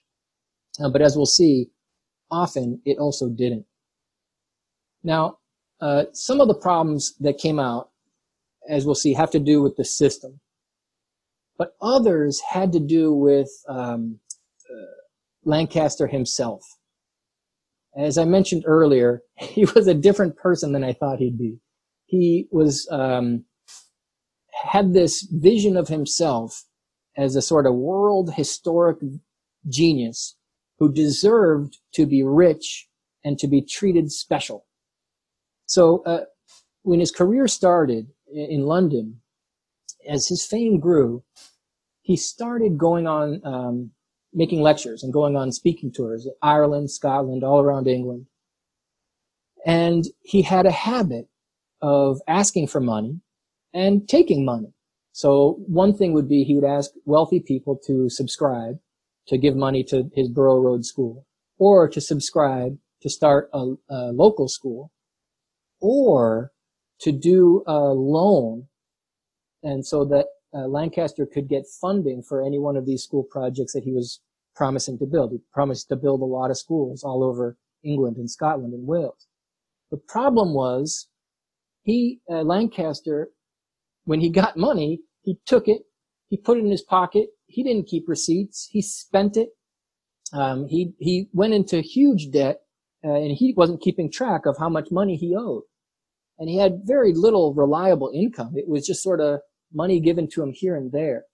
Uh, 0.83 0.89
but 0.89 1.03
as 1.03 1.17
we'll 1.17 1.27
see, 1.27 1.71
often 2.31 2.81
it 2.85 2.99
also 2.99 3.29
didn't. 3.29 3.67
Now, 5.03 5.39
uh, 5.81 6.05
some 6.13 6.41
of 6.41 6.47
the 6.47 6.55
problems 6.55 7.17
that 7.19 7.39
came 7.39 7.59
out, 7.59 7.91
as 8.69 8.87
we'll 8.87 8.95
see, 8.95 9.15
have 9.15 9.31
to 9.33 9.41
do 9.41 9.63
with 9.63 9.77
the 9.77 9.85
system 9.85 10.41
but 11.61 11.75
others 11.83 12.41
had 12.41 12.73
to 12.73 12.81
do 12.81 13.13
with 13.13 13.51
um, 13.69 14.19
uh, 14.65 14.95
Lancaster 15.45 16.07
himself. 16.07 16.65
As 17.95 18.17
I 18.17 18.25
mentioned 18.25 18.65
earlier, 18.67 19.21
he 19.37 19.67
was 19.67 19.87
a 19.87 19.93
different 19.93 20.39
person 20.39 20.73
than 20.73 20.83
I 20.83 20.95
thought 20.95 21.19
he'd 21.19 21.37
be. 21.37 21.59
He 22.07 22.49
was 22.51 22.89
um, 22.91 23.45
had 24.71 24.95
this 24.95 25.29
vision 25.31 25.77
of 25.77 25.89
himself 25.89 26.65
as 27.15 27.37
a 27.37 27.43
sort 27.43 27.67
of 27.67 27.75
world 27.75 28.33
historic 28.33 28.97
genius 29.69 30.37
who 30.79 30.91
deserved 30.91 31.77
to 31.93 32.07
be 32.07 32.23
rich 32.23 32.89
and 33.23 33.39
to 33.39 33.47
be 33.47 33.61
treated 33.61 34.11
special. 34.11 34.65
So 35.67 36.03
uh, 36.07 36.25
when 36.85 37.01
his 37.01 37.11
career 37.11 37.47
started 37.47 38.07
in 38.33 38.63
London, 38.63 39.21
as 40.09 40.29
his 40.29 40.47
fame 40.47 40.81
grew, 40.81 41.23
he 42.03 42.17
started 42.17 42.79
going 42.79 43.07
on 43.07 43.41
um, 43.45 43.91
making 44.33 44.61
lectures 44.63 45.03
and 45.03 45.13
going 45.13 45.37
on 45.37 45.53
speaking 45.53 45.93
tours 45.93 46.27
in 46.27 46.33
Ireland, 46.43 46.91
Scotland, 46.91 47.45
all 47.45 47.61
around 47.61 47.87
England. 47.87 48.27
And 49.67 50.05
he 50.23 50.43
had 50.43 50.67
a 50.67 50.71
habit 50.71 51.29
of 51.83 52.21
asking 52.27 52.69
for 52.69 52.81
money 52.81 53.21
and 53.75 54.09
taking 54.09 54.45
money. 54.45 54.73
So 55.13 55.59
one 55.67 55.95
thing 55.95 56.13
would 56.13 56.29
be 56.29 56.45
he 56.45 56.55
would 56.55 56.65
ask 56.65 56.91
wealthy 57.05 57.41
people 57.41 57.79
to 57.87 58.09
subscribe 58.09 58.79
to 59.27 59.39
give 59.39 59.57
money 59.57 59.85
to 59.85 60.11
his 60.15 60.29
Borough 60.29 60.61
Road 60.61 60.85
school 60.85 61.27
or 61.59 61.89
to 61.89 62.01
subscribe 62.01 62.79
to 63.03 63.11
start 63.11 63.51
a, 63.53 63.75
a 63.89 64.13
local 64.13 64.49
school 64.49 64.93
or 65.81 66.53
to 67.01 67.13
do 67.13 67.63
a 67.67 67.79
loan 67.79 68.67
and 69.63 69.87
so 69.87 70.05
that 70.05 70.27
uh, 70.55 70.67
Lancaster 70.67 71.27
could 71.27 71.49
get 71.49 71.65
funding 71.81 72.23
for 72.23 72.43
any 72.43 72.59
one 72.59 72.77
of 72.77 72.87
these 72.87 73.03
school 73.03 73.25
projects 73.25 73.73
that 73.73 73.85
he 73.85 73.93
was 73.93 74.21
promising 74.55 74.99
to 74.99 75.07
build. 75.07 75.33
He 75.33 75.39
promised 75.53 75.89
to 75.89 75.97
build 75.97 76.21
a 76.21 76.25
lot 76.25 76.51
of 76.51 76.59
schools 76.59 77.03
all 77.05 77.23
over 77.23 77.57
England 77.85 78.17
and 78.17 78.31
Scotland 78.31 78.75
and 78.75 78.87
Wales. 78.87 79.27
The 79.91 79.97
problem 79.97 80.55
was 80.55 81.09
he, 81.83 82.21
uh, 82.31 82.43
Lancaster, 82.43 83.31
when 84.05 84.21
he 84.21 84.31
got 84.31 84.57
money, 84.57 85.01
he 85.23 85.39
took 85.47 85.69
it, 85.69 85.83
he 86.29 86.37
put 86.37 86.59
it 86.59 86.65
in 86.65 86.71
his 86.71 86.83
pocket. 86.83 87.29
He 87.47 87.63
didn't 87.63 87.89
keep 87.89 88.09
receipts. 88.09 88.69
He 88.71 88.83
spent 88.83 89.37
it. 89.37 89.51
Um, 90.33 90.67
he, 90.69 90.93
he 90.99 91.29
went 91.33 91.55
into 91.55 91.81
huge 91.81 92.31
debt 92.31 92.61
uh, 93.05 93.15
and 93.15 93.33
he 93.33 93.53
wasn't 93.57 93.83
keeping 93.83 94.11
track 94.11 94.47
of 94.47 94.57
how 94.59 94.69
much 94.69 94.89
money 94.91 95.17
he 95.17 95.35
owed. 95.37 95.63
And 96.39 96.49
he 96.49 96.59
had 96.59 96.83
very 96.85 97.13
little 97.13 97.53
reliable 97.53 98.13
income. 98.15 98.53
It 98.57 98.69
was 98.69 98.87
just 98.87 99.03
sort 99.03 99.21
of 99.21 99.41
money 99.73 100.01
given 100.01 100.29
to 100.29 100.43
him 100.43 100.53
here 100.53 100.77
and 100.77 100.93
there. 100.93 101.25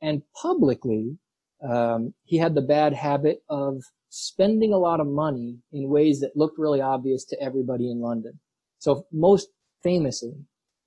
And 0.00 0.22
publicly, 0.40 1.18
um, 1.66 2.14
he 2.24 2.38
had 2.38 2.54
the 2.54 2.60
bad 2.60 2.92
habit 2.92 3.42
of 3.48 3.82
spending 4.08 4.72
a 4.72 4.78
lot 4.78 5.00
of 5.00 5.06
money 5.06 5.58
in 5.72 5.88
ways 5.88 6.20
that 6.20 6.36
looked 6.36 6.58
really 6.58 6.80
obvious 6.80 7.24
to 7.24 7.40
everybody 7.42 7.90
in 7.90 8.00
London. 8.00 8.38
So 8.78 9.06
most 9.12 9.48
famously, 9.82 10.34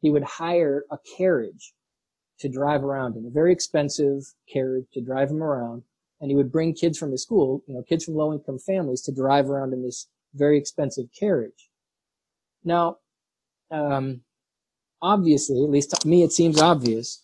he 0.02 0.10
would 0.12 0.24
hire 0.24 0.84
a 0.92 0.98
carriage 1.18 1.74
to 2.40 2.50
drive 2.50 2.84
around 2.84 3.16
in, 3.16 3.26
a 3.26 3.32
very 3.32 3.52
expensive 3.52 4.22
carriage 4.52 4.86
to 4.94 5.02
drive 5.02 5.30
him 5.30 5.42
around. 5.42 5.84
And 6.22 6.30
he 6.30 6.36
would 6.36 6.52
bring 6.52 6.74
kids 6.74 6.98
from 6.98 7.12
his 7.12 7.24
school, 7.24 7.64
you 7.68 7.74
know, 7.74 7.84
kids 7.84 8.06
from 8.06 8.16
low 8.16 8.32
income 8.32 8.60
families 8.60 9.02
to 9.04 9.12
drive 9.12 9.50
around 9.50 9.74
in 9.74 9.84
this 9.84 10.08
very 10.34 10.58
expensive 10.58 11.06
carriage. 11.18 11.70
Now, 12.64 12.98
um, 13.72 14.22
obviously, 15.02 15.64
at 15.64 15.70
least 15.70 15.92
to 15.92 16.08
me, 16.08 16.24
it 16.24 16.32
seems 16.32 16.62
obvious. 16.62 17.24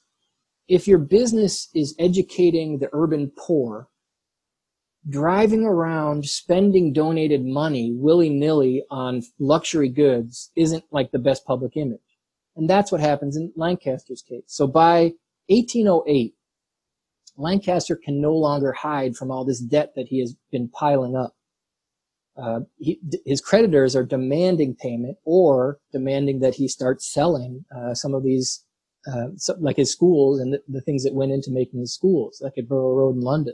If 0.67 0.88
your 0.88 0.99
business 0.99 1.69
is 1.73 1.95
educating 1.99 2.79
the 2.79 2.89
urban 2.93 3.31
poor, 3.38 3.89
driving 5.09 5.65
around 5.65 6.25
spending 6.25 6.93
donated 6.93 7.43
money 7.43 7.91
willy 7.93 8.29
nilly 8.29 8.83
on 8.89 9.21
luxury 9.39 9.89
goods 9.89 10.51
isn't 10.55 10.86
like 10.91 11.12
the 11.12 11.19
best 11.19 11.45
public 11.45 11.75
image. 11.75 11.99
And 12.55 12.69
that's 12.69 12.91
what 12.91 13.01
happens 13.01 13.36
in 13.36 13.51
Lancaster's 13.55 14.21
case. 14.21 14.43
So 14.47 14.67
by 14.67 15.13
1808, 15.47 16.36
Lancaster 17.36 17.95
can 17.95 18.21
no 18.21 18.33
longer 18.33 18.71
hide 18.71 19.15
from 19.15 19.31
all 19.31 19.43
this 19.43 19.59
debt 19.59 19.93
that 19.95 20.07
he 20.07 20.19
has 20.19 20.36
been 20.51 20.69
piling 20.69 21.15
up. 21.15 21.36
Uh, 22.35 22.61
he, 22.77 22.99
his 23.25 23.41
creditors 23.41 23.95
are 23.95 24.03
demanding 24.03 24.75
payment 24.75 25.17
or 25.23 25.79
demanding 25.91 26.39
that 26.39 26.55
he 26.55 26.67
start 26.67 27.01
selling 27.01 27.63
uh, 27.75 27.93
some 27.93 28.13
of 28.13 28.23
these, 28.23 28.65
uh, 29.07 29.27
so, 29.35 29.55
like 29.59 29.77
his 29.77 29.91
schools 29.91 30.39
and 30.39 30.53
the, 30.53 30.61
the, 30.67 30.81
things 30.81 31.03
that 31.03 31.13
went 31.13 31.31
into 31.31 31.51
making 31.51 31.79
his 31.79 31.93
schools, 31.93 32.39
like 32.43 32.57
at 32.57 32.67
Borough 32.67 32.95
Road 32.95 33.15
in 33.15 33.21
London. 33.21 33.53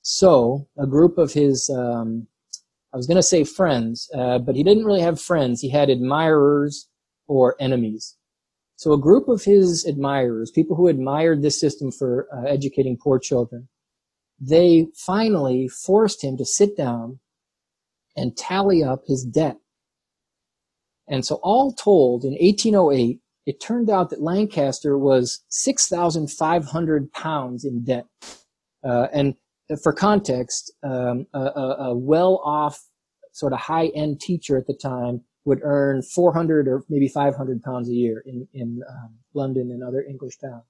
So 0.00 0.66
a 0.78 0.86
group 0.86 1.18
of 1.18 1.32
his, 1.32 1.68
um, 1.70 2.26
I 2.92 2.96
was 2.96 3.06
going 3.06 3.16
to 3.16 3.22
say 3.22 3.44
friends, 3.44 4.08
uh, 4.14 4.38
but 4.38 4.54
he 4.54 4.62
didn't 4.62 4.84
really 4.84 5.02
have 5.02 5.20
friends. 5.20 5.60
He 5.60 5.70
had 5.70 5.90
admirers 5.90 6.88
or 7.26 7.56
enemies. 7.60 8.16
So 8.76 8.92
a 8.92 8.98
group 8.98 9.28
of 9.28 9.44
his 9.44 9.84
admirers, 9.84 10.50
people 10.50 10.76
who 10.76 10.88
admired 10.88 11.42
this 11.42 11.60
system 11.60 11.90
for 11.92 12.28
uh, 12.34 12.48
educating 12.48 12.96
poor 12.96 13.18
children, 13.18 13.68
they 14.40 14.86
finally 14.94 15.68
forced 15.68 16.24
him 16.24 16.36
to 16.38 16.44
sit 16.44 16.76
down 16.76 17.20
and 18.16 18.36
tally 18.36 18.82
up 18.82 19.02
his 19.06 19.24
debt. 19.24 19.58
And 21.08 21.24
so 21.24 21.36
all 21.42 21.72
told, 21.72 22.24
in 22.24 22.32
1808, 22.32 23.20
it 23.46 23.60
turned 23.60 23.90
out 23.90 24.10
that 24.10 24.22
Lancaster 24.22 24.96
was 24.96 25.44
6,500 25.48 27.12
pounds 27.12 27.64
in 27.64 27.84
debt. 27.84 28.06
Uh, 28.82 29.08
and 29.12 29.34
for 29.82 29.92
context, 29.92 30.72
um, 30.82 31.26
a, 31.34 31.40
a, 31.40 31.76
a 31.90 31.94
well-off, 31.94 32.80
sort 33.32 33.52
of 33.52 33.58
high-end 33.58 34.20
teacher 34.20 34.56
at 34.56 34.66
the 34.66 34.74
time 34.74 35.22
would 35.44 35.60
earn 35.62 36.02
400 36.02 36.68
or 36.68 36.84
maybe 36.88 37.08
500 37.08 37.62
pounds 37.62 37.88
a 37.88 37.92
year 37.92 38.22
in, 38.24 38.48
in 38.54 38.82
um, 38.88 39.14
London 39.34 39.70
and 39.70 39.82
other 39.82 40.02
English 40.02 40.38
towns. 40.38 40.64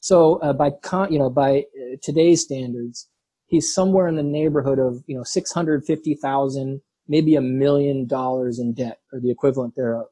So 0.00 0.36
uh, 0.36 0.52
by 0.52 0.70
con- 0.70 1.10
you 1.10 1.18
know 1.18 1.30
by 1.30 1.60
uh, 1.60 1.96
today's 2.02 2.42
standards, 2.42 3.08
he's 3.46 3.72
somewhere 3.72 4.08
in 4.08 4.16
the 4.16 4.22
neighborhood 4.22 4.78
of 4.78 5.02
you 5.06 5.16
know 5.16 5.24
650,000, 5.24 6.80
maybe 7.08 7.34
a 7.34 7.40
million 7.40 8.06
dollars 8.06 8.58
in 8.58 8.74
debt 8.74 9.00
or 9.12 9.20
the 9.20 9.30
equivalent 9.30 9.74
thereof, 9.76 10.06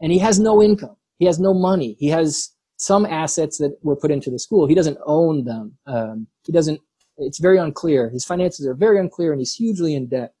and 0.00 0.12
he 0.12 0.18
has 0.18 0.38
no 0.38 0.62
income. 0.62 0.96
He 1.18 1.26
has 1.26 1.38
no 1.38 1.54
money. 1.54 1.96
He 1.98 2.08
has 2.08 2.50
some 2.76 3.06
assets 3.06 3.58
that 3.58 3.78
were 3.82 3.96
put 3.96 4.10
into 4.10 4.30
the 4.30 4.38
school. 4.38 4.66
He 4.66 4.74
doesn't 4.74 4.98
own 5.06 5.44
them. 5.44 5.78
Um, 5.86 6.26
he 6.44 6.52
doesn't. 6.52 6.80
It's 7.16 7.38
very 7.38 7.58
unclear. 7.58 8.10
His 8.10 8.24
finances 8.24 8.66
are 8.66 8.74
very 8.74 8.98
unclear, 8.98 9.32
and 9.32 9.40
he's 9.40 9.54
hugely 9.54 9.94
in 9.94 10.08
debt. 10.08 10.34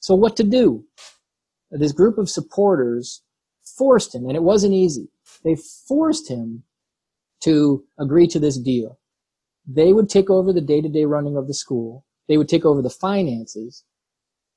So 0.00 0.14
what 0.14 0.36
to 0.36 0.44
do? 0.44 0.84
this 1.70 1.92
group 1.92 2.16
of 2.16 2.30
supporters 2.30 3.22
forced 3.62 4.14
him, 4.14 4.26
and 4.26 4.36
it 4.36 4.42
wasn't 4.42 4.72
easy. 4.72 5.08
They 5.44 5.56
forced 5.56 6.28
him 6.28 6.64
to 7.42 7.84
agree 7.98 8.26
to 8.28 8.38
this 8.38 8.58
deal. 8.58 8.98
They 9.70 9.92
would 9.92 10.08
take 10.08 10.30
over 10.30 10.52
the 10.52 10.62
day-to-day 10.62 11.04
running 11.04 11.36
of 11.36 11.46
the 11.46 11.54
school. 11.54 12.06
They 12.26 12.38
would 12.38 12.48
take 12.48 12.64
over 12.64 12.80
the 12.80 12.90
finances. 12.90 13.84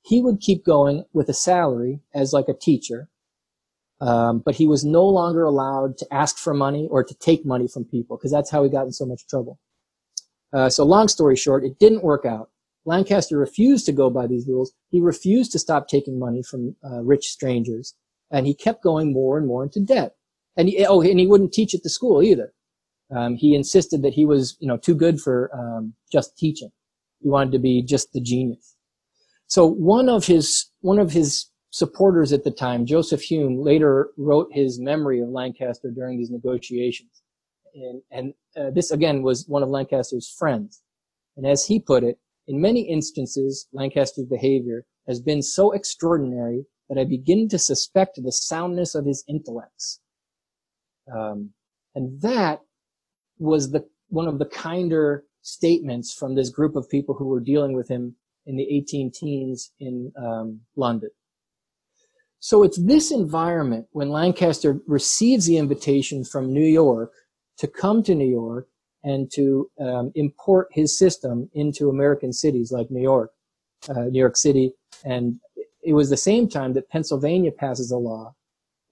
He 0.02 0.22
would 0.22 0.40
keep 0.40 0.64
going 0.64 1.04
with 1.12 1.28
a 1.28 1.34
salary 1.34 2.00
as 2.14 2.32
like 2.32 2.48
a 2.48 2.54
teacher, 2.54 3.08
um, 4.00 4.40
but 4.40 4.56
he 4.56 4.66
was 4.66 4.84
no 4.84 5.04
longer 5.04 5.44
allowed 5.44 5.98
to 5.98 6.06
ask 6.12 6.38
for 6.38 6.54
money 6.54 6.88
or 6.90 7.04
to 7.04 7.14
take 7.14 7.46
money 7.46 7.68
from 7.68 7.84
people 7.84 8.16
because 8.16 8.32
that's 8.32 8.50
how 8.50 8.64
he 8.64 8.70
got 8.70 8.86
in 8.86 8.92
so 8.92 9.06
much 9.06 9.26
trouble. 9.28 9.60
Uh, 10.52 10.68
so 10.68 10.84
long 10.84 11.08
story 11.08 11.36
short, 11.36 11.62
it 11.62 11.78
didn't 11.78 12.02
work 12.02 12.24
out. 12.24 12.50
Lancaster 12.84 13.38
refused 13.38 13.86
to 13.86 13.92
go 13.92 14.10
by 14.10 14.26
these 14.26 14.48
rules. 14.48 14.72
He 14.90 15.00
refused 15.00 15.52
to 15.52 15.58
stop 15.58 15.86
taking 15.86 16.18
money 16.18 16.42
from 16.42 16.74
uh, 16.84 17.02
rich 17.02 17.26
strangers, 17.26 17.94
and 18.30 18.46
he 18.46 18.54
kept 18.54 18.82
going 18.82 19.12
more 19.12 19.38
and 19.38 19.46
more 19.46 19.62
into 19.62 19.80
debt. 19.80 20.16
And 20.56 20.68
he, 20.68 20.84
oh, 20.84 21.00
and 21.00 21.20
he 21.20 21.26
wouldn't 21.26 21.52
teach 21.52 21.74
at 21.74 21.82
the 21.82 21.90
school 21.90 22.22
either. 22.22 22.52
Um, 23.14 23.36
he 23.36 23.54
insisted 23.54 24.02
that 24.02 24.14
he 24.14 24.24
was, 24.24 24.56
you 24.60 24.66
know, 24.66 24.76
too 24.76 24.94
good 24.94 25.20
for 25.20 25.50
um, 25.54 25.94
just 26.10 26.36
teaching. 26.36 26.70
He 27.20 27.28
wanted 27.28 27.52
to 27.52 27.58
be 27.58 27.82
just 27.82 28.12
the 28.12 28.20
genius. 28.20 28.76
So 29.46 29.66
one 29.66 30.08
of 30.08 30.26
his 30.26 30.70
one 30.80 30.98
of 30.98 31.12
his 31.12 31.50
supporters 31.70 32.32
at 32.32 32.44
the 32.44 32.50
time, 32.50 32.86
Joseph 32.86 33.22
Hume, 33.22 33.62
later 33.62 34.10
wrote 34.16 34.48
his 34.50 34.80
memory 34.80 35.20
of 35.20 35.28
Lancaster 35.28 35.90
during 35.90 36.18
these 36.18 36.30
negotiations, 36.30 37.22
and 37.74 38.02
and 38.10 38.34
uh, 38.56 38.70
this 38.70 38.90
again 38.90 39.22
was 39.22 39.46
one 39.46 39.62
of 39.62 39.68
Lancaster's 39.68 40.34
friends. 40.38 40.82
And 41.36 41.46
as 41.46 41.66
he 41.66 41.80
put 41.80 42.04
it, 42.04 42.18
in 42.46 42.60
many 42.60 42.82
instances, 42.82 43.66
Lancaster's 43.72 44.26
behavior 44.26 44.84
has 45.06 45.20
been 45.20 45.42
so 45.42 45.72
extraordinary 45.72 46.64
that 46.88 47.00
I 47.00 47.04
begin 47.04 47.48
to 47.48 47.58
suspect 47.58 48.20
the 48.22 48.32
soundness 48.32 48.94
of 48.94 49.06
his 49.06 49.24
intellects. 49.28 50.00
Um, 51.14 51.50
and 51.94 52.20
that 52.22 52.60
was 53.42 53.70
the 53.70 53.86
one 54.08 54.28
of 54.28 54.38
the 54.38 54.46
kinder 54.46 55.24
statements 55.42 56.12
from 56.12 56.34
this 56.34 56.50
group 56.50 56.76
of 56.76 56.88
people 56.88 57.14
who 57.14 57.26
were 57.26 57.40
dealing 57.40 57.74
with 57.74 57.88
him 57.88 58.14
in 58.46 58.56
the 58.56 58.66
18 58.70 59.10
teens 59.12 59.72
in 59.80 60.12
um, 60.16 60.60
London. 60.76 61.10
So 62.40 62.62
it's 62.62 62.78
this 62.78 63.10
environment 63.10 63.86
when 63.92 64.10
Lancaster 64.10 64.80
receives 64.86 65.46
the 65.46 65.58
invitation 65.58 66.24
from 66.24 66.52
New 66.52 66.64
York 66.64 67.12
to 67.58 67.68
come 67.68 68.02
to 68.02 68.14
New 68.14 68.28
York 68.28 68.66
and 69.04 69.30
to 69.32 69.70
um, 69.80 70.12
import 70.14 70.68
his 70.72 70.96
system 70.98 71.48
into 71.54 71.88
American 71.88 72.32
cities 72.32 72.72
like 72.72 72.90
New 72.90 73.02
York, 73.02 73.30
uh, 73.88 74.04
New 74.04 74.18
York 74.18 74.36
City. 74.36 74.72
And 75.04 75.40
it 75.82 75.92
was 75.92 76.10
the 76.10 76.16
same 76.16 76.48
time 76.48 76.72
that 76.74 76.90
Pennsylvania 76.90 77.52
passes 77.52 77.90
a 77.90 77.96
law 77.96 78.34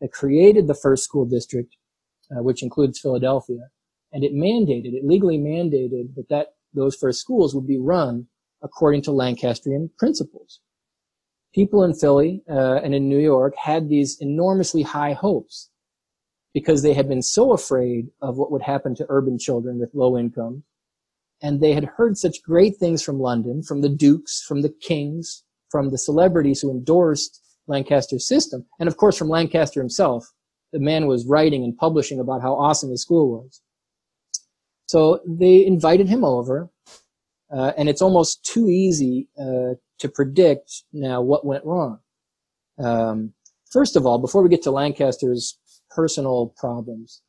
that 0.00 0.12
created 0.12 0.66
the 0.66 0.74
first 0.74 1.04
school 1.04 1.24
district, 1.24 1.76
uh, 2.30 2.42
which 2.42 2.62
includes 2.62 2.98
Philadelphia. 2.98 3.68
And 4.12 4.24
it 4.24 4.32
mandated, 4.32 4.94
it 4.94 5.04
legally 5.04 5.38
mandated 5.38 6.14
that, 6.16 6.28
that 6.30 6.46
those 6.74 6.96
first 6.96 7.20
schools 7.20 7.54
would 7.54 7.66
be 7.66 7.78
run 7.78 8.26
according 8.62 9.02
to 9.02 9.12
Lancastrian 9.12 9.90
principles. 9.98 10.60
People 11.54 11.82
in 11.84 11.94
Philly 11.94 12.42
uh, 12.48 12.80
and 12.82 12.94
in 12.94 13.08
New 13.08 13.18
York 13.18 13.54
had 13.56 13.88
these 13.88 14.18
enormously 14.20 14.82
high 14.82 15.12
hopes 15.12 15.70
because 16.54 16.82
they 16.82 16.94
had 16.94 17.08
been 17.08 17.22
so 17.22 17.52
afraid 17.52 18.08
of 18.20 18.36
what 18.36 18.50
would 18.50 18.62
happen 18.62 18.94
to 18.96 19.06
urban 19.08 19.38
children 19.38 19.78
with 19.78 19.94
low 19.94 20.18
income 20.18 20.64
and 21.42 21.60
they 21.60 21.72
had 21.72 21.84
heard 21.84 22.16
such 22.16 22.42
great 22.42 22.76
things 22.76 23.02
from 23.02 23.18
London, 23.18 23.62
from 23.62 23.80
the 23.80 23.88
dukes, 23.88 24.42
from 24.42 24.62
the 24.62 24.68
kings, 24.68 25.42
from 25.70 25.90
the 25.90 25.98
celebrities 25.98 26.60
who 26.60 26.70
endorsed 26.70 27.40
Lancaster's 27.66 28.26
system, 28.26 28.66
and 28.78 28.88
of 28.88 28.96
course 28.96 29.16
from 29.16 29.28
Lancaster 29.28 29.80
himself. 29.80 30.26
The 30.72 30.80
man 30.80 31.06
was 31.06 31.26
writing 31.26 31.64
and 31.64 31.76
publishing 31.76 32.20
about 32.20 32.42
how 32.42 32.54
awesome 32.54 32.90
his 32.90 33.02
school 33.02 33.42
was. 33.42 33.60
So 34.90 35.20
they 35.24 35.64
invited 35.64 36.08
him 36.08 36.24
over, 36.24 36.68
uh, 37.56 37.70
and 37.78 37.88
it's 37.88 38.02
almost 38.02 38.44
too 38.44 38.68
easy 38.68 39.28
uh, 39.38 39.74
to 40.00 40.08
predict 40.12 40.82
now 40.92 41.22
what 41.22 41.46
went 41.46 41.64
wrong. 41.64 42.00
Um, 42.76 43.32
first 43.70 43.94
of 43.94 44.04
all, 44.04 44.18
before 44.18 44.42
we 44.42 44.48
get 44.48 44.62
to 44.62 44.72
Lancaster's 44.72 45.56
personal 45.90 46.52
problems, 46.56 47.22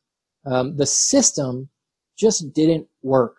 um, 0.44 0.76
the 0.76 0.86
system 0.86 1.68
just 2.18 2.52
didn't 2.52 2.88
work. 3.00 3.36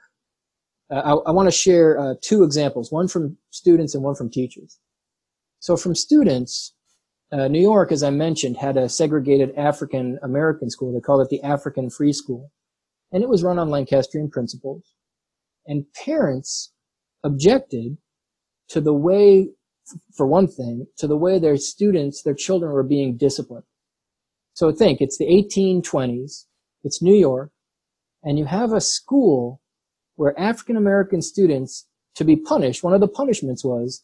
Uh, 0.90 1.02
I, 1.04 1.12
I 1.28 1.32
want 1.32 1.48
to 1.48 1.52
share 1.52 2.00
uh, 2.00 2.14
two 2.22 2.46
examples, 2.46 2.94
one 2.94 3.10
from 3.10 3.36
students 3.50 3.94
and 3.94 4.06
one 4.06 4.16
from 4.16 4.30
teachers. 4.30 4.80
So 5.60 5.76
from 5.76 5.96
students, 5.96 6.74
uh, 7.34 7.50
New 7.50 7.60
York, 7.62 7.92
as 7.92 8.04
I 8.04 8.10
mentioned, 8.10 8.56
had 8.56 8.78
a 8.78 8.88
segregated 8.88 9.54
African 9.58 10.18
American 10.24 10.70
school. 10.70 10.94
They 10.94 11.02
called 11.02 11.24
it 11.24 11.30
the 11.30 11.44
African 11.44 11.90
Free 11.90 12.14
School. 12.14 12.54
And 13.14 13.24
it 13.24 13.30
was 13.30 13.44
run 13.44 13.60
on 13.60 13.70
Lancastrian 13.70 14.30
principles. 14.30 14.96
And 15.66 15.86
parents 15.94 16.74
objected 17.24 17.98
to 18.70 18.82
the 18.82 18.94
way, 18.94 19.50
for 20.14 20.28
one 20.28 20.48
thing, 20.48 20.88
to 20.98 21.08
the 21.08 21.16
way 21.16 21.40
their 21.40 21.56
students, 21.56 22.24
their 22.24 22.34
children 22.34 22.72
were 22.72 22.84
being 22.84 23.16
disciplined. 23.16 23.64
So 24.56 24.72
think, 24.72 25.00
it's 25.00 25.18
the 25.18 25.26
1820s, 25.26 26.46
it's 26.84 27.02
New 27.02 27.16
York, 27.16 27.52
and 28.24 28.38
you 28.38 28.46
have 28.46 28.74
a 28.74 28.82
school 28.82 29.62
where 30.16 30.38
African 30.40 30.76
American 30.76 31.22
students, 31.22 31.88
to 32.16 32.24
be 32.24 32.36
punished, 32.36 32.84
one 32.84 32.94
of 32.94 33.02
the 33.02 33.08
punishments 33.08 33.64
was, 33.64 34.04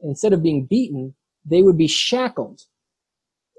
instead 0.00 0.32
of 0.32 0.42
being 0.42 0.66
beaten, 0.66 1.14
they 1.44 1.62
would 1.62 1.78
be 1.78 1.88
shackled, 1.88 2.62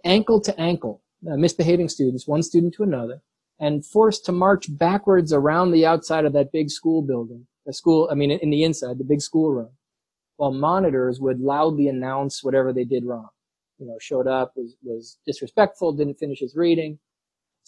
ankle 0.06 0.40
to 0.42 0.58
ankle, 0.60 1.02
misbehaving 1.22 1.90
students, 1.90 2.28
one 2.28 2.44
student 2.44 2.74
to 2.76 2.84
another, 2.84 3.22
and 3.60 3.86
forced 3.86 4.26
to 4.26 4.32
march 4.32 4.65
backwards 4.78 5.34
around 5.34 5.72
the 5.72 5.86
outside 5.86 6.26
of 6.26 6.34
that 6.34 6.52
big 6.52 6.69
school 6.69 7.02
building, 7.02 7.45
the 7.65 7.74
school, 7.74 8.08
I 8.12 8.15
mean, 8.15 8.32
in 8.32 8.50
the 8.50 8.63
inside, 8.63 8.98
the 8.98 9.04
big 9.04 9.22
school 9.22 9.52
room, 9.52 9.72
while 10.38 10.54
monitors 10.54 11.19
would 11.19 11.39
loudly 11.39 11.88
announce 11.88 12.43
whatever 12.43 12.72
they 12.72 12.86
did 12.86 13.06
wrong. 13.06 13.30
You 13.78 13.88
know, 13.88 13.98
showed 14.00 14.28
up, 14.28 14.54
was, 14.56 14.76
was 14.84 15.17
disrespectful, 15.26 15.93
didn't 15.93 16.19
finish 16.19 16.39
his 16.39 16.56
reading, 16.56 17.00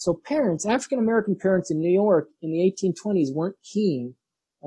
so 0.02 0.20
parents, 0.24 0.66
African 0.66 0.98
American 0.98 1.36
parents 1.36 1.70
in 1.70 1.78
New 1.78 1.88
York 1.88 2.28
in 2.42 2.50
the 2.50 2.58
1820s 2.58 3.32
weren't 3.32 3.54
keen 3.62 4.16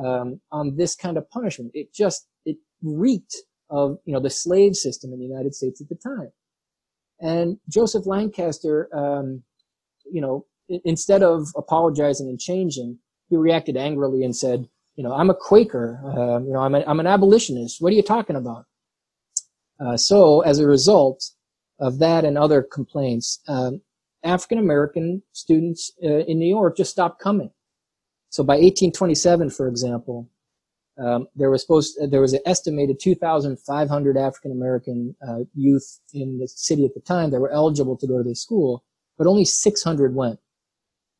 um, 0.01 0.39
on 0.49 0.77
this 0.77 0.95
kind 0.95 1.17
of 1.17 1.29
punishment. 1.29 1.71
It 1.73 1.93
just 1.93 2.29
it 2.45 2.55
reeked 2.81 3.35
of 3.69 3.97
you 4.05 4.13
know 4.13 4.21
the 4.21 4.29
slave 4.29 4.75
system 4.75 5.11
in 5.11 5.19
the 5.19 5.25
United 5.25 5.53
States 5.53 5.81
at 5.81 5.89
the 5.89 5.95
time. 5.95 6.31
And 7.19 7.57
Joseph 7.67 8.05
Lancaster, 8.05 8.88
um, 8.95 9.43
you 10.09 10.21
know, 10.21 10.45
instead 10.69 11.23
of 11.23 11.47
apologizing 11.56 12.28
and 12.28 12.39
changing, 12.39 12.99
he 13.30 13.38
reacted 13.38 13.78
angrily 13.78 14.23
and 14.23 14.36
said, 14.36 14.67
you 14.95 15.04
know, 15.04 15.13
I'm 15.13 15.30
a 15.30 15.36
Quaker, 15.36 15.99
uh, 16.06 16.39
you 16.41 16.54
know, 16.54 16.60
I'm, 16.60 16.75
a, 16.75 16.84
I'm 16.88 16.99
an 16.99 17.08
abolitionist. 17.08 17.82
What 17.82 17.91
are 17.91 17.95
you 17.95 18.04
talking 18.04 18.36
about? 18.36 18.65
Uh, 19.80 19.97
so 19.97 20.41
as 20.41 20.60
a 20.60 20.67
result 20.67 21.32
of 21.80 21.99
that 21.99 22.23
and 22.23 22.38
other 22.38 22.62
complaints, 22.62 23.41
um, 23.47 23.82
African 24.23 24.58
American 24.58 25.21
students 25.34 25.91
uh, 26.04 26.08
in 26.08 26.39
New 26.39 26.47
York 26.47 26.78
just 26.78 26.91
stopped 26.91 27.21
coming. 27.21 27.51
So 28.30 28.43
by 28.43 28.56
1827, 28.56 29.49
for 29.51 29.67
example, 29.67 30.30
um, 30.97 31.28
there 31.36 31.51
was 31.51 31.62
supposed 31.62 31.97
there 32.10 32.21
was 32.21 32.34
an 32.34 32.39
estimated 32.45 32.99
2,500 33.01 34.17
African 34.17 34.51
American 34.51 35.15
uh, 35.28 35.39
youth 35.54 35.99
in 36.13 36.39
the 36.39 36.47
city 36.47 36.86
at 36.86 36.93
the 36.93 37.01
time 37.01 37.32
that 37.32 37.39
were 37.39 37.51
eligible 37.51 37.97
to 37.97 38.08
go 38.08 38.17
to 38.17 38.23
this 38.23 38.41
school, 38.41 38.84
but 39.17 39.28
only 39.28 39.45
600 39.45 40.15
went, 40.15 40.39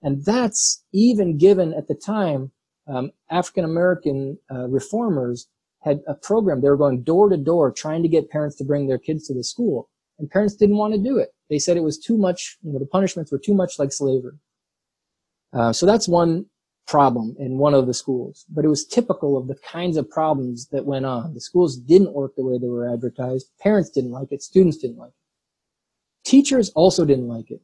and 0.06 0.24
that's 0.24 0.84
even 0.94 1.38
given 1.38 1.74
at 1.74 1.88
the 1.88 1.96
time 1.96 2.52
um, 2.88 3.12
African 3.32 3.66
American 3.66 4.38
uh, 4.54 4.68
reformers 4.68 5.48
had 5.82 6.02
a 6.08 6.14
program. 6.14 6.62
They 6.62 6.70
were 6.70 6.78
going 6.78 7.02
door 7.02 7.28
to 7.30 7.38
door 7.38 7.72
trying 7.72 8.04
to 8.04 8.08
get 8.08 8.30
parents 8.30 8.56
to 8.58 8.64
bring 8.64 8.88
their 8.88 9.00
kids 9.00 9.28
to 9.28 9.34
the 9.34 9.44
school, 9.44 9.90
and 10.20 10.30
parents 10.30 10.56
didn't 10.56 10.78
want 10.78 10.94
to 10.94 11.00
do 11.02 11.18
it. 11.18 11.30
They 11.50 11.58
said 11.58 11.76
it 11.76 11.84
was 11.84 11.98
too 11.98 12.18
much, 12.18 12.58
you 12.62 12.72
know, 12.72 12.80
the 12.80 12.86
punishments 12.86 13.32
were 13.32 13.40
too 13.40 13.56
much 13.56 13.80
like 13.80 13.92
slavery. 13.92 14.38
Uh, 15.52 15.74
so 15.74 15.88
that's 15.88 16.08
one 16.08 16.46
problem 16.88 17.36
in 17.40 17.58
one 17.58 17.74
of 17.74 17.88
the 17.88 17.94
schools, 17.94 18.46
but 18.50 18.64
it 18.64 18.68
was 18.68 18.86
typical 18.86 19.38
of 19.38 19.48
the 19.48 19.56
kinds 19.56 19.98
of 19.98 20.08
problems 20.08 20.68
that 20.68 20.86
went 20.86 21.06
on. 21.06 21.34
The 21.34 21.42
schools 21.42 21.78
didn't 21.78 22.14
work 22.14 22.36
the 22.36 22.46
way 22.46 22.60
they 22.60 22.68
were 22.68 22.92
advertised. 22.92 23.48
Parents 23.60 23.90
didn't 23.90 24.12
like 24.12 24.32
it. 24.32 24.44
Students 24.44 24.78
didn't 24.78 24.98
like 24.98 25.10
it. 25.10 26.30
Teachers 26.30 26.70
also 26.76 27.06
didn't 27.06 27.28
like 27.28 27.50
it. 27.50 27.62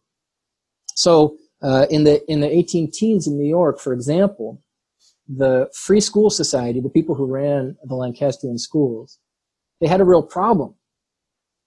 So 0.95 1.37
uh, 1.61 1.85
in 1.89 2.03
the 2.03 2.23
in 2.31 2.41
the 2.41 2.49
18 2.49 2.91
teens 2.91 3.27
in 3.27 3.37
New 3.37 3.47
York, 3.47 3.79
for 3.79 3.93
example, 3.93 4.61
the 5.27 5.69
Free 5.73 6.01
School 6.01 6.29
Society, 6.29 6.79
the 6.79 6.89
people 6.89 7.15
who 7.15 7.25
ran 7.25 7.77
the 7.83 7.95
Lancastrian 7.95 8.57
schools, 8.57 9.19
they 9.79 9.87
had 9.87 10.01
a 10.01 10.05
real 10.05 10.23
problem 10.23 10.75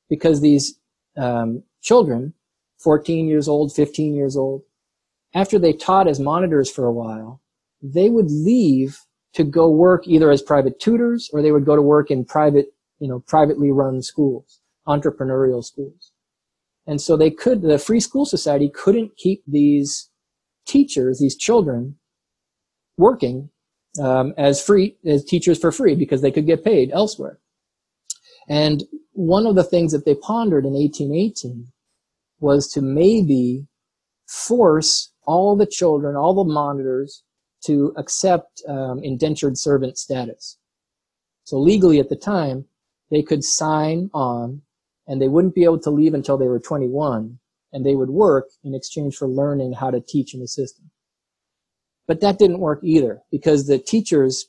because 0.09 0.40
these 0.40 0.78
um, 1.16 1.62
children, 1.80 2.35
14 2.78 3.28
years 3.28 3.48
old, 3.48 3.72
15 3.72 4.14
years 4.14 4.37
old, 4.37 4.62
after 5.35 5.59
they 5.59 5.72
taught 5.72 6.09
as 6.09 6.20
monitors 6.20 6.70
for 6.70 6.87
a 6.87 6.92
while, 6.92 7.40
they 7.83 8.09
would 8.09 8.30
leave 8.30 9.00
to 9.35 9.44
go 9.44 9.68
work 9.68 10.07
either 10.07 10.30
as 10.30 10.42
private 10.42 10.78
tutors 10.78 11.28
or 11.33 11.42
they 11.42 11.52
would 11.52 11.64
go 11.64 11.74
to 11.74 11.83
work 11.83 12.11
in 12.11 12.24
private, 12.24 12.66
you 13.00 13.09
know, 13.09 13.20
privately 13.20 13.70
run 13.70 14.00
schools, 14.00 14.61
entrepreneurial 14.87 15.64
schools. 15.64 16.12
And 16.86 17.00
so 17.00 17.16
they 17.16 17.30
could, 17.30 17.62
the 17.62 17.78
Free 17.78 18.00
School 18.00 18.26
Society 18.26 18.70
couldn't 18.72 19.16
keep 19.16 19.42
these 19.46 20.10
teachers, 20.66 21.18
these 21.18 21.36
children, 21.36 21.96
working 22.96 23.50
um, 24.00 24.34
as 24.36 24.62
free 24.62 24.96
as 25.06 25.24
teachers 25.24 25.58
for 25.58 25.72
free 25.72 25.94
because 25.94 26.22
they 26.22 26.30
could 26.30 26.46
get 26.46 26.64
paid 26.64 26.90
elsewhere. 26.92 27.38
And 28.48 28.84
one 29.12 29.46
of 29.46 29.54
the 29.54 29.64
things 29.64 29.92
that 29.92 30.04
they 30.04 30.14
pondered 30.14 30.66
in 30.66 30.72
1818 30.72 31.68
was 32.40 32.68
to 32.72 32.82
maybe 32.82 33.66
force 34.28 35.12
all 35.26 35.56
the 35.56 35.66
children, 35.66 36.16
all 36.16 36.34
the 36.34 36.52
monitors 36.52 37.22
to 37.64 37.94
accept 37.96 38.62
um, 38.68 39.00
indentured 39.02 39.56
servant 39.56 39.96
status. 39.96 40.58
So 41.44 41.58
legally 41.58 41.98
at 41.98 42.10
the 42.10 42.16
time, 42.16 42.66
they 43.10 43.22
could 43.22 43.44
sign 43.44 44.10
on 44.12 44.62
and 45.06 45.20
they 45.20 45.28
wouldn't 45.28 45.54
be 45.54 45.64
able 45.64 45.80
to 45.80 45.90
leave 45.90 46.14
until 46.14 46.38
they 46.38 46.48
were 46.48 46.60
21 46.60 47.38
and 47.72 47.84
they 47.84 47.94
would 47.94 48.10
work 48.10 48.50
in 48.62 48.74
exchange 48.74 49.16
for 49.16 49.28
learning 49.28 49.72
how 49.72 49.90
to 49.90 50.00
teach 50.00 50.32
in 50.32 50.40
the 50.40 50.48
system. 50.48 50.90
But 52.06 52.20
that 52.20 52.38
didn't 52.38 52.60
work 52.60 52.80
either 52.82 53.22
because 53.30 53.66
the 53.66 53.78
teachers 53.78 54.46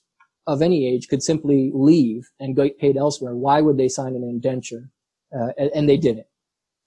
of 0.47 0.61
any 0.61 0.87
age 0.87 1.07
could 1.07 1.23
simply 1.23 1.71
leave 1.73 2.29
and 2.39 2.55
get 2.55 2.77
paid 2.77 2.97
elsewhere. 2.97 3.35
Why 3.35 3.61
would 3.61 3.77
they 3.77 3.87
sign 3.87 4.15
an 4.15 4.23
indenture? 4.23 4.89
Uh, 5.35 5.51
and, 5.73 5.89
they 5.89 5.97
didn't. 5.97 6.27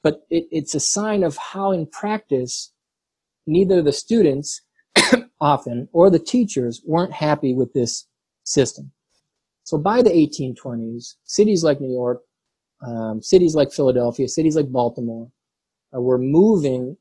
But 0.03 0.23
it, 0.31 0.47
it's 0.51 0.75
a 0.75 0.81
sign 0.81 1.23
of 1.23 1.37
how 1.37 1.73
in 1.73 1.87
practice, 1.87 2.73
neither 3.47 3.83
the 3.83 3.93
students 3.93 4.63
often 5.41 5.89
or 5.93 6.09
the 6.09 6.19
teachers 6.21 6.81
weren't 6.87 7.13
happy 7.13 7.53
with 7.53 7.73
this 7.75 8.07
system. 8.45 8.93
So 9.65 9.77
by 9.77 10.03
the 10.03 10.11
1820s, 10.11 11.17
cities 11.25 11.63
like 11.63 11.81
New 11.81 11.93
York, 11.93 12.23
um, 12.87 13.23
cities 13.23 13.55
like 13.55 13.73
Philadelphia, 13.73 14.29
cities 14.29 14.57
like 14.57 14.71
Baltimore, 14.71 15.31
uh, 15.95 16.01
were 16.01 16.19
moving 16.19 16.97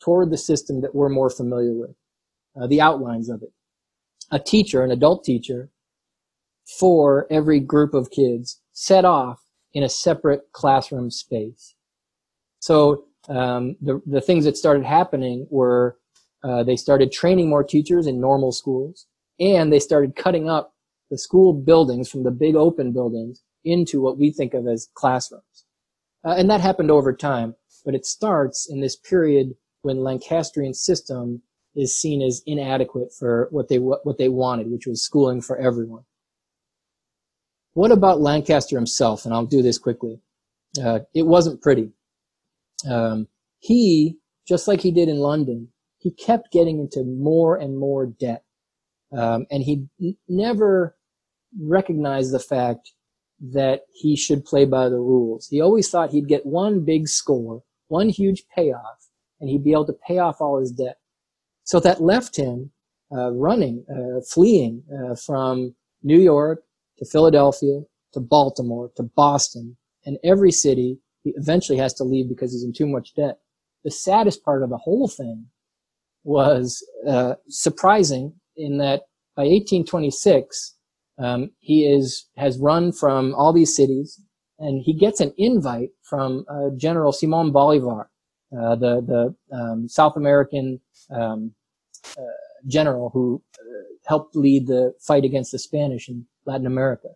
toward 0.00 0.30
the 0.30 0.38
system 0.38 0.80
that 0.80 0.94
we're 0.94 1.08
more 1.08 1.30
familiar 1.30 1.74
with, 1.74 1.94
uh, 2.60 2.66
the 2.66 2.80
outlines 2.80 3.28
of 3.28 3.42
it. 3.42 3.52
A 4.30 4.38
teacher, 4.38 4.82
an 4.84 4.90
adult 4.90 5.24
teacher, 5.24 5.70
for 6.78 7.26
every 7.30 7.60
group 7.60 7.94
of 7.94 8.10
kids 8.10 8.60
set 8.72 9.04
off 9.04 9.42
in 9.72 9.82
a 9.82 9.88
separate 9.88 10.42
classroom 10.52 11.10
space. 11.10 11.74
So 12.60 13.04
um, 13.28 13.76
the 13.80 14.00
the 14.06 14.20
things 14.20 14.44
that 14.44 14.56
started 14.56 14.84
happening 14.84 15.46
were 15.50 15.96
uh, 16.44 16.62
they 16.62 16.76
started 16.76 17.10
training 17.10 17.48
more 17.48 17.64
teachers 17.64 18.06
in 18.06 18.20
normal 18.20 18.52
schools, 18.52 19.06
and 19.40 19.72
they 19.72 19.80
started 19.80 20.16
cutting 20.16 20.48
up 20.48 20.74
the 21.10 21.18
school 21.18 21.52
buildings 21.52 22.10
from 22.10 22.22
the 22.22 22.30
big 22.30 22.54
open 22.54 22.92
buildings 22.92 23.42
into 23.64 24.00
what 24.00 24.18
we 24.18 24.30
think 24.30 24.54
of 24.54 24.66
as 24.66 24.88
classrooms. 24.94 25.64
Uh, 26.24 26.34
and 26.36 26.50
that 26.50 26.60
happened 26.60 26.90
over 26.90 27.12
time, 27.12 27.54
but 27.84 27.94
it 27.94 28.06
starts 28.06 28.68
in 28.68 28.80
this 28.80 28.96
period 28.96 29.54
when 29.82 30.02
Lancastrian 30.02 30.74
system 30.74 31.42
is 31.74 31.96
seen 31.96 32.22
as 32.22 32.42
inadequate 32.46 33.12
for 33.16 33.48
what 33.50 33.68
they 33.68 33.78
what 33.78 34.18
they 34.18 34.28
wanted, 34.28 34.70
which 34.70 34.86
was 34.86 35.02
schooling 35.02 35.40
for 35.40 35.56
everyone. 35.58 36.04
What 37.74 37.92
about 37.92 38.20
Lancaster 38.20 38.76
himself? 38.76 39.24
And 39.24 39.32
I'll 39.32 39.46
do 39.46 39.62
this 39.62 39.78
quickly. 39.78 40.20
Uh, 40.82 41.00
it 41.14 41.26
wasn't 41.26 41.62
pretty. 41.62 41.92
Um, 42.90 43.28
he, 43.60 44.16
just 44.46 44.66
like 44.66 44.80
he 44.80 44.90
did 44.90 45.08
in 45.08 45.18
London, 45.18 45.68
he 45.98 46.10
kept 46.10 46.52
getting 46.52 46.80
into 46.80 47.04
more 47.04 47.56
and 47.56 47.78
more 47.78 48.06
debt. 48.06 48.44
Um, 49.16 49.46
and 49.50 49.62
he 49.62 49.86
n- 50.00 50.16
never 50.28 50.96
recognized 51.60 52.32
the 52.32 52.40
fact 52.40 52.92
that 53.40 53.82
he 53.92 54.16
should 54.16 54.44
play 54.44 54.64
by 54.64 54.88
the 54.88 54.96
rules. 54.98 55.46
He 55.48 55.60
always 55.60 55.88
thought 55.88 56.10
he'd 56.10 56.28
get 56.28 56.46
one 56.46 56.84
big 56.84 57.08
score, 57.08 57.62
one 57.88 58.08
huge 58.08 58.44
payoff, 58.54 59.08
and 59.40 59.48
he'd 59.48 59.64
be 59.64 59.72
able 59.72 59.86
to 59.86 59.96
pay 60.06 60.18
off 60.18 60.40
all 60.40 60.58
his 60.58 60.72
debt. 60.72 60.98
So 61.64 61.80
that 61.80 62.02
left 62.02 62.36
him 62.36 62.72
uh, 63.12 63.30
running, 63.32 63.84
uh, 63.90 64.20
fleeing 64.28 64.82
uh, 64.92 65.14
from 65.14 65.74
New 66.02 66.18
York 66.18 66.62
to 66.98 67.04
Philadelphia 67.04 67.82
to 68.12 68.20
Baltimore 68.20 68.90
to 68.96 69.02
Boston, 69.02 69.76
and 70.04 70.18
every 70.24 70.50
city 70.50 70.98
he 71.22 71.32
eventually 71.36 71.78
has 71.78 71.94
to 71.94 72.04
leave 72.04 72.28
because 72.28 72.52
he's 72.52 72.64
in 72.64 72.72
too 72.72 72.86
much 72.86 73.14
debt. 73.14 73.38
The 73.84 73.90
saddest 73.90 74.44
part 74.44 74.62
of 74.62 74.70
the 74.70 74.78
whole 74.78 75.08
thing 75.08 75.46
was 76.24 76.84
uh, 77.06 77.34
surprising 77.48 78.34
in 78.56 78.78
that 78.78 79.02
by 79.36 79.42
1826 79.42 80.74
um, 81.18 81.50
he 81.58 81.84
is 81.84 82.28
has 82.36 82.58
run 82.58 82.92
from 82.92 83.34
all 83.34 83.52
these 83.52 83.74
cities, 83.74 84.20
and 84.58 84.82
he 84.84 84.94
gets 84.94 85.20
an 85.20 85.32
invite 85.36 85.90
from 86.02 86.44
uh, 86.48 86.70
General 86.76 87.12
Simon 87.12 87.50
Bolivar, 87.50 88.10
uh, 88.52 88.76
the 88.76 89.34
the 89.50 89.56
um, 89.56 89.88
South 89.88 90.16
American 90.16 90.80
um, 91.10 91.52
uh, 92.16 92.22
general 92.66 93.10
who 93.10 93.42
uh, 93.58 93.64
helped 94.06 94.36
lead 94.36 94.68
the 94.68 94.92
fight 95.00 95.24
against 95.24 95.52
the 95.52 95.58
Spanish 95.58 96.08
in 96.08 96.26
Latin 96.46 96.66
America. 96.66 97.08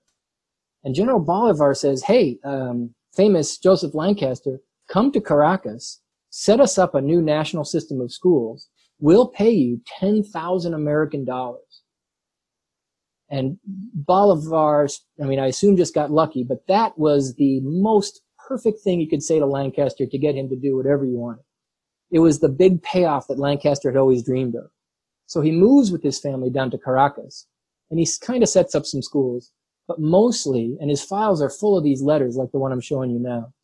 And 0.84 0.94
General 0.94 1.20
Bolivar 1.20 1.74
says, 1.74 2.02
"Hey, 2.02 2.38
um, 2.44 2.94
famous 3.14 3.56
Joseph 3.56 3.94
Lancaster, 3.94 4.60
come 4.88 5.12
to 5.12 5.20
Caracas, 5.20 6.00
set 6.30 6.60
us 6.60 6.76
up 6.76 6.94
a 6.94 7.00
new 7.00 7.22
national 7.22 7.64
system 7.64 8.00
of 8.00 8.12
schools. 8.12 8.68
We'll 8.98 9.28
pay 9.28 9.50
you 9.50 9.80
ten 10.00 10.24
thousand 10.24 10.74
American 10.74 11.24
dollars." 11.24 11.81
And 13.32 13.58
Bolivar, 13.94 14.86
I 15.20 15.24
mean, 15.24 15.40
I 15.40 15.46
assume 15.46 15.78
just 15.78 15.94
got 15.94 16.10
lucky, 16.10 16.44
but 16.44 16.66
that 16.68 16.98
was 16.98 17.34
the 17.36 17.60
most 17.62 18.20
perfect 18.46 18.80
thing 18.80 19.00
you 19.00 19.08
could 19.08 19.22
say 19.22 19.38
to 19.38 19.46
Lancaster 19.46 20.04
to 20.04 20.18
get 20.18 20.34
him 20.34 20.50
to 20.50 20.56
do 20.56 20.76
whatever 20.76 21.06
you 21.06 21.16
wanted. 21.16 21.42
It 22.10 22.18
was 22.18 22.40
the 22.40 22.50
big 22.50 22.82
payoff 22.82 23.28
that 23.28 23.38
Lancaster 23.38 23.90
had 23.90 23.96
always 23.96 24.22
dreamed 24.22 24.54
of. 24.54 24.70
So 25.24 25.40
he 25.40 25.50
moves 25.50 25.90
with 25.90 26.02
his 26.02 26.20
family 26.20 26.50
down 26.50 26.70
to 26.72 26.78
Caracas 26.78 27.46
and 27.90 27.98
he 27.98 28.06
kind 28.20 28.42
of 28.42 28.50
sets 28.50 28.74
up 28.74 28.84
some 28.84 29.00
schools, 29.00 29.50
but 29.88 29.98
mostly, 29.98 30.76
and 30.78 30.90
his 30.90 31.02
files 31.02 31.40
are 31.40 31.48
full 31.48 31.78
of 31.78 31.84
these 31.84 32.02
letters 32.02 32.36
like 32.36 32.52
the 32.52 32.58
one 32.58 32.70
I'm 32.70 32.82
showing 32.82 33.10
you 33.10 33.18
now. 33.18 33.54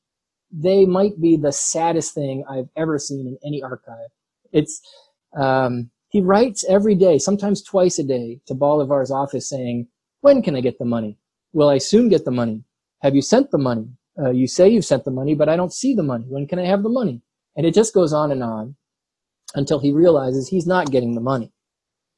They 0.50 0.86
might 0.86 1.20
be 1.20 1.36
the 1.36 1.52
saddest 1.52 2.14
thing 2.14 2.42
I've 2.48 2.70
ever 2.74 2.98
seen 2.98 3.26
in 3.26 3.38
any 3.44 3.62
archive. 3.62 4.08
It's, 4.50 4.80
um, 5.36 5.90
he 6.08 6.20
writes 6.20 6.64
every 6.68 6.94
day, 6.94 7.18
sometimes 7.18 7.62
twice 7.62 7.98
a 7.98 8.04
day, 8.04 8.40
to 8.46 8.54
Bolivar's 8.54 9.10
office 9.10 9.48
saying, 9.48 9.88
when 10.20 10.42
can 10.42 10.56
I 10.56 10.60
get 10.60 10.78
the 10.78 10.84
money? 10.84 11.18
Will 11.52 11.68
I 11.68 11.78
soon 11.78 12.08
get 12.08 12.24
the 12.24 12.30
money? 12.30 12.64
Have 13.02 13.14
you 13.14 13.22
sent 13.22 13.50
the 13.50 13.58
money? 13.58 13.88
Uh, 14.20 14.30
you 14.30 14.46
say 14.46 14.68
you've 14.68 14.84
sent 14.84 15.04
the 15.04 15.10
money, 15.10 15.34
but 15.34 15.48
I 15.48 15.56
don't 15.56 15.72
see 15.72 15.94
the 15.94 16.02
money. 16.02 16.24
When 16.28 16.46
can 16.46 16.58
I 16.58 16.66
have 16.66 16.82
the 16.82 16.88
money? 16.88 17.22
And 17.56 17.66
it 17.66 17.74
just 17.74 17.94
goes 17.94 18.12
on 18.12 18.32
and 18.32 18.42
on 18.42 18.76
until 19.54 19.78
he 19.78 19.92
realizes 19.92 20.48
he's 20.48 20.66
not 20.66 20.90
getting 20.90 21.14
the 21.14 21.20
money. 21.20 21.52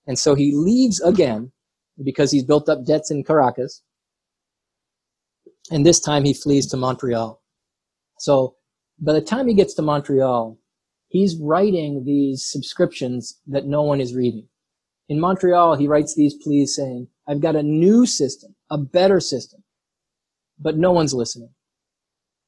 And 0.06 0.18
so 0.18 0.34
he 0.34 0.52
leaves 0.54 1.00
again 1.00 1.52
because 2.02 2.30
he's 2.30 2.44
built 2.44 2.68
up 2.68 2.84
debts 2.84 3.10
in 3.10 3.24
Caracas. 3.24 3.82
And 5.70 5.84
this 5.84 6.00
time 6.00 6.24
he 6.24 6.32
flees 6.32 6.66
to 6.68 6.76
Montreal. 6.76 7.40
So 8.18 8.56
by 8.98 9.12
the 9.12 9.20
time 9.20 9.46
he 9.46 9.54
gets 9.54 9.74
to 9.74 9.82
Montreal, 9.82 10.58
he's 11.10 11.36
writing 11.36 12.04
these 12.06 12.44
subscriptions 12.44 13.38
that 13.48 13.66
no 13.66 13.82
one 13.82 14.00
is 14.00 14.14
reading. 14.14 14.48
In 15.08 15.20
Montreal, 15.20 15.76
he 15.76 15.88
writes 15.88 16.14
these 16.14 16.34
pleas 16.34 16.74
saying, 16.74 17.08
I've 17.28 17.40
got 17.40 17.56
a 17.56 17.62
new 17.62 18.06
system, 18.06 18.54
a 18.70 18.78
better 18.78 19.20
system, 19.20 19.64
but 20.58 20.78
no 20.78 20.92
one's 20.92 21.12
listening. 21.12 21.50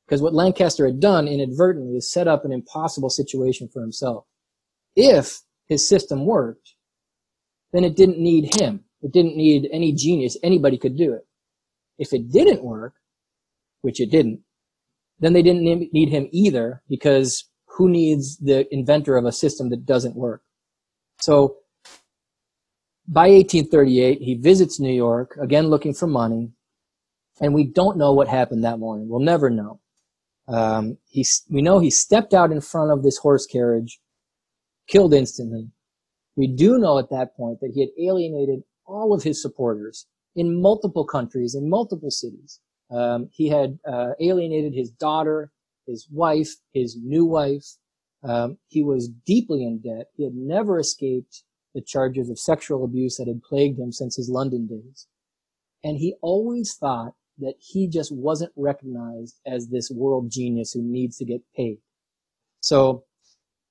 Because 0.06 0.22
what 0.22 0.32
Lancaster 0.32 0.86
had 0.86 1.00
done 1.00 1.26
inadvertently 1.26 1.96
is 1.96 2.10
set 2.10 2.28
up 2.28 2.44
an 2.44 2.52
impossible 2.52 3.10
situation 3.10 3.68
for 3.68 3.80
himself. 3.82 4.24
If 4.94 5.40
his 5.66 5.88
system 5.88 6.24
worked, 6.24 6.74
then 7.72 7.84
it 7.84 7.96
didn't 7.96 8.18
need 8.18 8.54
him. 8.60 8.84
It 9.02 9.12
didn't 9.12 9.36
need 9.36 9.68
any 9.72 9.92
genius. 9.92 10.36
Anybody 10.42 10.78
could 10.78 10.96
do 10.96 11.12
it. 11.14 11.26
If 11.98 12.12
it 12.12 12.30
didn't 12.30 12.62
work, 12.62 12.94
which 13.80 14.00
it 14.00 14.10
didn't, 14.10 14.40
then 15.18 15.32
they 15.32 15.42
didn't 15.42 15.92
need 15.92 16.10
him 16.10 16.28
either 16.30 16.82
because 16.88 17.44
who 17.76 17.88
needs 17.88 18.36
the 18.38 18.72
inventor 18.72 19.16
of 19.16 19.24
a 19.24 19.32
system 19.32 19.70
that 19.70 19.86
doesn't 19.86 20.16
work? 20.16 20.42
So 21.20 21.56
by 23.08 23.28
1838, 23.28 24.20
he 24.20 24.34
visits 24.34 24.80
New 24.80 24.92
York, 24.92 25.36
again 25.40 25.68
looking 25.68 25.94
for 25.94 26.06
money, 26.06 26.52
and 27.40 27.54
we 27.54 27.64
don't 27.64 27.98
know 27.98 28.12
what 28.12 28.28
happened 28.28 28.64
that 28.64 28.78
morning. 28.78 29.08
We'll 29.08 29.20
never 29.20 29.50
know. 29.50 29.80
Um, 30.48 30.98
he, 31.08 31.24
we 31.50 31.62
know 31.62 31.78
he 31.78 31.90
stepped 31.90 32.34
out 32.34 32.52
in 32.52 32.60
front 32.60 32.90
of 32.90 33.02
this 33.02 33.18
horse 33.18 33.46
carriage, 33.46 34.00
killed 34.88 35.14
instantly. 35.14 35.70
We 36.36 36.46
do 36.46 36.78
know 36.78 36.98
at 36.98 37.10
that 37.10 37.36
point 37.36 37.60
that 37.60 37.72
he 37.74 37.80
had 37.80 37.90
alienated 37.98 38.62
all 38.86 39.12
of 39.12 39.22
his 39.22 39.40
supporters 39.40 40.06
in 40.34 40.60
multiple 40.60 41.04
countries, 41.04 41.54
in 41.54 41.68
multiple 41.68 42.10
cities. 42.10 42.60
Um, 42.90 43.28
he 43.32 43.48
had 43.48 43.78
uh, 43.86 44.10
alienated 44.20 44.74
his 44.74 44.90
daughter, 44.90 45.50
his 45.86 46.08
wife, 46.10 46.50
his 46.72 46.96
new 46.96 47.24
wife. 47.24 47.76
Um, 48.22 48.58
he 48.68 48.82
was 48.82 49.08
deeply 49.08 49.64
in 49.64 49.80
debt. 49.80 50.08
He 50.16 50.24
had 50.24 50.34
never 50.34 50.78
escaped 50.78 51.42
the 51.74 51.80
charges 51.80 52.30
of 52.30 52.38
sexual 52.38 52.84
abuse 52.84 53.16
that 53.16 53.26
had 53.26 53.42
plagued 53.42 53.78
him 53.78 53.92
since 53.92 54.16
his 54.16 54.28
London 54.28 54.66
days. 54.66 55.06
And 55.82 55.98
he 55.98 56.14
always 56.20 56.74
thought 56.74 57.14
that 57.38 57.54
he 57.58 57.88
just 57.88 58.14
wasn't 58.14 58.52
recognized 58.56 59.40
as 59.46 59.68
this 59.68 59.90
world 59.90 60.30
genius 60.30 60.72
who 60.72 60.82
needs 60.82 61.16
to 61.18 61.24
get 61.24 61.42
paid. 61.56 61.78
So 62.60 63.04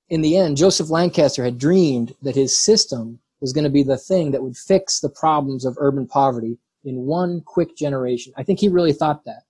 in 0.08 0.20
the 0.20 0.36
end, 0.36 0.56
Joseph 0.58 0.90
Lancaster 0.90 1.44
had 1.44 1.58
dreamed 1.58 2.14
that 2.22 2.34
his 2.34 2.60
system 2.60 3.20
was 3.40 3.52
going 3.52 3.64
to 3.64 3.70
be 3.70 3.82
the 3.82 3.96
thing 3.96 4.30
that 4.32 4.42
would 4.42 4.56
fix 4.56 5.00
the 5.00 5.08
problems 5.08 5.64
of 5.64 5.76
urban 5.78 6.06
poverty 6.06 6.58
in 6.84 7.06
one 7.06 7.40
quick 7.40 7.76
generation. 7.76 8.32
I 8.36 8.42
think 8.42 8.60
he 8.60 8.68
really 8.68 8.92
thought 8.92 9.24
that. 9.24 9.42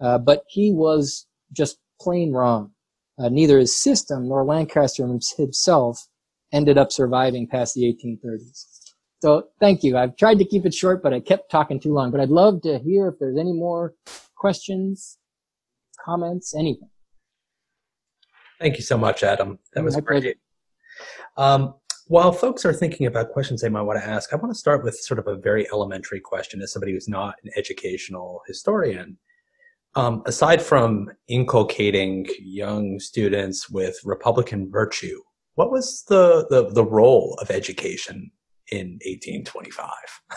Uh, 0.00 0.18
but 0.18 0.44
he 0.48 0.72
was 0.72 1.26
just 1.52 1.78
plain 2.00 2.32
wrong. 2.32 2.72
Uh, 3.18 3.28
neither 3.28 3.58
his 3.58 3.76
system 3.76 4.28
nor 4.28 4.44
Lancaster 4.44 5.06
himself 5.06 6.06
ended 6.52 6.78
up 6.78 6.90
surviving 6.90 7.46
past 7.46 7.74
the 7.74 7.82
1830s. 7.82 8.80
So 9.22 9.48
thank 9.60 9.84
you. 9.84 9.98
I've 9.98 10.16
tried 10.16 10.38
to 10.38 10.44
keep 10.44 10.64
it 10.64 10.72
short, 10.72 11.02
but 11.02 11.12
I 11.12 11.20
kept 11.20 11.50
talking 11.50 11.78
too 11.78 11.92
long. 11.92 12.10
But 12.10 12.20
I'd 12.20 12.30
love 12.30 12.62
to 12.62 12.78
hear 12.78 13.08
if 13.08 13.16
there's 13.18 13.36
any 13.36 13.52
more 13.52 13.94
questions, 14.36 15.18
comments, 16.02 16.54
anything. 16.54 16.88
Thank 18.58 18.76
you 18.76 18.82
so 18.82 18.96
much, 18.96 19.22
Adam. 19.22 19.58
That 19.74 19.84
was 19.84 19.94
My 19.94 20.00
great. 20.00 20.36
Um, 21.36 21.74
while 22.06 22.32
folks 22.32 22.64
are 22.64 22.72
thinking 22.72 23.06
about 23.06 23.30
questions 23.30 23.60
they 23.60 23.68
might 23.68 23.82
want 23.82 24.00
to 24.00 24.06
ask, 24.06 24.32
I 24.32 24.36
want 24.36 24.50
to 24.52 24.58
start 24.58 24.82
with 24.82 24.98
sort 24.98 25.18
of 25.20 25.28
a 25.28 25.36
very 25.36 25.66
elementary 25.70 26.20
question 26.20 26.60
as 26.60 26.72
somebody 26.72 26.92
who's 26.92 27.08
not 27.08 27.36
an 27.44 27.50
educational 27.56 28.42
historian. 28.46 29.16
Um, 29.96 30.22
aside 30.26 30.62
from 30.62 31.10
inculcating 31.26 32.26
young 32.40 33.00
students 33.00 33.68
with 33.68 33.98
Republican 34.04 34.70
virtue, 34.70 35.20
what 35.54 35.70
was 35.70 36.04
the, 36.08 36.46
the, 36.48 36.70
the 36.70 36.84
role 36.84 37.36
of 37.40 37.50
education 37.50 38.30
in 38.70 38.98
1825? 39.04 39.88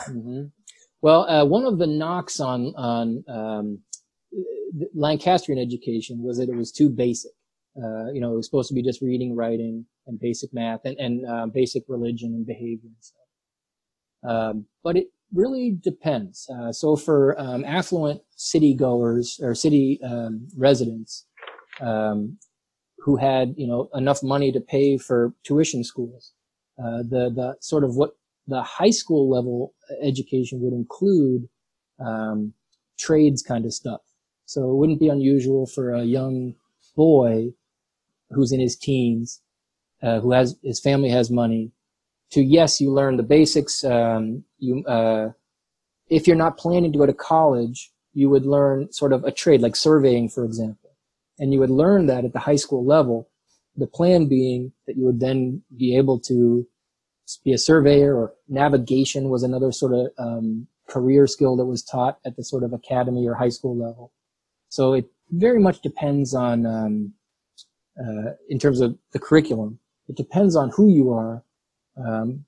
Mm-hmm. 0.10 0.43
Well, 1.01 1.30
uh, 1.30 1.45
one 1.45 1.66
of 1.66 1.78
the 1.78 1.88
knocks 1.88 2.39
on, 2.39 2.74
on 2.76 3.24
um, 3.28 3.80
Lancastrian 4.95 5.62
education 5.62 6.24
was 6.24 6.38
that 6.38 6.49
it 6.49 6.56
was 6.56 6.72
too 6.72 6.89
basic. 6.89 7.32
Uh, 7.78 8.12
you 8.12 8.22
know, 8.22 8.34
it 8.34 8.36
was 8.38 8.45
supposed 8.45 8.70
to 8.70 8.74
be 8.74 8.84
just 8.84 9.01
reading, 9.01 9.36
writing, 9.36 9.86
and 10.08 10.20
basic 10.20 10.54
math, 10.54 10.82
and, 10.86 10.97
and 10.97 11.26
uh, 11.28 11.45
basic 11.47 11.84
religion 11.88 12.34
and 12.34 12.45
behavior 12.45 12.89
and 12.89 12.95
stuff. 13.01 13.20
Um, 14.26 14.66
but 14.84 14.97
it 14.97 15.08
really 15.34 15.72
depends. 15.72 16.49
Uh, 16.49 16.72
so 16.72 16.95
for 16.95 17.39
um, 17.39 17.66
affluent 17.66 18.22
city 18.44 18.74
goers 18.74 19.39
or 19.41 19.56
city 19.56 20.00
um, 20.04 20.48
residents 20.58 21.26
um, 21.82 22.38
who 23.00 23.16
had 23.16 23.54
you 23.58 23.68
know 23.68 23.89
enough 23.94 24.22
money 24.24 24.52
to 24.52 24.60
pay 24.60 24.98
for 24.98 25.34
tuition 25.44 25.84
schools, 25.84 26.34
uh, 26.80 26.98
the 26.98 27.32
the 27.34 27.56
sort 27.60 27.84
of 27.84 27.96
what 27.96 28.12
the 28.48 28.62
high 28.62 28.89
school 28.89 29.30
level 29.30 29.74
education 30.02 30.60
would 30.62 30.74
include 30.74 31.48
um, 32.06 32.54
trades 33.00 33.41
kind 33.41 33.66
of 33.66 33.74
stuff. 33.74 34.02
So 34.46 34.70
it 34.70 34.76
wouldn't 34.76 35.00
be 35.00 35.08
unusual 35.08 35.66
for 35.66 35.94
a 35.94 36.04
young 36.04 36.56
boy 36.96 37.54
who's 38.32 38.52
in 38.52 38.60
his 38.60 38.76
teens, 38.76 39.41
uh, 40.02 40.20
who 40.20 40.32
has 40.34 40.58
his 40.64 40.82
family 40.82 41.10
has 41.10 41.32
money, 41.32 41.72
to 42.32 42.41
yes, 42.44 42.82
you 42.82 42.91
learn 42.91 43.18
the 43.18 43.24
basics. 43.24 43.84
Um, 43.84 44.44
you, 44.58 44.84
uh, 44.86 45.30
if 46.10 46.28
you're 46.28 46.36
not 46.36 46.58
planning 46.58 46.91
to 46.91 46.98
go 46.98 47.06
to 47.06 47.14
college, 47.14 47.91
you 48.14 48.30
would 48.30 48.45
learn 48.45 48.91
sort 48.91 49.14
of 49.14 49.24
a 49.24 49.32
trade 49.32 49.61
like 49.61 49.76
surveying, 49.76 50.30
for 50.30 50.43
example, 50.45 50.91
and 51.39 51.53
you 51.53 51.59
would 51.59 51.70
learn 51.70 52.05
that 52.07 52.26
at 52.26 52.34
the 52.34 52.39
high 52.39 52.55
school 52.55 52.86
level. 52.86 53.30
The 53.76 53.88
plan 53.88 54.28
being 54.28 54.72
that 54.86 54.95
you 54.97 55.05
would 55.05 55.20
then 55.20 55.64
be 55.76 55.97
able 55.97 56.20
to 56.22 56.68
be 57.43 57.53
a 57.53 57.57
surveyor 57.57 58.16
or 58.16 58.34
navigation 58.47 59.30
was 59.30 59.43
another 59.43 59.72
sort 59.72 59.93
of 59.93 60.07
um, 60.18 60.68
career 60.88 61.26
skill 61.28 61.55
that 61.55 61.66
was 61.66 61.84
taught 61.84 62.20
at 62.26 62.36
the 62.36 62.43
sort 62.43 62.64
of 62.64 62.74
academy 62.74 63.28
or 63.28 63.34
high 63.34 63.49
school 63.49 63.76
level. 63.76 64.11
So 64.70 64.93
it 64.93 65.05
very 65.32 65.59
much 65.59 65.82
depends 65.82 66.34
on, 66.34 66.66
um, 66.66 67.14
uh, 67.99 68.34
in 68.49 68.59
terms 68.59 68.82
of 68.82 68.97
the 69.11 69.20
curriculum, 69.20 69.80
it 70.07 70.16
depends 70.16 70.55
on 70.55 70.70
who 70.70 70.89
you 70.89 71.14
are. 71.14 71.43
Um, 71.97 72.45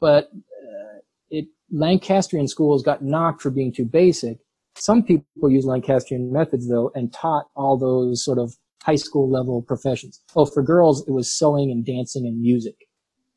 but 0.00 0.30
uh, 0.34 0.98
it 1.30 1.46
Lancastrian 1.70 2.48
schools 2.48 2.82
got 2.82 3.02
knocked 3.02 3.42
for 3.42 3.50
being 3.50 3.72
too 3.72 3.84
basic. 3.84 4.38
Some 4.78 5.02
people 5.02 5.50
use 5.50 5.64
Lancastrian 5.64 6.32
methods 6.32 6.68
though 6.68 6.90
and 6.94 7.12
taught 7.12 7.46
all 7.54 7.76
those 7.76 8.24
sort 8.24 8.38
of 8.38 8.54
high 8.82 8.96
school 8.96 9.28
level 9.28 9.62
professions. 9.62 10.22
Oh, 10.36 10.46
for 10.46 10.62
girls, 10.62 11.06
it 11.06 11.10
was 11.10 11.32
sewing 11.32 11.70
and 11.70 11.84
dancing 11.84 12.26
and 12.26 12.40
music 12.40 12.76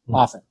mm. 0.08 0.16
often. 0.16 0.42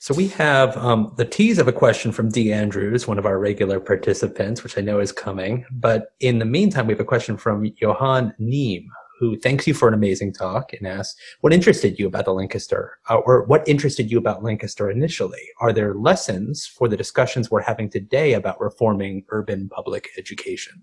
So 0.00 0.14
we 0.14 0.28
have 0.28 0.78
um, 0.78 1.12
the 1.18 1.26
tease 1.26 1.58
of 1.58 1.68
a 1.68 1.72
question 1.72 2.10
from 2.10 2.30
D. 2.30 2.54
Andrews, 2.54 3.06
one 3.06 3.18
of 3.18 3.26
our 3.26 3.38
regular 3.38 3.78
participants, 3.78 4.64
which 4.64 4.78
I 4.78 4.80
know 4.80 4.98
is 4.98 5.12
coming. 5.12 5.66
But 5.70 6.14
in 6.20 6.38
the 6.38 6.46
meantime, 6.46 6.86
we 6.86 6.94
have 6.94 7.00
a 7.00 7.04
question 7.04 7.36
from 7.36 7.70
Johan 7.76 8.32
Neem, 8.38 8.88
who 9.20 9.38
thanks 9.38 9.66
you 9.66 9.74
for 9.74 9.86
an 9.86 9.92
amazing 9.92 10.32
talk 10.32 10.72
and 10.72 10.86
asks, 10.86 11.14
what 11.42 11.52
interested 11.52 11.98
you 11.98 12.06
about 12.06 12.24
the 12.24 12.32
Lancaster, 12.32 12.98
uh, 13.10 13.16
or 13.16 13.44
what 13.44 13.68
interested 13.68 14.10
you 14.10 14.16
about 14.16 14.42
Lancaster 14.42 14.90
initially? 14.90 15.42
Are 15.60 15.74
there 15.74 15.94
lessons 15.94 16.66
for 16.66 16.88
the 16.88 16.96
discussions 16.96 17.50
we're 17.50 17.60
having 17.60 17.90
today 17.90 18.32
about 18.32 18.58
reforming 18.58 19.24
urban 19.28 19.68
public 19.68 20.08
education? 20.16 20.82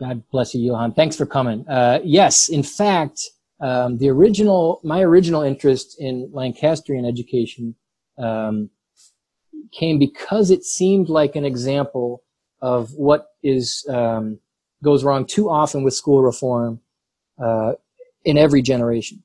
God 0.00 0.22
bless 0.32 0.54
you, 0.54 0.62
Johan. 0.62 0.94
Thanks 0.94 1.16
for 1.16 1.26
coming. 1.26 1.68
Uh, 1.68 2.00
yes, 2.02 2.48
in 2.48 2.62
fact, 2.62 3.20
um, 3.60 3.98
the 3.98 4.08
original, 4.08 4.80
my 4.82 5.02
original 5.02 5.42
interest 5.42 5.96
in 5.98 6.30
Lancastrian 6.32 7.04
education 7.04 7.74
um, 8.16 8.70
came 9.70 9.98
because 9.98 10.50
it 10.50 10.64
seemed 10.64 11.10
like 11.10 11.36
an 11.36 11.44
example 11.44 12.22
of 12.62 12.94
what 12.94 13.26
is 13.42 13.84
um, 13.90 14.38
goes 14.82 15.04
wrong 15.04 15.26
too 15.26 15.50
often 15.50 15.82
with 15.82 15.92
school 15.92 16.22
reform 16.22 16.80
uh, 17.38 17.72
in 18.24 18.38
every 18.38 18.62
generation. 18.62 19.22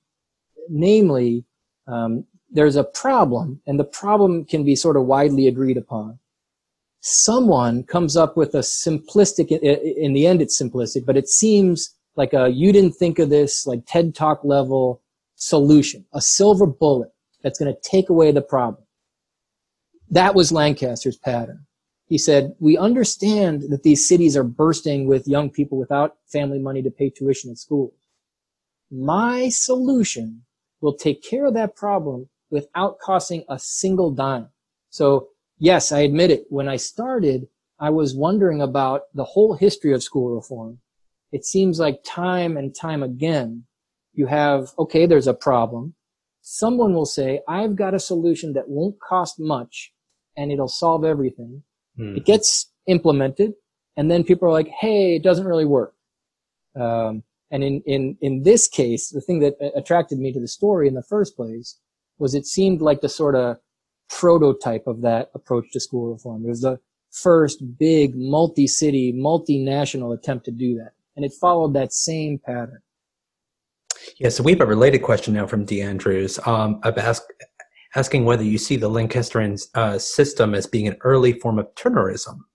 Namely, 0.70 1.46
um, 1.88 2.26
there's 2.50 2.76
a 2.76 2.84
problem, 2.84 3.62
and 3.66 3.80
the 3.80 3.84
problem 3.84 4.46
can 4.46 4.64
be 4.64 4.76
sort 4.76 4.98
of 4.98 5.06
widely 5.06 5.48
agreed 5.48 5.78
upon. 5.78 6.20
Someone 7.00 7.84
comes 7.84 8.16
up 8.16 8.38
with 8.38 8.54
a 8.54 8.60
simplistic, 8.60 9.52
in 9.52 10.14
the 10.14 10.28
end 10.28 10.42
it's 10.42 10.62
simplistic, 10.62 11.06
but 11.06 11.18
it 11.18 11.28
seems 11.28 11.96
like 12.16 12.34
a 12.34 12.50
you 12.50 12.72
didn't 12.72 12.94
think 12.94 13.20
of 13.20 13.30
this, 13.30 13.66
like 13.66 13.86
TED 13.88 14.14
Talk 14.14 14.44
level 14.44 15.02
solution, 15.36 16.06
a 16.14 16.22
silver 16.22 16.68
bullet 16.68 17.10
that's 17.42 17.58
going 17.58 17.74
to 17.74 17.82
take 17.82 18.10
away 18.10 18.32
the 18.32 18.42
problem. 18.42 18.84
That 20.10 20.36
was 20.36 20.52
Lancaster's 20.52 21.18
pattern. 21.18 21.66
He 22.06 22.18
said, 22.18 22.54
we 22.60 22.78
understand 22.78 23.64
that 23.70 23.84
these 23.84 24.08
cities 24.08 24.36
are 24.36 24.44
bursting 24.44 25.08
with 25.08 25.28
young 25.28 25.50
people 25.50 25.80
without 25.80 26.18
family 26.28 26.60
money 26.60 26.82
to 26.84 26.92
pay 26.92 27.10
tuition 27.10 27.50
at 27.50 27.58
schools. 27.58 27.94
My 28.92 29.50
solution 29.50 30.44
will 30.82 30.94
take 30.94 31.24
care 31.24 31.46
of 31.46 31.54
that 31.54 31.76
problem 31.76 32.30
without 32.50 33.00
costing 33.00 33.44
a 33.50 33.58
single 33.58 34.12
dime. 34.12 34.50
So 34.90 35.30
yes, 35.58 35.92
I 35.92 36.00
admit 36.00 36.32
it. 36.32 36.46
When 36.50 36.68
I 36.68 36.76
started, 36.76 37.48
I 37.80 37.90
was 37.90 38.16
wondering 38.16 38.62
about 38.62 39.04
the 39.14 39.24
whole 39.24 39.54
history 39.54 39.94
of 39.94 40.04
school 40.04 40.36
reform. 40.36 40.80
It 41.32 41.46
seems 41.46 41.80
like 41.80 42.04
time 42.04 42.58
and 42.58 42.76
time 42.76 43.02
again, 43.02 43.64
you 44.14 44.28
have, 44.28 44.72
okay, 44.78 45.06
there's 45.06 45.28
a 45.28 45.34
problem 45.34 45.96
someone 46.42 46.94
will 46.94 47.06
say, 47.06 47.42
I've 47.48 47.76
got 47.76 47.94
a 47.94 48.00
solution 48.00 48.54
that 48.54 48.68
won't 48.68 49.00
cost 49.00 49.40
much 49.40 49.94
and 50.36 50.52
it'll 50.52 50.68
solve 50.68 51.06
everything. 51.06 51.64
Hmm. 51.96 52.18
It 52.18 52.26
gets 52.26 52.72
implemented 52.88 53.54
and 53.96 54.10
then 54.10 54.24
people 54.24 54.48
are 54.48 54.52
like, 54.52 54.68
hey, 54.68 55.16
it 55.16 55.24
doesn't 55.24 55.46
really 55.46 55.66
work. 55.66 55.94
Um, 56.76 57.24
and 57.52 57.64
in, 57.64 57.82
in, 57.86 58.18
in 58.22 58.44
this 58.44 58.68
case, 58.68 59.10
the 59.10 59.22
thing 59.22 59.40
that 59.40 59.56
attracted 59.76 60.20
me 60.20 60.32
to 60.32 60.40
the 60.40 60.48
story 60.48 60.88
in 60.88 60.94
the 60.94 61.04
first 61.04 61.36
place 61.36 61.78
was 62.18 62.34
it 62.34 62.46
seemed 62.46 62.82
like 62.82 63.02
the 63.02 63.10
sort 63.10 63.36
of 63.36 63.58
prototype 64.10 64.88
of 64.88 65.02
that 65.02 65.30
approach 65.34 65.66
to 65.74 65.80
school 65.80 66.12
reform. 66.12 66.46
It 66.46 66.50
was 66.50 66.62
the 66.62 66.80
first 67.12 67.62
big 67.78 68.14
multi-city, 68.16 69.14
multinational 69.14 70.18
attempt 70.18 70.46
to 70.46 70.52
do 70.52 70.76
that. 70.76 70.92
And 71.16 71.26
it 71.26 71.34
followed 71.40 71.74
that 71.74 71.92
same 71.94 72.40
pattern. 72.40 72.82
Yeah, 74.18 74.30
so 74.30 74.44
we 74.44 74.54
have 74.54 74.62
a 74.62 74.66
related 74.66 75.00
question 75.00 75.34
now 75.34 75.46
from 75.46 75.66
D. 75.66 75.82
Andrews 75.82 76.40
um, 76.46 76.80
ask, 76.84 77.24
asking 77.96 78.26
whether 78.26 78.44
you 78.44 78.58
see 78.58 78.78
the 78.78 78.90
Lancastrian 78.90 79.58
uh, 79.76 79.98
system 79.98 80.56
as 80.56 80.66
being 80.66 80.88
an 80.88 80.98
early 81.02 81.34
form 81.34 81.60
of 81.60 81.68
Turnerism. 81.76 82.46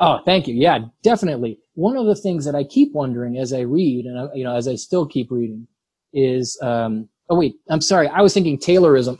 Oh, 0.00 0.20
thank 0.24 0.48
you. 0.48 0.54
Yeah, 0.54 0.80
definitely. 1.02 1.58
One 1.74 1.96
of 1.96 2.06
the 2.06 2.16
things 2.16 2.44
that 2.44 2.54
I 2.54 2.64
keep 2.64 2.92
wondering 2.92 3.38
as 3.38 3.52
I 3.52 3.60
read, 3.60 4.06
and 4.06 4.18
I, 4.18 4.34
you 4.34 4.44
know, 4.44 4.54
as 4.54 4.66
I 4.66 4.74
still 4.74 5.06
keep 5.06 5.30
reading, 5.30 5.66
is 6.12 6.58
um, 6.62 7.08
oh 7.28 7.38
wait, 7.38 7.56
I'm 7.68 7.80
sorry, 7.80 8.08
I 8.08 8.22
was 8.22 8.34
thinking 8.34 8.58
Taylorism. 8.58 9.16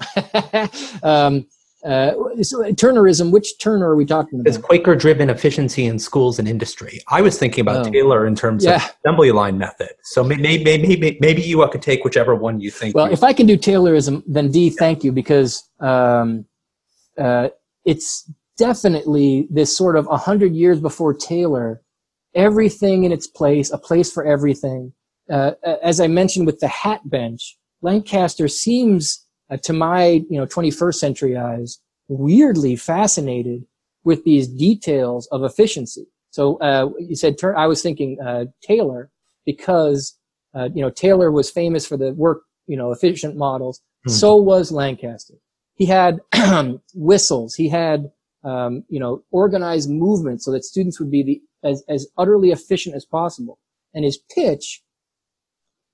um, 1.05 1.47
uh, 1.85 2.13
so 2.43 2.73
Turnerism, 2.73 3.31
which 3.31 3.59
Turner 3.59 3.89
are 3.89 3.97
we 3.97 4.05
talking 4.05 4.41
about? 4.41 4.49
It's 4.49 4.59
Quaker 4.59 4.97
driven 4.97 5.31
efficiency 5.31 5.85
in 5.85 6.01
schools 6.01 6.41
and 6.41 6.49
industry. 6.49 7.01
I 7.09 7.21
was 7.21 7.39
thinking 7.39 7.63
about 7.63 7.87
oh. 7.87 7.91
Taylor 7.91 8.27
in 8.27 8.35
terms 8.35 8.65
yeah. 8.65 8.77
of 8.77 8.95
assembly 9.05 9.31
line 9.31 9.57
method. 9.57 9.91
So 10.03 10.25
maybe, 10.25 10.65
maybe, 10.65 11.17
maybe 11.21 11.43
you 11.43 11.65
could 11.69 11.83
take 11.83 12.03
whichever 12.03 12.35
one 12.35 12.61
you 12.61 12.73
think. 12.73 12.97
Well, 12.97 13.07
you 13.07 13.13
if 13.13 13.23
I 13.23 13.33
can 13.33 13.47
do 13.47 13.57
Taylorism, 13.57 14.25
then 14.27 14.51
D, 14.51 14.71
thank 14.71 15.05
you, 15.05 15.13
because 15.13 15.63
um, 15.79 16.47
uh, 17.19 17.51
it's 17.85 18.29
definitely 18.57 19.47
this 19.51 19.77
sort 19.77 19.97
of 19.97 20.07
a 20.11 20.17
hundred 20.17 20.55
years 20.55 20.81
before 20.81 21.15
Taylor, 21.15 21.83
everything 22.35 23.05
in 23.05 23.13
its 23.13 23.27
place, 23.27 23.71
a 23.71 23.79
place 23.79 24.13
for 24.13 24.25
everything. 24.25 24.93
Uh, 25.31 25.53
as 25.83 26.01
I 26.01 26.07
mentioned 26.07 26.47
with 26.47 26.61
the 26.61 26.69
hat 26.69 27.01
bench, 27.09 27.59
Lancaster 27.83 28.49
seems 28.49 29.27
uh, 29.51 29.57
to 29.59 29.73
my 29.73 30.25
you 30.29 30.39
know 30.39 30.47
21st 30.47 30.95
century 30.95 31.37
eyes 31.37 31.79
weirdly 32.09 32.77
fascinated 32.77 33.65
with 34.05 34.25
these 34.25 34.49
details 34.49 35.29
of 35.33 35.43
efficiency 35.45 36.07
so 36.31 36.57
uh, 36.59 36.89
you 36.99 37.15
said 37.15 37.37
i 37.57 37.67
was 37.67 37.83
thinking 37.83 38.19
uh, 38.21 38.45
taylor 38.63 39.11
because 39.45 40.19
uh, 40.55 40.69
you 40.75 40.83
know 40.83 40.91
taylor 40.91 41.31
was 41.31 41.51
famous 41.51 41.87
for 41.87 41.97
the 41.97 42.13
work 42.13 42.43
you 42.67 42.77
know 42.77 42.93
efficient 42.93 43.37
models 43.37 43.81
mm-hmm. 43.81 44.13
so 44.13 44.37
was 44.37 44.73
lancaster 44.73 45.35
he 45.75 45.87
had 45.87 46.19
whistles 46.95 47.55
he 47.55 47.69
had 47.69 48.11
um, 48.45 48.85
you 48.89 49.01
know 49.01 49.23
organized 49.31 49.91
movement 49.91 50.43
so 50.43 50.53
that 50.53 50.65
students 50.65 51.01
would 51.01 51.11
be 51.11 51.23
the 51.23 51.69
as, 51.69 51.83
as 51.89 52.07
utterly 52.17 52.51
efficient 52.51 52.95
as 52.95 53.05
possible 53.05 53.59
and 53.95 54.05
his 54.05 54.19
pitch 54.35 54.83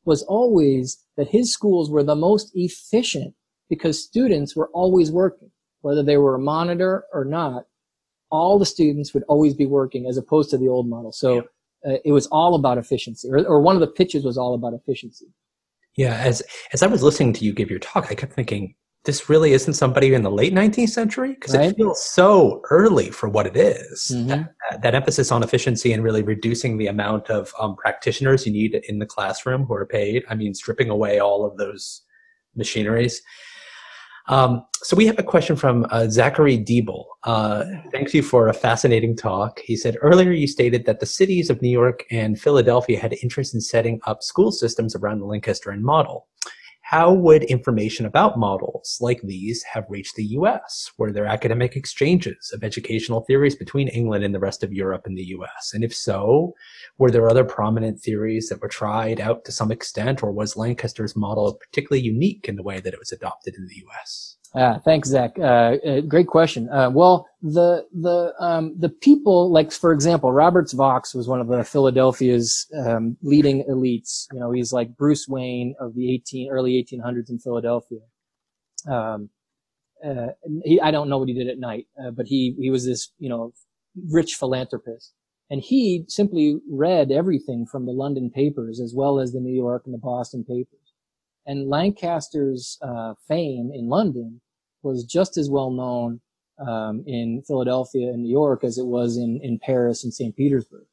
was 0.05 0.22
always 0.24 1.05
that 1.16 1.28
his 1.28 1.53
schools 1.53 1.90
were 1.90 2.03
the 2.03 2.16
most 2.16 2.51
efficient 2.55 3.34
because 3.68 4.03
students 4.03 4.57
were 4.57 4.68
always 4.74 5.11
working, 5.11 5.51
whether 5.80 6.03
they 6.03 6.16
were 6.16 6.34
a 6.34 6.40
monitor 6.40 7.05
or 7.12 7.24
not. 7.24 7.64
All 8.30 8.59
the 8.59 8.66
students 8.66 9.14
would 9.14 9.24
always 9.28 9.55
be 9.55 9.66
working 9.66 10.07
as 10.07 10.16
opposed 10.16 10.51
to 10.51 10.59
the 10.59 10.68
old 10.68 10.88
model. 10.88 11.12
So 11.12 11.40
uh, 11.86 11.99
it 12.05 12.12
was 12.12 12.26
all 12.28 12.55
about 12.55 12.78
efficiency, 12.78 13.28
or, 13.30 13.45
or 13.47 13.61
one 13.61 13.76
of 13.76 13.80
the 13.80 13.86
pitches 13.86 14.24
was 14.24 14.38
all 14.38 14.55
about 14.55 14.72
efficiency. 14.72 15.26
Yeah, 15.97 16.14
as 16.14 16.43
as 16.72 16.82
I 16.82 16.86
was 16.86 17.03
listening 17.03 17.34
to 17.34 17.45
you 17.45 17.53
give 17.53 17.70
your 17.70 17.78
talk, 17.78 18.11
I 18.11 18.14
kept 18.14 18.32
thinking 18.32 18.74
this 19.05 19.28
really 19.28 19.53
isn't 19.53 19.74
somebody 19.74 20.14
in 20.14 20.22
the 20.22 20.30
late 20.30 20.55
19th 20.55 20.90
century 20.90 21.32
because 21.34 21.57
right? 21.57 21.70
it 21.70 21.76
feels 21.76 22.05
so 22.05 22.62
early 22.70 23.11
for 23.11 23.28
what 23.28 23.46
it 23.46 23.57
is. 23.57 24.12
Mm-hmm. 24.14 24.28
That, 24.28 24.82
that, 24.82 24.94
emphasis 24.94 25.32
on 25.32 25.42
efficiency 25.42 25.92
and 25.92 26.05
really 26.05 26.22
reducing 26.22 26.78
the 26.78 26.86
amount 26.86 27.28
of 27.28 27.53
um, 27.59 27.74
practitioners 27.74 28.46
you 28.46 28.53
need 28.53 28.74
in 28.88 29.00
the 29.00 29.07
classroom 29.07 29.64
who 29.64 29.74
are 29.74 29.86
paid. 29.86 30.24
I 30.30 30.36
mean, 30.36 30.55
stripping 30.55 30.88
away 30.88 31.18
all 31.18 31.44
of 31.44 31.57
those 31.57 32.03
machineries. 32.55 33.22
Um, 34.28 34.64
so 34.82 34.96
we 34.96 35.07
have 35.07 35.18
a 35.18 35.24
question 35.24 35.57
from 35.57 35.84
uh, 35.90 36.09
Zachary 36.09 36.57
Diebel. 36.57 37.05
Uh, 37.24 37.64
thanks 37.90 38.14
you 38.14 38.22
for 38.22 38.46
a 38.46 38.55
fascinating 38.55 39.16
talk. 39.16 39.59
He 39.59 39.76
said 39.76 39.96
earlier 40.00 40.30
you 40.30 40.46
stated 40.46 40.86
that 40.86 41.00
the 41.00 41.07
cities 41.07 41.50
of 41.50 41.61
New 41.61 41.70
York 41.70 42.05
and 42.12 42.40
Philadelphia 42.40 43.00
had 43.00 43.14
interest 43.20 43.53
in 43.53 43.61
setting 43.61 44.00
up 44.07 44.22
school 44.22 44.53
systems 44.53 44.94
around 44.94 45.18
the 45.18 45.26
Lancastrian 45.26 45.82
model 45.82 46.28
how 46.93 47.11
would 47.11 47.43
information 47.45 48.05
about 48.05 48.38
models 48.38 48.99
like 49.01 49.22
these 49.22 49.62
have 49.62 49.86
reached 49.88 50.14
the 50.14 50.26
US? 50.36 50.93
Were 50.99 51.11
there 51.11 51.24
academic 51.24 51.74
exchanges 51.74 52.51
of 52.53 52.62
educational 52.62 53.22
theories 53.22 53.57
between 53.57 53.88
England 53.88 54.24
and 54.24 54.34
the 54.34 54.38
rest 54.38 54.62
of 54.62 54.74
Europe 54.74 55.07
and 55.07 55.16
the 55.16 55.24
US? 55.38 55.70
And 55.72 55.82
if 55.82 55.95
so, 55.95 56.53
were 56.99 57.11
there 57.11 57.30
other 57.30 57.45
prominent 57.45 57.99
theories 57.99 58.51
that 58.51 58.61
were 58.61 58.68
tried 58.68 59.22
out 59.22 59.47
to 59.47 59.53
some 59.53 59.72
extent, 59.72 60.22
or 60.22 60.32
was 60.32 60.55
Lancaster's 60.55 61.16
model 61.16 61.55
particularly 61.55 62.05
unique 62.05 62.47
in 62.47 62.57
the 62.57 62.62
way 62.62 62.78
that 62.78 62.93
it 62.93 62.99
was 62.99 63.11
adopted 63.11 63.55
in 63.55 63.68
the 63.68 63.82
US? 63.88 64.31
Uh, 64.55 64.78
thanks, 64.80 65.09
Zach. 65.11 65.38
Uh, 65.38 65.42
uh, 65.86 66.00
great 66.03 66.28
question. 66.28 66.68
Uh, 66.70 66.90
well, 66.90 67.28
the 67.42 67.86
the 67.92 68.34
um, 68.40 68.74
the 68.78 68.90
people, 68.90 69.50
like 69.53 69.72
for 69.72 69.92
example, 69.92 70.32
Roberts 70.32 70.72
Vaux 70.74 71.14
was 71.14 71.28
one 71.28 71.40
of 71.40 71.48
the 71.48 71.64
Philadelphia's 71.64 72.66
um, 72.86 73.16
leading 73.22 73.64
elites. 73.64 74.26
You 74.32 74.40
know, 74.40 74.53
he's 74.53 74.72
like 74.72 74.96
Bruce 74.96 75.28
Wayne 75.28 75.74
of 75.80 75.94
the 75.94 76.12
18 76.14 76.50
early 76.53 76.72
1800s 76.84 77.30
in 77.30 77.38
Philadelphia. 77.38 78.00
um, 78.88 79.30
uh, 80.05 80.28
he, 80.64 80.80
I 80.80 80.90
don't 80.92 81.09
know 81.09 81.18
what 81.18 81.28
he 81.28 81.34
did 81.34 81.48
at 81.48 81.59
night, 81.59 81.86
uh, 82.03 82.11
but 82.11 82.26
he, 82.26 82.57
he 82.59 82.70
was 82.70 82.86
this, 82.86 83.12
you 83.18 83.28
know, 83.28 83.53
rich 84.11 84.34
philanthropist. 84.34 85.14
And 85.50 85.62
he 85.62 86.05
simply 86.09 86.59
read 86.70 87.12
everything 87.12 87.66
from 87.66 87.86
the 87.86 87.92
London 87.92 88.30
papers 88.30 88.80
as 88.80 88.94
well 88.96 89.20
as 89.20 89.32
the 89.32 89.40
New 89.40 89.55
York 89.55 89.82
and 89.86 89.94
the 89.94 89.98
Boston 89.98 90.44
papers. 90.44 90.81
And 91.47 91.68
Lancaster's 91.68 92.78
uh, 92.82 93.14
fame 93.26 93.70
in 93.74 93.88
London 93.88 94.40
was 94.82 95.05
just 95.05 95.36
as 95.36 95.51
well 95.51 95.70
known 95.70 96.20
um, 96.59 97.03
in 97.07 97.43
Philadelphia 97.47 98.09
and 98.09 98.22
New 98.22 98.30
York 98.30 98.64
as 98.64 98.78
it 98.78 98.86
was 98.86 99.16
in, 99.16 99.40
in 99.43 99.59
Paris 99.59 100.05
and 100.05 100.12
St. 100.12 100.36
Petersburg. 100.36 100.86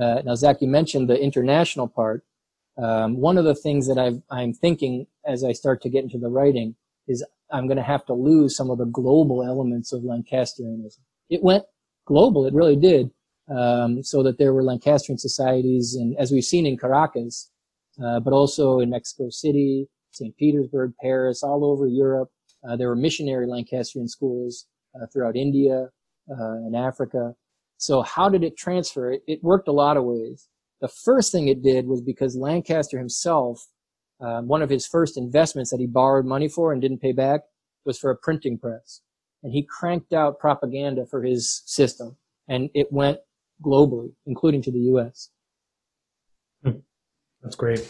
Uh, 0.00 0.22
now, 0.24 0.34
Zach, 0.34 0.60
you 0.60 0.68
mentioned 0.68 1.08
the 1.08 1.20
international 1.20 1.88
part. 1.88 2.24
Um, 2.76 3.16
one 3.16 3.38
of 3.38 3.44
the 3.44 3.56
things 3.56 3.88
that 3.88 3.98
i 3.98 4.42
am 4.42 4.52
thinking 4.52 5.06
as 5.26 5.42
I 5.42 5.52
start 5.52 5.82
to 5.82 5.90
get 5.90 6.04
into 6.04 6.18
the 6.18 6.28
writing 6.28 6.76
is 7.08 7.24
I'm 7.50 7.66
going 7.66 7.76
to 7.78 7.82
have 7.82 8.06
to 8.06 8.14
lose 8.14 8.56
some 8.56 8.70
of 8.70 8.78
the 8.78 8.84
global 8.84 9.42
elements 9.42 9.92
of 9.92 10.02
Lancastrianism. 10.02 11.00
It 11.28 11.42
went 11.42 11.64
global, 12.06 12.46
it 12.46 12.54
really 12.54 12.76
did, 12.76 13.10
um, 13.50 14.02
so 14.02 14.22
that 14.22 14.38
there 14.38 14.52
were 14.52 14.62
Lancastrian 14.62 15.18
societies, 15.18 15.94
and 15.94 16.16
as 16.18 16.30
we've 16.30 16.44
seen 16.44 16.66
in 16.66 16.76
Caracas, 16.76 17.50
uh, 18.02 18.20
but 18.20 18.32
also 18.32 18.80
in 18.80 18.90
Mexico 18.90 19.28
City, 19.30 19.88
St. 20.12 20.36
Petersburg, 20.36 20.92
Paris, 21.00 21.42
all 21.42 21.64
over 21.64 21.86
Europe. 21.86 22.30
Uh, 22.68 22.76
there 22.76 22.88
were 22.88 22.96
missionary 22.96 23.46
Lancastrian 23.46 24.08
schools 24.08 24.66
uh, 24.94 25.06
throughout 25.12 25.36
India 25.36 25.88
uh, 26.30 26.56
and 26.64 26.76
Africa. 26.76 27.34
So 27.76 28.02
how 28.02 28.28
did 28.28 28.42
it 28.42 28.56
transfer? 28.56 29.12
It, 29.12 29.22
it, 29.26 29.42
worked 29.42 29.68
a 29.68 29.72
lot 29.72 29.96
of 29.96 30.04
ways. 30.04 30.48
The 30.80 30.88
first 30.88 31.30
thing 31.30 31.48
it 31.48 31.62
did 31.62 31.86
was 31.86 32.00
because 32.00 32.36
Lancaster 32.36 32.98
himself, 32.98 33.66
um, 34.20 34.48
one 34.48 34.62
of 34.62 34.70
his 34.70 34.86
first 34.86 35.16
investments 35.16 35.70
that 35.70 35.80
he 35.80 35.86
borrowed 35.86 36.26
money 36.26 36.48
for 36.48 36.72
and 36.72 36.82
didn't 36.82 37.00
pay 37.00 37.12
back 37.12 37.42
was 37.84 37.98
for 37.98 38.10
a 38.10 38.16
printing 38.16 38.58
press. 38.58 39.00
And 39.42 39.52
he 39.52 39.62
cranked 39.62 40.12
out 40.12 40.40
propaganda 40.40 41.06
for 41.06 41.22
his 41.22 41.62
system 41.66 42.16
and 42.48 42.70
it 42.74 42.88
went 42.90 43.18
globally, 43.64 44.12
including 44.26 44.62
to 44.62 44.72
the 44.72 44.78
U.S. 44.80 45.30
That's 47.42 47.56
great. 47.56 47.88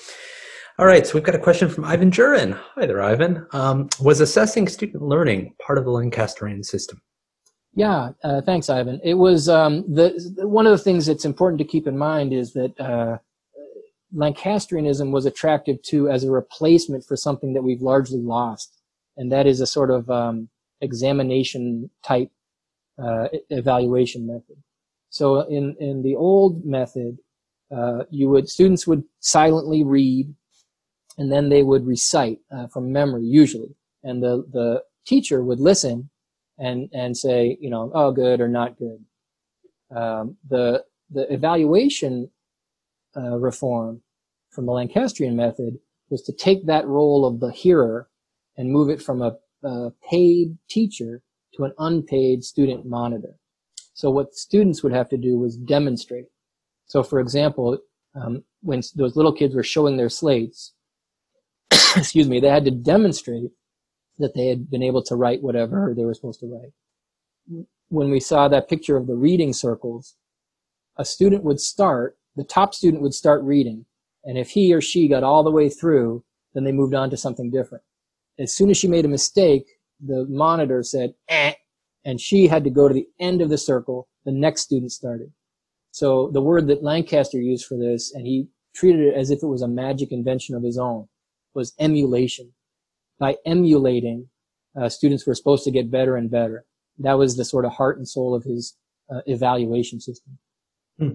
All 0.78 0.86
right, 0.86 1.06
so 1.06 1.14
we've 1.14 1.24
got 1.24 1.34
a 1.34 1.40
question 1.40 1.68
from 1.68 1.84
Ivan 1.84 2.10
Jurin. 2.10 2.52
Hi 2.74 2.86
there, 2.86 3.02
Ivan. 3.02 3.46
Um, 3.52 3.88
was 4.00 4.20
assessing 4.20 4.68
student 4.68 5.02
learning 5.02 5.54
part 5.64 5.76
of 5.76 5.84
the 5.84 5.90
Lancasterian 5.90 6.64
system? 6.64 7.02
Yeah, 7.74 8.10
uh, 8.22 8.40
thanks, 8.42 8.70
Ivan. 8.70 9.00
It 9.02 9.14
was 9.14 9.48
um, 9.48 9.84
the, 9.92 10.32
the, 10.36 10.46
one 10.46 10.66
of 10.66 10.72
the 10.72 10.82
things 10.82 11.06
that's 11.06 11.24
important 11.24 11.58
to 11.58 11.64
keep 11.64 11.86
in 11.86 11.98
mind 11.98 12.32
is 12.32 12.52
that 12.52 12.78
uh, 12.80 13.18
Lancastrianism 14.14 15.10
was 15.10 15.26
attractive 15.26 15.82
to 15.82 16.08
as 16.08 16.24
a 16.24 16.30
replacement 16.30 17.04
for 17.04 17.16
something 17.16 17.54
that 17.54 17.62
we've 17.62 17.82
largely 17.82 18.20
lost, 18.20 18.80
and 19.16 19.30
that 19.32 19.46
is 19.46 19.60
a 19.60 19.66
sort 19.66 19.90
of 19.90 20.08
um, 20.10 20.48
examination 20.80 21.90
type 22.04 22.30
uh, 23.02 23.28
evaluation 23.50 24.26
method. 24.26 24.56
So 25.10 25.40
in 25.40 25.76
in 25.78 26.02
the 26.02 26.14
old 26.14 26.64
method, 26.64 27.18
uh, 27.74 28.04
you 28.10 28.28
would 28.28 28.48
students 28.48 28.86
would 28.86 29.04
silently 29.20 29.84
read 29.84 30.32
and 31.18 31.30
then 31.32 31.48
they 31.48 31.62
would 31.62 31.86
recite 31.86 32.38
uh, 32.50 32.66
from 32.68 32.92
memory 32.92 33.24
usually 33.24 33.74
and 34.02 34.22
the 34.22 34.44
the 34.52 34.82
teacher 35.06 35.44
would 35.44 35.60
listen 35.60 36.08
and 36.58 36.88
and 36.92 37.16
say 37.16 37.56
you 37.60 37.70
know 37.70 37.90
oh 37.94 38.10
good 38.12 38.40
or 38.40 38.48
not 38.48 38.78
good 38.78 39.04
um, 39.94 40.36
the 40.48 40.84
the 41.10 41.32
evaluation 41.32 42.30
uh, 43.16 43.38
reform 43.38 44.02
from 44.50 44.66
the 44.66 44.72
Lancastrian 44.72 45.36
method 45.36 45.78
was 46.10 46.22
to 46.22 46.32
take 46.32 46.66
that 46.66 46.86
role 46.86 47.24
of 47.24 47.40
the 47.40 47.50
hearer 47.50 48.08
and 48.56 48.72
move 48.72 48.90
it 48.90 49.02
from 49.02 49.22
a, 49.22 49.36
a 49.62 49.90
paid 50.08 50.56
teacher 50.68 51.22
to 51.54 51.64
an 51.64 51.72
unpaid 51.78 52.44
student 52.44 52.86
monitor. 52.86 53.34
So 53.94 54.10
what 54.10 54.34
students 54.34 54.82
would 54.82 54.92
have 54.92 55.08
to 55.10 55.16
do 55.16 55.38
was 55.38 55.56
demonstrate. 55.56 56.26
So 56.88 57.02
for 57.02 57.20
example, 57.20 57.78
um, 58.14 58.42
when 58.62 58.82
those 58.96 59.16
little 59.16 59.32
kids 59.32 59.54
were 59.54 59.62
showing 59.62 59.96
their 59.96 60.08
slates, 60.08 60.74
excuse 61.96 62.28
me, 62.28 62.40
they 62.40 62.48
had 62.48 62.64
to 62.64 62.70
demonstrate 62.70 63.50
that 64.18 64.34
they 64.34 64.48
had 64.48 64.70
been 64.70 64.82
able 64.82 65.02
to 65.04 65.16
write 65.16 65.42
whatever 65.42 65.94
they 65.96 66.04
were 66.04 66.14
supposed 66.14 66.40
to 66.40 66.46
write. 66.46 67.64
When 67.88 68.10
we 68.10 68.20
saw 68.20 68.48
that 68.48 68.68
picture 68.68 68.96
of 68.96 69.06
the 69.06 69.14
reading 69.14 69.52
circles, 69.52 70.16
a 70.96 71.04
student 71.04 71.44
would 71.44 71.60
start, 71.60 72.18
the 72.36 72.44
top 72.44 72.74
student 72.74 73.02
would 73.02 73.14
start 73.14 73.42
reading, 73.42 73.84
and 74.24 74.36
if 74.36 74.50
he 74.50 74.74
or 74.74 74.80
she 74.80 75.08
got 75.08 75.22
all 75.22 75.44
the 75.44 75.50
way 75.50 75.68
through, 75.68 76.24
then 76.54 76.64
they 76.64 76.72
moved 76.72 76.94
on 76.94 77.10
to 77.10 77.16
something 77.16 77.50
different. 77.50 77.84
As 78.38 78.52
soon 78.52 78.70
as 78.70 78.76
she 78.76 78.88
made 78.88 79.04
a 79.04 79.08
mistake, 79.08 79.66
the 80.04 80.26
monitor 80.28 80.82
said, 80.82 81.14
eh, 81.28 81.54
and 82.04 82.20
she 82.20 82.46
had 82.46 82.64
to 82.64 82.70
go 82.70 82.88
to 82.88 82.94
the 82.94 83.06
end 83.20 83.40
of 83.40 83.48
the 83.48 83.58
circle. 83.58 84.08
The 84.24 84.32
next 84.32 84.62
student 84.62 84.92
started. 84.92 85.32
So 85.98 86.30
the 86.32 86.40
word 86.40 86.68
that 86.68 86.84
Lancaster 86.84 87.40
used 87.40 87.66
for 87.66 87.76
this, 87.76 88.14
and 88.14 88.24
he 88.24 88.46
treated 88.72 89.00
it 89.00 89.14
as 89.16 89.32
if 89.32 89.42
it 89.42 89.48
was 89.48 89.62
a 89.62 89.66
magic 89.68 90.12
invention 90.12 90.54
of 90.54 90.62
his 90.62 90.78
own, 90.78 91.08
was 91.54 91.74
emulation. 91.80 92.52
By 93.18 93.34
emulating, 93.44 94.28
uh, 94.80 94.88
students 94.90 95.26
were 95.26 95.34
supposed 95.34 95.64
to 95.64 95.72
get 95.72 95.90
better 95.90 96.14
and 96.14 96.30
better. 96.30 96.64
That 96.98 97.18
was 97.18 97.36
the 97.36 97.44
sort 97.44 97.64
of 97.64 97.72
heart 97.72 97.98
and 97.98 98.08
soul 98.08 98.32
of 98.32 98.44
his 98.44 98.76
uh, 99.12 99.22
evaluation 99.26 100.00
system. 100.00 100.38
Hmm. 101.00 101.14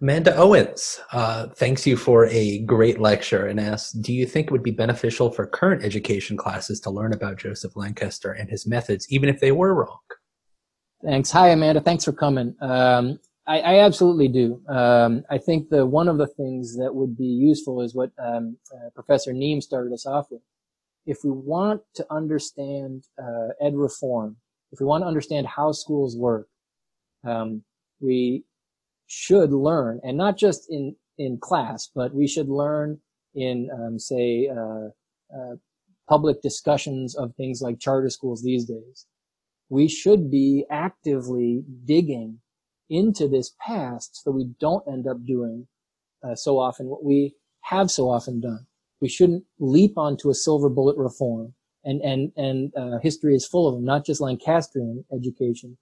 Amanda 0.00 0.36
Owens 0.36 0.98
uh, 1.12 1.46
thanks 1.54 1.86
you 1.86 1.96
for 1.96 2.26
a 2.26 2.58
great 2.64 2.98
lecture 2.98 3.46
and 3.46 3.60
asks, 3.60 3.92
do 3.92 4.12
you 4.12 4.26
think 4.26 4.48
it 4.48 4.50
would 4.50 4.64
be 4.64 4.72
beneficial 4.72 5.30
for 5.30 5.46
current 5.46 5.84
education 5.84 6.36
classes 6.36 6.80
to 6.80 6.90
learn 6.90 7.12
about 7.12 7.38
Joseph 7.38 7.76
Lancaster 7.76 8.32
and 8.32 8.50
his 8.50 8.66
methods, 8.66 9.06
even 9.08 9.28
if 9.28 9.38
they 9.38 9.52
were 9.52 9.72
wrong? 9.72 10.00
Thanks. 11.04 11.30
Hi, 11.30 11.50
Amanda. 11.50 11.80
Thanks 11.80 12.04
for 12.04 12.12
coming. 12.12 12.56
Um, 12.60 13.20
I, 13.46 13.58
I, 13.60 13.78
absolutely 13.80 14.28
do. 14.28 14.62
Um, 14.68 15.24
I 15.28 15.38
think 15.38 15.68
the 15.68 15.84
one 15.84 16.08
of 16.08 16.18
the 16.18 16.28
things 16.28 16.76
that 16.76 16.94
would 16.94 17.16
be 17.16 17.24
useful 17.24 17.80
is 17.82 17.94
what 17.94 18.12
um, 18.18 18.56
uh, 18.72 18.90
Professor 18.94 19.32
Neem 19.32 19.60
started 19.60 19.92
us 19.92 20.06
off 20.06 20.26
with. 20.30 20.42
If 21.06 21.18
we 21.24 21.30
want 21.30 21.82
to 21.96 22.06
understand 22.10 23.04
uh, 23.20 23.48
ed 23.60 23.74
reform, 23.74 24.36
if 24.70 24.78
we 24.78 24.86
want 24.86 25.02
to 25.02 25.08
understand 25.08 25.48
how 25.48 25.72
schools 25.72 26.16
work, 26.16 26.46
um, 27.24 27.64
we 28.00 28.44
should 29.08 29.52
learn, 29.52 30.00
and 30.04 30.16
not 30.16 30.38
just 30.38 30.70
in 30.70 30.94
in 31.18 31.38
class, 31.38 31.90
but 31.92 32.14
we 32.14 32.26
should 32.26 32.48
learn 32.48 33.00
in, 33.34 33.68
um, 33.72 33.98
say, 33.98 34.48
uh, 34.48 34.88
uh, 35.36 35.56
public 36.08 36.42
discussions 36.42 37.14
of 37.16 37.34
things 37.34 37.60
like 37.62 37.78
charter 37.78 38.10
schools 38.10 38.42
these 38.42 38.64
days. 38.64 39.06
We 39.68 39.88
should 39.88 40.30
be 40.30 40.64
actively 40.70 41.64
digging 41.84 42.38
into 42.92 43.26
this 43.26 43.54
past 43.58 44.22
so 44.22 44.30
we 44.30 44.50
don't 44.60 44.86
end 44.86 45.08
up 45.08 45.24
doing 45.24 45.66
uh, 46.22 46.34
so 46.34 46.58
often 46.58 46.86
what 46.86 47.02
we 47.02 47.34
have 47.62 47.90
so 47.90 48.10
often 48.10 48.40
done. 48.40 48.66
We 49.00 49.08
shouldn't 49.08 49.44
leap 49.58 49.96
onto 49.96 50.30
a 50.30 50.34
silver 50.34 50.68
bullet 50.68 50.96
reform. 50.96 51.54
And, 51.84 52.00
and, 52.02 52.30
and, 52.36 52.72
uh, 52.76 52.98
history 53.02 53.34
is 53.34 53.46
full 53.46 53.66
of 53.66 53.74
them, 53.74 53.84
not 53.84 54.06
just 54.06 54.20
Lancastrian 54.20 55.04
education, 55.12 55.76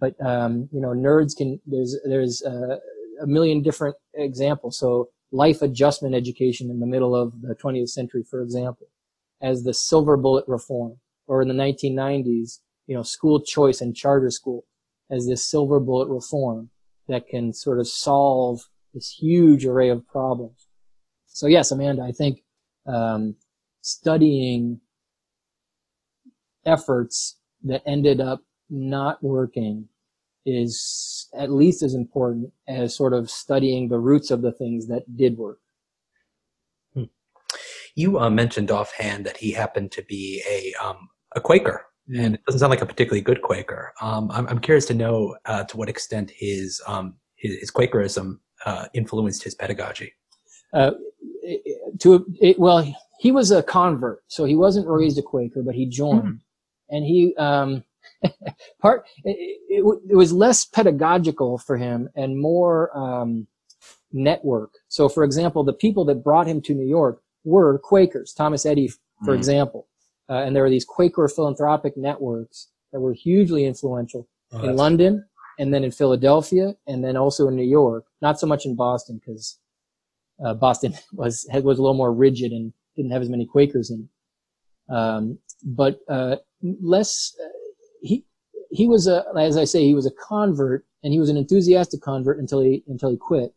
but, 0.00 0.14
um, 0.24 0.68
you 0.72 0.80
know, 0.80 0.90
nerds 0.90 1.36
can, 1.36 1.60
there's, 1.66 1.98
there's, 2.06 2.42
uh, 2.42 2.78
a 3.20 3.26
million 3.26 3.62
different 3.62 3.96
examples. 4.14 4.78
So 4.78 5.10
life 5.30 5.60
adjustment 5.60 6.14
education 6.14 6.70
in 6.70 6.80
the 6.80 6.86
middle 6.86 7.14
of 7.14 7.42
the 7.42 7.54
20th 7.54 7.90
century, 7.90 8.22
for 8.22 8.40
example, 8.40 8.86
as 9.42 9.64
the 9.64 9.74
silver 9.74 10.16
bullet 10.16 10.44
reform, 10.48 10.98
or 11.26 11.42
in 11.42 11.48
the 11.48 11.54
1990s, 11.54 12.60
you 12.86 12.96
know, 12.96 13.02
school 13.02 13.40
choice 13.40 13.80
and 13.80 13.94
charter 13.94 14.30
school 14.30 14.64
as 15.12 15.26
this 15.26 15.44
silver 15.44 15.78
bullet 15.78 16.08
reform 16.08 16.70
that 17.06 17.28
can 17.28 17.52
sort 17.52 17.78
of 17.78 17.86
solve 17.86 18.62
this 18.94 19.10
huge 19.10 19.66
array 19.66 19.90
of 19.90 20.06
problems. 20.08 20.66
So 21.26 21.46
yes, 21.46 21.70
Amanda, 21.70 22.02
I 22.02 22.12
think 22.12 22.40
um, 22.86 23.36
studying 23.82 24.80
efforts 26.64 27.38
that 27.64 27.82
ended 27.86 28.20
up 28.20 28.40
not 28.70 29.22
working 29.22 29.88
is 30.44 31.28
at 31.36 31.50
least 31.50 31.82
as 31.82 31.94
important 31.94 32.52
as 32.66 32.96
sort 32.96 33.12
of 33.12 33.30
studying 33.30 33.88
the 33.88 33.98
roots 33.98 34.30
of 34.30 34.42
the 34.42 34.52
things 34.52 34.88
that 34.88 35.16
did 35.16 35.36
work. 35.36 35.58
Hmm. 36.94 37.04
You 37.94 38.18
uh, 38.18 38.30
mentioned 38.30 38.70
offhand 38.70 39.24
that 39.26 39.36
he 39.36 39.52
happened 39.52 39.92
to 39.92 40.02
be 40.02 40.42
a 40.48 40.74
um, 40.82 41.10
a 41.34 41.40
Quaker 41.40 41.86
and 42.08 42.34
it 42.34 42.44
doesn't 42.46 42.60
sound 42.60 42.70
like 42.70 42.82
a 42.82 42.86
particularly 42.86 43.20
good 43.20 43.42
Quaker. 43.42 43.92
Um, 44.00 44.30
I'm, 44.30 44.46
I'm, 44.48 44.58
curious 44.58 44.86
to 44.86 44.94
know 44.94 45.36
uh, 45.44 45.64
to 45.64 45.76
what 45.76 45.88
extent 45.88 46.30
his 46.34 46.80
um, 46.86 47.14
his, 47.36 47.56
his, 47.60 47.70
Quakerism 47.70 48.40
uh, 48.66 48.86
influenced 48.94 49.44
his 49.44 49.54
pedagogy. 49.54 50.12
Uh, 50.72 50.92
to 52.00 52.26
it, 52.40 52.58
well, 52.58 52.86
he 53.18 53.30
was 53.30 53.50
a 53.50 53.62
convert, 53.62 54.22
so 54.26 54.44
he 54.44 54.56
wasn't 54.56 54.88
raised 54.88 55.18
a 55.18 55.22
Quaker, 55.22 55.62
but 55.62 55.74
he 55.74 55.86
joined, 55.86 56.24
mm. 56.24 56.38
and 56.90 57.04
he 57.04 57.34
um, 57.36 57.84
part 58.80 59.04
it, 59.24 59.60
it, 59.68 60.00
it, 60.10 60.16
was 60.16 60.32
less 60.32 60.64
pedagogical 60.64 61.58
for 61.58 61.76
him 61.76 62.08
and 62.16 62.38
more 62.38 62.96
um, 62.96 63.46
network. 64.12 64.72
So, 64.88 65.08
for 65.08 65.24
example, 65.24 65.62
the 65.62 65.72
people 65.72 66.04
that 66.06 66.24
brought 66.24 66.48
him 66.48 66.60
to 66.62 66.74
New 66.74 66.86
York 66.86 67.22
were 67.44 67.78
Quakers. 67.78 68.32
Thomas 68.32 68.66
Eddy, 68.66 68.88
for 69.24 69.34
mm. 69.34 69.36
example 69.36 69.86
uh, 70.32 70.42
and 70.44 70.56
there 70.56 70.62
were 70.62 70.70
these 70.70 70.84
Quaker 70.84 71.28
philanthropic 71.28 71.96
networks 71.96 72.68
that 72.92 73.00
were 73.00 73.12
hugely 73.12 73.64
influential 73.64 74.26
Oh, 74.52 74.62
in 74.62 74.76
London, 74.76 75.24
and 75.58 75.72
then 75.72 75.82
in 75.82 75.90
Philadelphia, 75.90 76.74
and 76.86 77.02
then 77.02 77.16
also 77.16 77.48
in 77.48 77.56
New 77.56 77.62
York. 77.64 78.04
Not 78.20 78.38
so 78.38 78.46
much 78.46 78.66
in 78.66 78.74
Boston 78.74 79.18
because 79.18 79.58
uh, 80.44 80.54
Boston 80.54 80.94
was 81.12 81.46
was 81.50 81.78
a 81.78 81.82
little 81.82 81.94
more 81.94 82.12
rigid 82.12 82.52
and 82.52 82.72
didn't 82.96 83.12
have 83.12 83.22
as 83.22 83.30
many 83.30 83.46
Quakers 83.46 83.90
in 83.90 84.08
it. 84.08 84.94
Um, 84.94 85.38
but 85.64 86.00
uh, 86.08 86.36
less, 86.62 87.34
uh, 87.42 87.48
he 88.02 88.24
he 88.70 88.88
was 88.88 89.06
a 89.06 89.24
as 89.38 89.56
I 89.56 89.64
say 89.64 89.84
he 89.84 89.94
was 89.94 90.06
a 90.06 90.10
convert, 90.10 90.84
and 91.02 91.12
he 91.12 91.18
was 91.18 91.30
an 91.30 91.38
enthusiastic 91.38 92.02
convert 92.02 92.38
until 92.38 92.60
he 92.60 92.82
until 92.88 93.10
he 93.10 93.16
quit. 93.16 93.54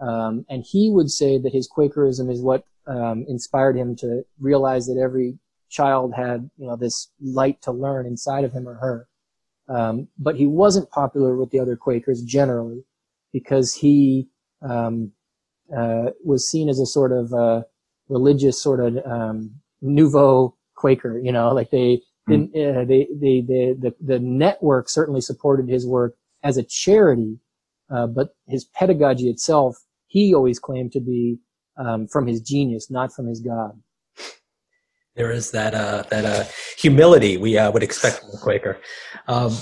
Um, 0.00 0.44
and 0.50 0.62
he 0.62 0.90
would 0.90 1.10
say 1.10 1.38
that 1.38 1.54
his 1.54 1.68
Quakerism 1.68 2.28
is 2.28 2.42
what 2.42 2.64
um, 2.86 3.24
inspired 3.28 3.76
him 3.76 3.96
to 3.96 4.24
realize 4.38 4.86
that 4.86 4.98
every 5.00 5.38
child 5.74 6.14
had 6.14 6.50
you 6.56 6.66
know 6.66 6.76
this 6.76 7.10
light 7.20 7.60
to 7.62 7.72
learn 7.72 8.06
inside 8.06 8.44
of 8.44 8.52
him 8.52 8.68
or 8.68 8.74
her. 8.74 9.08
Um, 9.68 10.08
but 10.18 10.36
he 10.36 10.46
wasn't 10.46 10.90
popular 10.90 11.36
with 11.36 11.50
the 11.50 11.58
other 11.58 11.76
Quakers 11.76 12.22
generally 12.22 12.84
because 13.32 13.74
he 13.74 14.28
um, 14.62 15.12
uh, 15.74 16.10
was 16.24 16.48
seen 16.48 16.68
as 16.68 16.78
a 16.78 16.86
sort 16.86 17.12
of 17.12 17.32
uh, 17.32 17.62
religious 18.08 18.62
sort 18.62 18.80
of 18.80 18.98
um, 19.06 19.50
nouveau 19.80 20.56
Quaker. 20.76 21.18
You 21.18 21.32
know, 21.32 21.52
like 21.52 21.70
they 21.70 22.02
didn't, 22.28 22.50
uh, 22.56 22.84
they, 22.84 23.08
they, 23.12 23.40
they, 23.40 23.74
the, 23.78 23.94
the 24.00 24.18
network 24.18 24.88
certainly 24.88 25.20
supported 25.20 25.68
his 25.68 25.86
work 25.86 26.14
as 26.42 26.56
a 26.56 26.62
charity, 26.62 27.38
uh, 27.90 28.06
but 28.06 28.30
his 28.46 28.64
pedagogy 28.64 29.28
itself, 29.28 29.76
he 30.06 30.34
always 30.34 30.58
claimed 30.58 30.92
to 30.92 31.00
be 31.00 31.38
um, 31.76 32.06
from 32.06 32.26
his 32.26 32.40
genius, 32.40 32.90
not 32.90 33.12
from 33.12 33.26
his 33.26 33.40
God. 33.40 33.80
There 35.16 35.30
is 35.30 35.50
that 35.52 35.74
uh, 35.74 36.04
that 36.10 36.24
uh, 36.24 36.44
humility 36.76 37.36
we 37.36 37.56
uh, 37.56 37.70
would 37.70 37.82
expect 37.82 38.20
from 38.20 38.30
a 38.34 38.38
Quaker. 38.38 38.80
Um, 39.28 39.56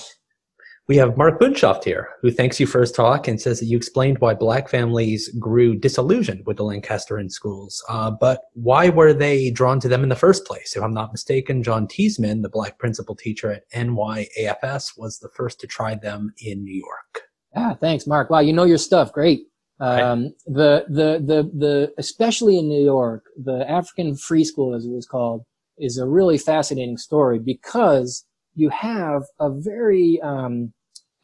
we 0.89 0.97
have 0.97 1.17
Mark 1.17 1.41
Bunshoft 1.41 1.85
here, 1.85 2.09
who 2.23 2.31
thanks 2.31 2.59
you 2.59 2.67
for 2.67 2.81
his 2.81 2.91
talk 2.91 3.29
and 3.29 3.41
says 3.41 3.61
that 3.61 3.67
you 3.67 3.77
explained 3.77 4.19
why 4.19 4.35
black 4.35 4.69
families 4.69 5.29
grew 5.39 5.77
disillusioned 5.77 6.45
with 6.45 6.57
the 6.57 6.65
Lancastrian 6.65 7.31
schools. 7.31 7.83
Uh, 7.89 8.11
but 8.11 8.41
why 8.55 8.89
were 8.89 9.15
they 9.15 9.51
drawn 9.51 9.79
to 9.81 9.89
them 9.89 10.03
in 10.03 10.09
the 10.09 10.17
first 10.17 10.45
place? 10.45 10.75
If 10.75 10.83
I'm 10.83 10.93
not 10.93 11.13
mistaken, 11.13 11.63
John 11.63 11.87
Teasman, 11.87 12.43
the 12.43 12.49
black 12.49 12.79
principal 12.79 13.15
teacher 13.15 13.53
at 13.53 13.71
NYAFS, 13.71 14.99
was 14.99 15.21
the 15.21 15.31
first 15.37 15.61
to 15.61 15.69
try 15.69 15.95
them 15.95 16.33
in 16.39 16.65
New 16.65 16.75
York. 16.75 17.23
Ah, 17.55 17.77
thanks, 17.81 18.07
Mark. 18.07 18.29
Wow, 18.29 18.41
you 18.41 18.53
know 18.53 18.65
your 18.65 18.79
stuff. 18.79 19.13
Great. 19.13 19.47
Um, 19.83 20.35
the, 20.47 20.85
the, 20.89 21.18
the, 21.18 21.51
the, 21.53 21.93
especially 21.99 22.57
in 22.57 22.68
New 22.68 22.85
York, 22.85 23.24
the 23.37 23.68
African 23.68 24.16
Free 24.16 24.45
School, 24.45 24.76
as 24.76 24.85
it 24.85 24.93
was 24.93 25.07
called, 25.07 25.43
is 25.76 25.99
a 25.99 26.07
really 26.07 26.39
fascinating 26.39 26.97
story 26.97 27.41
because 27.41 28.24
you 28.55 28.68
have 28.68 29.22
a 29.41 29.51
very, 29.51 30.20
um, 30.22 30.72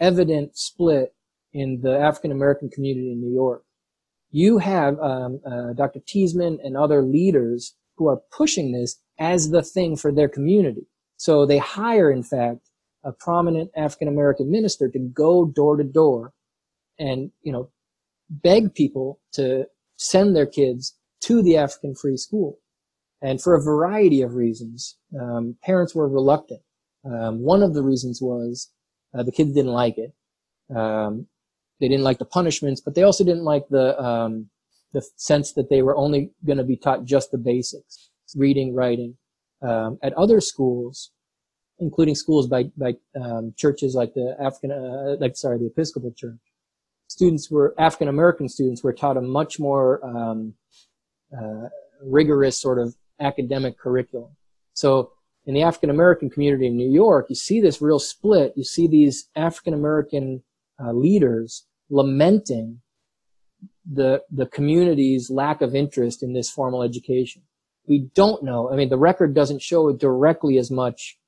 evident 0.00 0.56
split 0.56 1.14
in 1.52 1.80
the 1.82 1.96
African 1.96 2.32
American 2.32 2.68
community 2.68 3.12
in 3.12 3.20
New 3.20 3.32
York. 3.32 3.62
You 4.32 4.59
have, 4.59 4.98
um, 4.98 5.40
uh, 5.46 5.72
Dr. 5.74 6.00
Teasman 6.00 6.59
and 6.64 6.76
other 6.76 7.02
leaders 7.02 7.76
who 7.96 8.09
are 8.09 8.20
pushing 8.36 8.72
this 8.72 9.00
as 9.20 9.50
the 9.50 9.62
thing 9.62 9.96
for 9.96 10.11
their 10.12 10.28
community. 10.28 10.88
So 11.16 11.46
they 11.46 11.59
hire, 11.59 12.11
in 12.11 12.24
fact, 12.24 12.70
a 13.04 13.12
prominent 13.12 13.70
African 13.76 14.09
American 14.09 14.50
minister 14.50 14.88
to 14.88 14.98
go 14.98 15.46
door 15.46 15.76
to 15.76 15.84
door 15.84 16.32
and, 16.98 17.30
you 17.42 17.52
know, 17.52 17.70
beg 18.31 18.74
people 18.74 19.20
to 19.33 19.66
send 19.97 20.35
their 20.35 20.47
kids 20.47 20.97
to 21.20 21.43
the 21.43 21.57
African 21.57 21.95
free 21.95 22.16
school. 22.16 22.59
And 23.20 23.43
for 23.43 23.55
a 23.55 23.62
variety 23.62 24.22
of 24.22 24.35
reasons, 24.35 24.97
um, 25.20 25.57
parents 25.64 25.95
were 25.95 26.09
reluctant. 26.09 26.61
Um, 27.05 27.41
one 27.41 27.62
of 27.62 27.74
the 27.74 27.83
reasons 27.83 28.20
was 28.22 28.70
uh, 29.14 29.22
the 29.22 29.33
kids 29.33 29.53
didn't 29.53 29.72
like 29.72 29.97
it. 29.99 30.12
Um, 30.74 31.26
they 31.81 31.89
didn't 31.89 32.05
like 32.05 32.18
the 32.18 32.24
punishments, 32.24 32.81
but 32.81 32.95
they 32.95 33.03
also 33.03 33.24
didn't 33.24 33.45
like 33.45 33.68
the 33.70 34.01
um, 34.01 34.51
the 34.93 35.03
sense 35.16 35.53
that 35.53 35.68
they 35.68 35.83
were 35.83 35.97
only 35.97 36.31
going 36.47 36.59
to 36.59 36.64
be 36.64 36.76
taught 36.76 37.05
just 37.05 37.31
the 37.31 37.39
basics, 37.39 38.11
reading, 38.35 38.74
writing. 38.74 39.16
Um, 39.61 39.99
at 40.03 40.12
other 40.14 40.41
schools, 40.41 41.11
including 41.79 42.14
schools 42.14 42.47
by 42.47 42.64
by 42.76 42.95
um, 43.20 43.55
churches 43.57 43.95
like 43.95 44.14
the 44.14 44.37
African, 44.41 44.72
uh, 44.72 45.16
like 45.20 45.37
sorry, 45.37 45.59
the 45.59 45.66
Episcopal 45.66 46.12
Church, 46.16 46.39
students 47.09 47.50
were 47.50 47.74
African 47.78 48.09
American 48.09 48.48
students 48.48 48.84
were 48.84 48.92
taught 48.92 49.16
a 49.16 49.20
much 49.20 49.59
more 49.59 50.04
um, 50.06 50.54
uh, 51.36 51.68
rigorous 52.02 52.56
sort 52.56 52.78
of 52.78 52.94
academic 53.20 53.78
curriculum. 53.78 54.30
So 54.74 55.12
in 55.46 55.54
the 55.54 55.62
African 55.62 55.90
American 55.90 56.30
community 56.30 56.66
in 56.66 56.76
New 56.76 56.90
York, 56.90 57.26
you 57.28 57.34
see 57.34 57.61
this 57.61 57.82
real 57.82 57.98
split. 57.98 58.52
You 58.56 58.64
see 58.64 58.86
these 58.86 59.28
African 59.34 59.74
American 59.74 60.42
uh, 60.82 60.92
leaders 60.92 61.66
lamenting 61.90 62.80
the 63.90 64.22
the 64.30 64.46
community's 64.46 65.30
lack 65.30 65.62
of 65.62 65.74
interest 65.74 66.22
in 66.22 66.32
this 66.34 66.50
formal 66.50 66.82
education. 66.82 67.42
We 67.86 68.11
don't 68.14 68.44
know. 68.44 68.70
I 68.70 68.76
mean, 68.76 68.90
the 68.90 68.98
record 68.98 69.34
doesn't 69.34 69.62
show 69.62 69.90
directly 69.92 70.59
as 70.59 70.70
much 70.70 71.18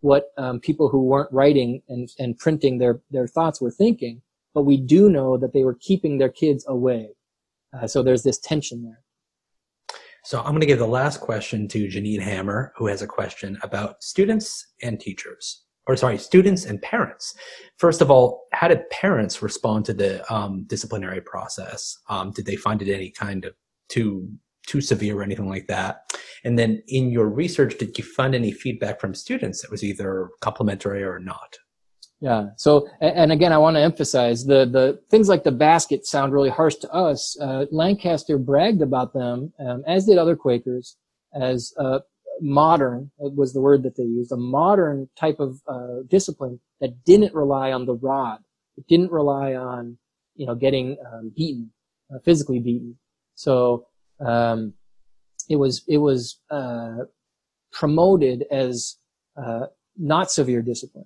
what 0.00 0.32
um, 0.36 0.60
people 0.60 0.90
who 0.90 1.02
weren't 1.02 1.32
writing 1.32 1.80
and, 1.88 2.10
and 2.18 2.36
printing 2.36 2.76
their, 2.76 3.00
their 3.10 3.26
thoughts 3.26 3.58
were 3.58 3.70
thinking, 3.70 4.20
but 4.54 4.62
we 4.62 4.76
do 4.76 5.10
know 5.10 5.36
that 5.36 5.52
they 5.52 5.64
were 5.64 5.76
keeping 5.80 6.18
their 6.18 6.28
kids 6.28 6.64
away. 6.68 7.10
Uh, 7.76 7.86
so 7.86 8.02
there's 8.02 8.22
this 8.22 8.38
tension 8.38 8.82
there. 8.84 9.00
So 10.24 10.38
I'm 10.38 10.52
going 10.52 10.60
to 10.60 10.66
give 10.66 10.78
the 10.78 10.86
last 10.86 11.20
question 11.20 11.68
to 11.68 11.86
Janine 11.86 12.20
Hammer, 12.20 12.72
who 12.76 12.86
has 12.86 13.02
a 13.02 13.06
question 13.06 13.58
about 13.62 14.02
students 14.02 14.68
and 14.82 14.98
teachers, 14.98 15.64
or 15.86 15.96
sorry, 15.96 16.16
students 16.16 16.64
and 16.64 16.80
parents. 16.80 17.34
First 17.76 18.00
of 18.00 18.10
all, 18.10 18.44
how 18.52 18.68
did 18.68 18.88
parents 18.88 19.42
respond 19.42 19.84
to 19.84 19.92
the 19.92 20.32
um, 20.32 20.64
disciplinary 20.66 21.20
process? 21.20 21.98
Um, 22.08 22.30
did 22.30 22.46
they 22.46 22.56
find 22.56 22.80
it 22.80 22.90
any 22.90 23.10
kind 23.10 23.44
of 23.44 23.54
too 23.88 24.30
too 24.66 24.80
severe 24.80 25.18
or 25.18 25.22
anything 25.22 25.50
like 25.50 25.66
that? 25.66 26.10
And 26.42 26.58
then 26.58 26.82
in 26.88 27.10
your 27.10 27.28
research, 27.28 27.76
did 27.76 27.98
you 27.98 28.04
find 28.04 28.34
any 28.34 28.50
feedback 28.50 28.98
from 28.98 29.14
students 29.14 29.60
that 29.60 29.70
was 29.70 29.84
either 29.84 30.30
complimentary 30.40 31.02
or 31.02 31.18
not? 31.18 31.58
Yeah. 32.24 32.46
So, 32.56 32.88
and 33.02 33.32
again, 33.32 33.52
I 33.52 33.58
want 33.58 33.76
to 33.76 33.82
emphasize 33.82 34.46
the 34.46 34.64
the 34.64 34.98
things 35.10 35.28
like 35.28 35.44
the 35.44 35.52
basket 35.52 36.06
sound 36.06 36.32
really 36.32 36.48
harsh 36.48 36.76
to 36.76 36.90
us. 36.90 37.38
Uh, 37.38 37.66
Lancaster 37.70 38.38
bragged 38.38 38.80
about 38.80 39.12
them, 39.12 39.52
um, 39.58 39.84
as 39.86 40.06
did 40.06 40.16
other 40.16 40.34
Quakers, 40.34 40.96
as 41.38 41.74
uh, 41.78 41.98
modern 42.40 43.10
was 43.18 43.52
the 43.52 43.60
word 43.60 43.82
that 43.82 43.98
they 43.98 44.04
used, 44.04 44.32
a 44.32 44.38
modern 44.38 45.10
type 45.16 45.38
of 45.38 45.60
uh, 45.68 45.96
discipline 46.08 46.60
that 46.80 47.04
didn't 47.04 47.34
rely 47.34 47.72
on 47.72 47.84
the 47.84 47.94
rod. 47.94 48.38
It 48.78 48.86
didn't 48.88 49.12
rely 49.12 49.54
on 49.54 49.98
you 50.34 50.46
know 50.46 50.54
getting 50.54 50.96
um, 51.06 51.30
beaten, 51.36 51.72
uh, 52.10 52.20
physically 52.24 52.58
beaten. 52.58 52.96
So 53.34 53.86
um, 54.18 54.72
it 55.50 55.56
was 55.56 55.84
it 55.86 55.98
was 55.98 56.40
uh, 56.50 57.00
promoted 57.70 58.46
as 58.50 58.96
uh, 59.36 59.66
not 59.98 60.30
severe 60.30 60.62
discipline. 60.62 61.04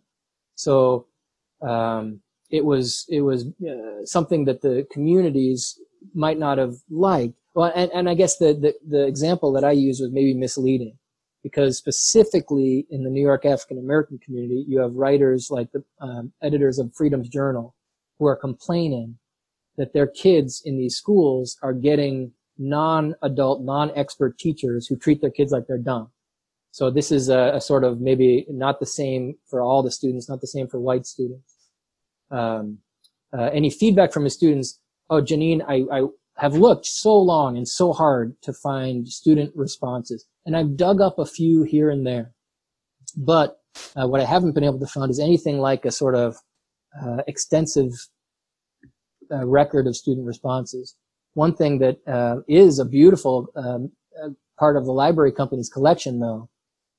So 0.59 1.07
um, 1.63 2.21
it 2.51 2.65
was 2.65 3.07
it 3.09 3.21
was 3.21 3.47
uh, 3.47 4.05
something 4.05 4.45
that 4.47 4.61
the 4.61 4.87
communities 4.91 5.79
might 6.15 6.39
not 6.39 6.59
have 6.59 6.75
liked. 6.91 7.35
Well, 7.55 7.73
and, 7.75 7.91
and 7.93 8.09
I 8.09 8.15
guess 8.15 8.39
the, 8.39 8.55
the, 8.55 8.75
the 8.87 9.07
example 9.07 9.53
that 9.53 9.65
I 9.65 9.71
used 9.71 10.01
was 10.01 10.11
maybe 10.13 10.35
misleading 10.35 10.99
because 11.43 11.79
specifically 11.79 12.87
in 12.91 13.05
the 13.05 13.11
New 13.11 13.23
York 13.23 13.45
African 13.45 13.79
American 13.79 14.19
community, 14.19 14.65
you 14.67 14.81
have 14.81 14.95
writers 14.95 15.49
like 15.51 15.71
the 15.73 15.85
um, 16.01 16.33
editors 16.43 16.79
of 16.81 16.93
Freedom's 16.95 17.29
Journal 17.29 17.75
who 18.19 18.27
are 18.27 18.37
complaining 18.37 19.19
that 19.77 19.93
their 19.93 20.09
kids 20.09 20.61
in 20.65 20.77
these 20.77 20.97
schools 20.97 21.57
are 21.63 21.73
getting 21.73 22.33
non-adult, 22.59 23.63
non-expert 23.63 24.39
teachers 24.39 24.89
who 24.89 24.97
treat 24.97 25.21
their 25.21 25.31
kids 25.31 25.53
like 25.53 25.69
they're 25.69 25.79
dumb. 25.79 26.11
So 26.71 26.91
this 26.91 27.11
is 27.11 27.29
a, 27.29 27.53
a, 27.55 27.61
sort 27.61 27.83
of 27.83 28.01
maybe 28.01 28.47
not 28.49 28.79
the 28.79 28.87
same 28.87 29.35
for 29.49 29.63
all 29.63 29.83
the 29.83 29.91
students, 29.91 30.29
not 30.29 30.41
the 30.41 30.47
same 30.47 30.69
for 30.69 30.79
white 30.79 31.07
students. 31.07 31.57
Um, 32.31 32.79
uh, 33.37 33.51
any 33.53 33.71
feedback 33.71 34.13
from 34.13 34.25
the 34.25 34.31
students? 34.31 34.79
Oh, 35.11 35.23
Janine, 35.23 35.63
I, 35.67 35.85
I 35.91 36.03
have 36.37 36.55
looked 36.55 36.87
so 36.87 37.17
long 37.17 37.57
and 37.57 37.67
so 37.67 37.93
hard 37.93 38.37
to 38.43 38.53
find 38.53 39.09
student 39.09 39.53
responses, 39.57 40.27
and 40.47 40.57
I've 40.57 40.77
dug 40.77 41.01
up 41.01 41.19
a 41.19 41.27
few 41.27 41.63
here 41.63 41.91
and 41.91 42.07
there. 42.07 42.33
But 43.17 43.59
uh, 43.97 44.07
what 44.07 44.21
I 44.21 44.25
haven't 44.25 44.53
been 44.53 44.65
able 44.65 44.81
to 44.81 44.87
find 44.87 45.11
is 45.11 45.19
anything 45.19 45.59
like 45.59 45.85
a 45.85 45.91
sort 45.91 46.15
of 46.15 46.37
uh, 47.03 47.23
extensive 47.27 47.93
uh, 49.31 49.47
record 49.47 49.87
of 49.87 49.97
student 49.97 50.27
responses. 50.27 50.95
One 51.35 51.55
thing 51.55 51.79
that 51.79 51.99
uh, 52.07 52.43
is 52.49 52.79
a 52.79 52.85
beautiful 52.85 53.49
um, 53.57 53.93
uh, 54.23 54.31
part 54.59 54.77
of 54.77 54.85
the 54.85 54.93
library 54.93 55.33
company's 55.33 55.69
collection, 55.69 56.21
though, 56.21 56.49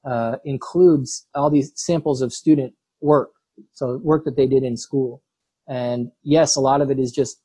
uh, 0.06 0.38
includes 0.46 1.28
all 1.36 1.50
these 1.50 1.72
samples 1.76 2.22
of 2.22 2.34
student 2.34 2.74
work, 3.02 3.32
so 3.74 3.98
work 3.98 4.26
that 4.26 4.36
they 4.36 4.48
did 4.48 4.64
in 4.64 4.78
school. 4.78 5.22
And 5.68 6.12
yes, 6.24 6.56
a 6.56 6.62
lot 6.62 6.82
of 6.82 6.90
it 6.90 7.00
is 7.00 7.12
just, 7.12 7.42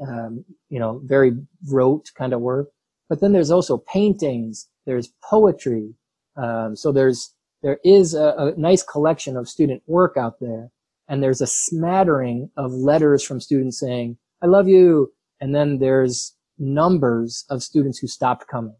um, 0.00 0.44
you 0.68 0.78
know, 0.78 1.00
very 1.04 1.32
rote 1.70 2.10
kind 2.16 2.32
of 2.32 2.40
work. 2.40 2.68
But 3.08 3.20
then 3.20 3.32
there's 3.32 3.50
also 3.50 3.78
paintings, 3.78 4.68
there's 4.86 5.12
poetry, 5.22 5.94
um, 6.36 6.76
so 6.76 6.92
there's 6.92 7.32
there 7.62 7.78
is 7.84 8.14
a, 8.14 8.34
a 8.38 8.54
nice 8.56 8.82
collection 8.82 9.36
of 9.36 9.48
student 9.48 9.82
work 9.86 10.16
out 10.16 10.40
there. 10.40 10.70
And 11.08 11.22
there's 11.22 11.40
a 11.40 11.46
smattering 11.46 12.50
of 12.56 12.72
letters 12.72 13.22
from 13.22 13.40
students 13.40 13.78
saying, 13.80 14.18
I 14.42 14.46
love 14.46 14.68
you. 14.68 15.12
And 15.40 15.54
then 15.54 15.78
there's 15.78 16.34
numbers 16.58 17.44
of 17.48 17.62
students 17.62 17.98
who 17.98 18.06
stopped 18.06 18.48
coming. 18.48 18.76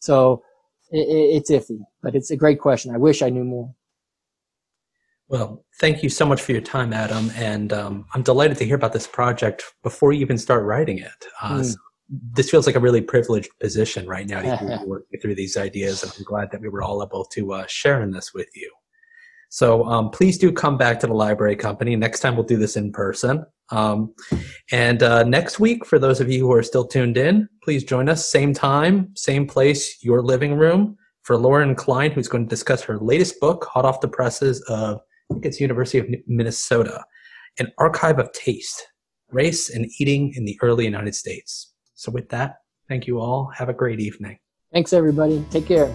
So 0.00 0.42
it, 0.90 1.06
it's 1.08 1.50
iffy, 1.50 1.80
but 2.02 2.14
it's 2.14 2.30
a 2.30 2.36
great 2.36 2.60
question. 2.60 2.94
I 2.94 2.98
wish 2.98 3.22
I 3.22 3.30
knew 3.30 3.44
more. 3.44 3.74
Well, 5.28 5.64
thank 5.78 6.02
you 6.02 6.08
so 6.08 6.26
much 6.26 6.42
for 6.42 6.50
your 6.50 6.60
time, 6.60 6.92
Adam. 6.92 7.30
And 7.36 7.72
um, 7.72 8.06
I'm 8.14 8.22
delighted 8.22 8.56
to 8.58 8.64
hear 8.64 8.74
about 8.74 8.92
this 8.92 9.06
project 9.06 9.62
before 9.84 10.12
you 10.12 10.20
even 10.22 10.36
start 10.36 10.64
writing 10.64 10.98
it. 10.98 11.24
Uh, 11.40 11.60
mm. 11.60 11.64
so 11.64 11.76
this 12.32 12.50
feels 12.50 12.66
like 12.66 12.74
a 12.74 12.80
really 12.80 13.00
privileged 13.00 13.50
position 13.60 14.08
right 14.08 14.26
now 14.26 14.40
to 14.40 14.82
work 14.86 15.04
through 15.22 15.36
these 15.36 15.56
ideas. 15.56 16.02
And 16.02 16.12
I'm 16.18 16.24
glad 16.24 16.50
that 16.50 16.60
we 16.60 16.68
were 16.68 16.82
all 16.82 17.02
able 17.04 17.24
to 17.26 17.52
uh, 17.52 17.66
share 17.68 18.02
in 18.02 18.10
this 18.10 18.34
with 18.34 18.48
you. 18.56 18.72
So 19.50 19.84
um, 19.84 20.10
please 20.10 20.36
do 20.36 20.50
come 20.50 20.76
back 20.76 20.98
to 21.00 21.06
the 21.06 21.14
library 21.14 21.56
company. 21.56 21.94
Next 21.94 22.20
time 22.20 22.34
we'll 22.34 22.44
do 22.44 22.56
this 22.56 22.76
in 22.76 22.90
person. 22.90 23.46
Um, 23.70 24.14
and 24.72 25.02
uh, 25.02 25.22
next 25.24 25.60
week, 25.60 25.86
for 25.86 25.98
those 25.98 26.20
of 26.20 26.30
you 26.30 26.40
who 26.40 26.52
are 26.52 26.62
still 26.62 26.86
tuned 26.86 27.16
in, 27.16 27.48
please 27.62 27.84
join 27.84 28.08
us. 28.08 28.30
Same 28.30 28.52
time, 28.52 29.12
same 29.16 29.46
place, 29.46 30.02
your 30.02 30.22
living 30.22 30.54
room 30.54 30.96
for 31.22 31.36
Lauren 31.36 31.74
Klein, 31.74 32.10
who's 32.10 32.28
going 32.28 32.44
to 32.44 32.48
discuss 32.48 32.82
her 32.82 32.98
latest 32.98 33.38
book, 33.40 33.64
hot 33.70 33.84
off 33.84 34.00
the 34.00 34.08
presses 34.08 34.60
of, 34.68 35.00
I 35.30 35.34
think 35.34 35.46
it's 35.46 35.60
University 35.60 35.98
of 35.98 36.06
Minnesota, 36.26 37.04
An 37.58 37.70
Archive 37.78 38.18
of 38.18 38.32
Taste, 38.32 38.86
Race 39.30 39.70
and 39.70 39.86
Eating 39.98 40.32
in 40.34 40.44
the 40.44 40.58
Early 40.62 40.84
United 40.84 41.14
States. 41.14 41.72
So 41.94 42.10
with 42.10 42.28
that, 42.30 42.56
thank 42.88 43.06
you 43.06 43.20
all. 43.20 43.50
Have 43.54 43.68
a 43.68 43.74
great 43.74 44.00
evening. 44.00 44.38
Thanks, 44.72 44.92
everybody. 44.92 45.44
Take 45.50 45.66
care. 45.66 45.92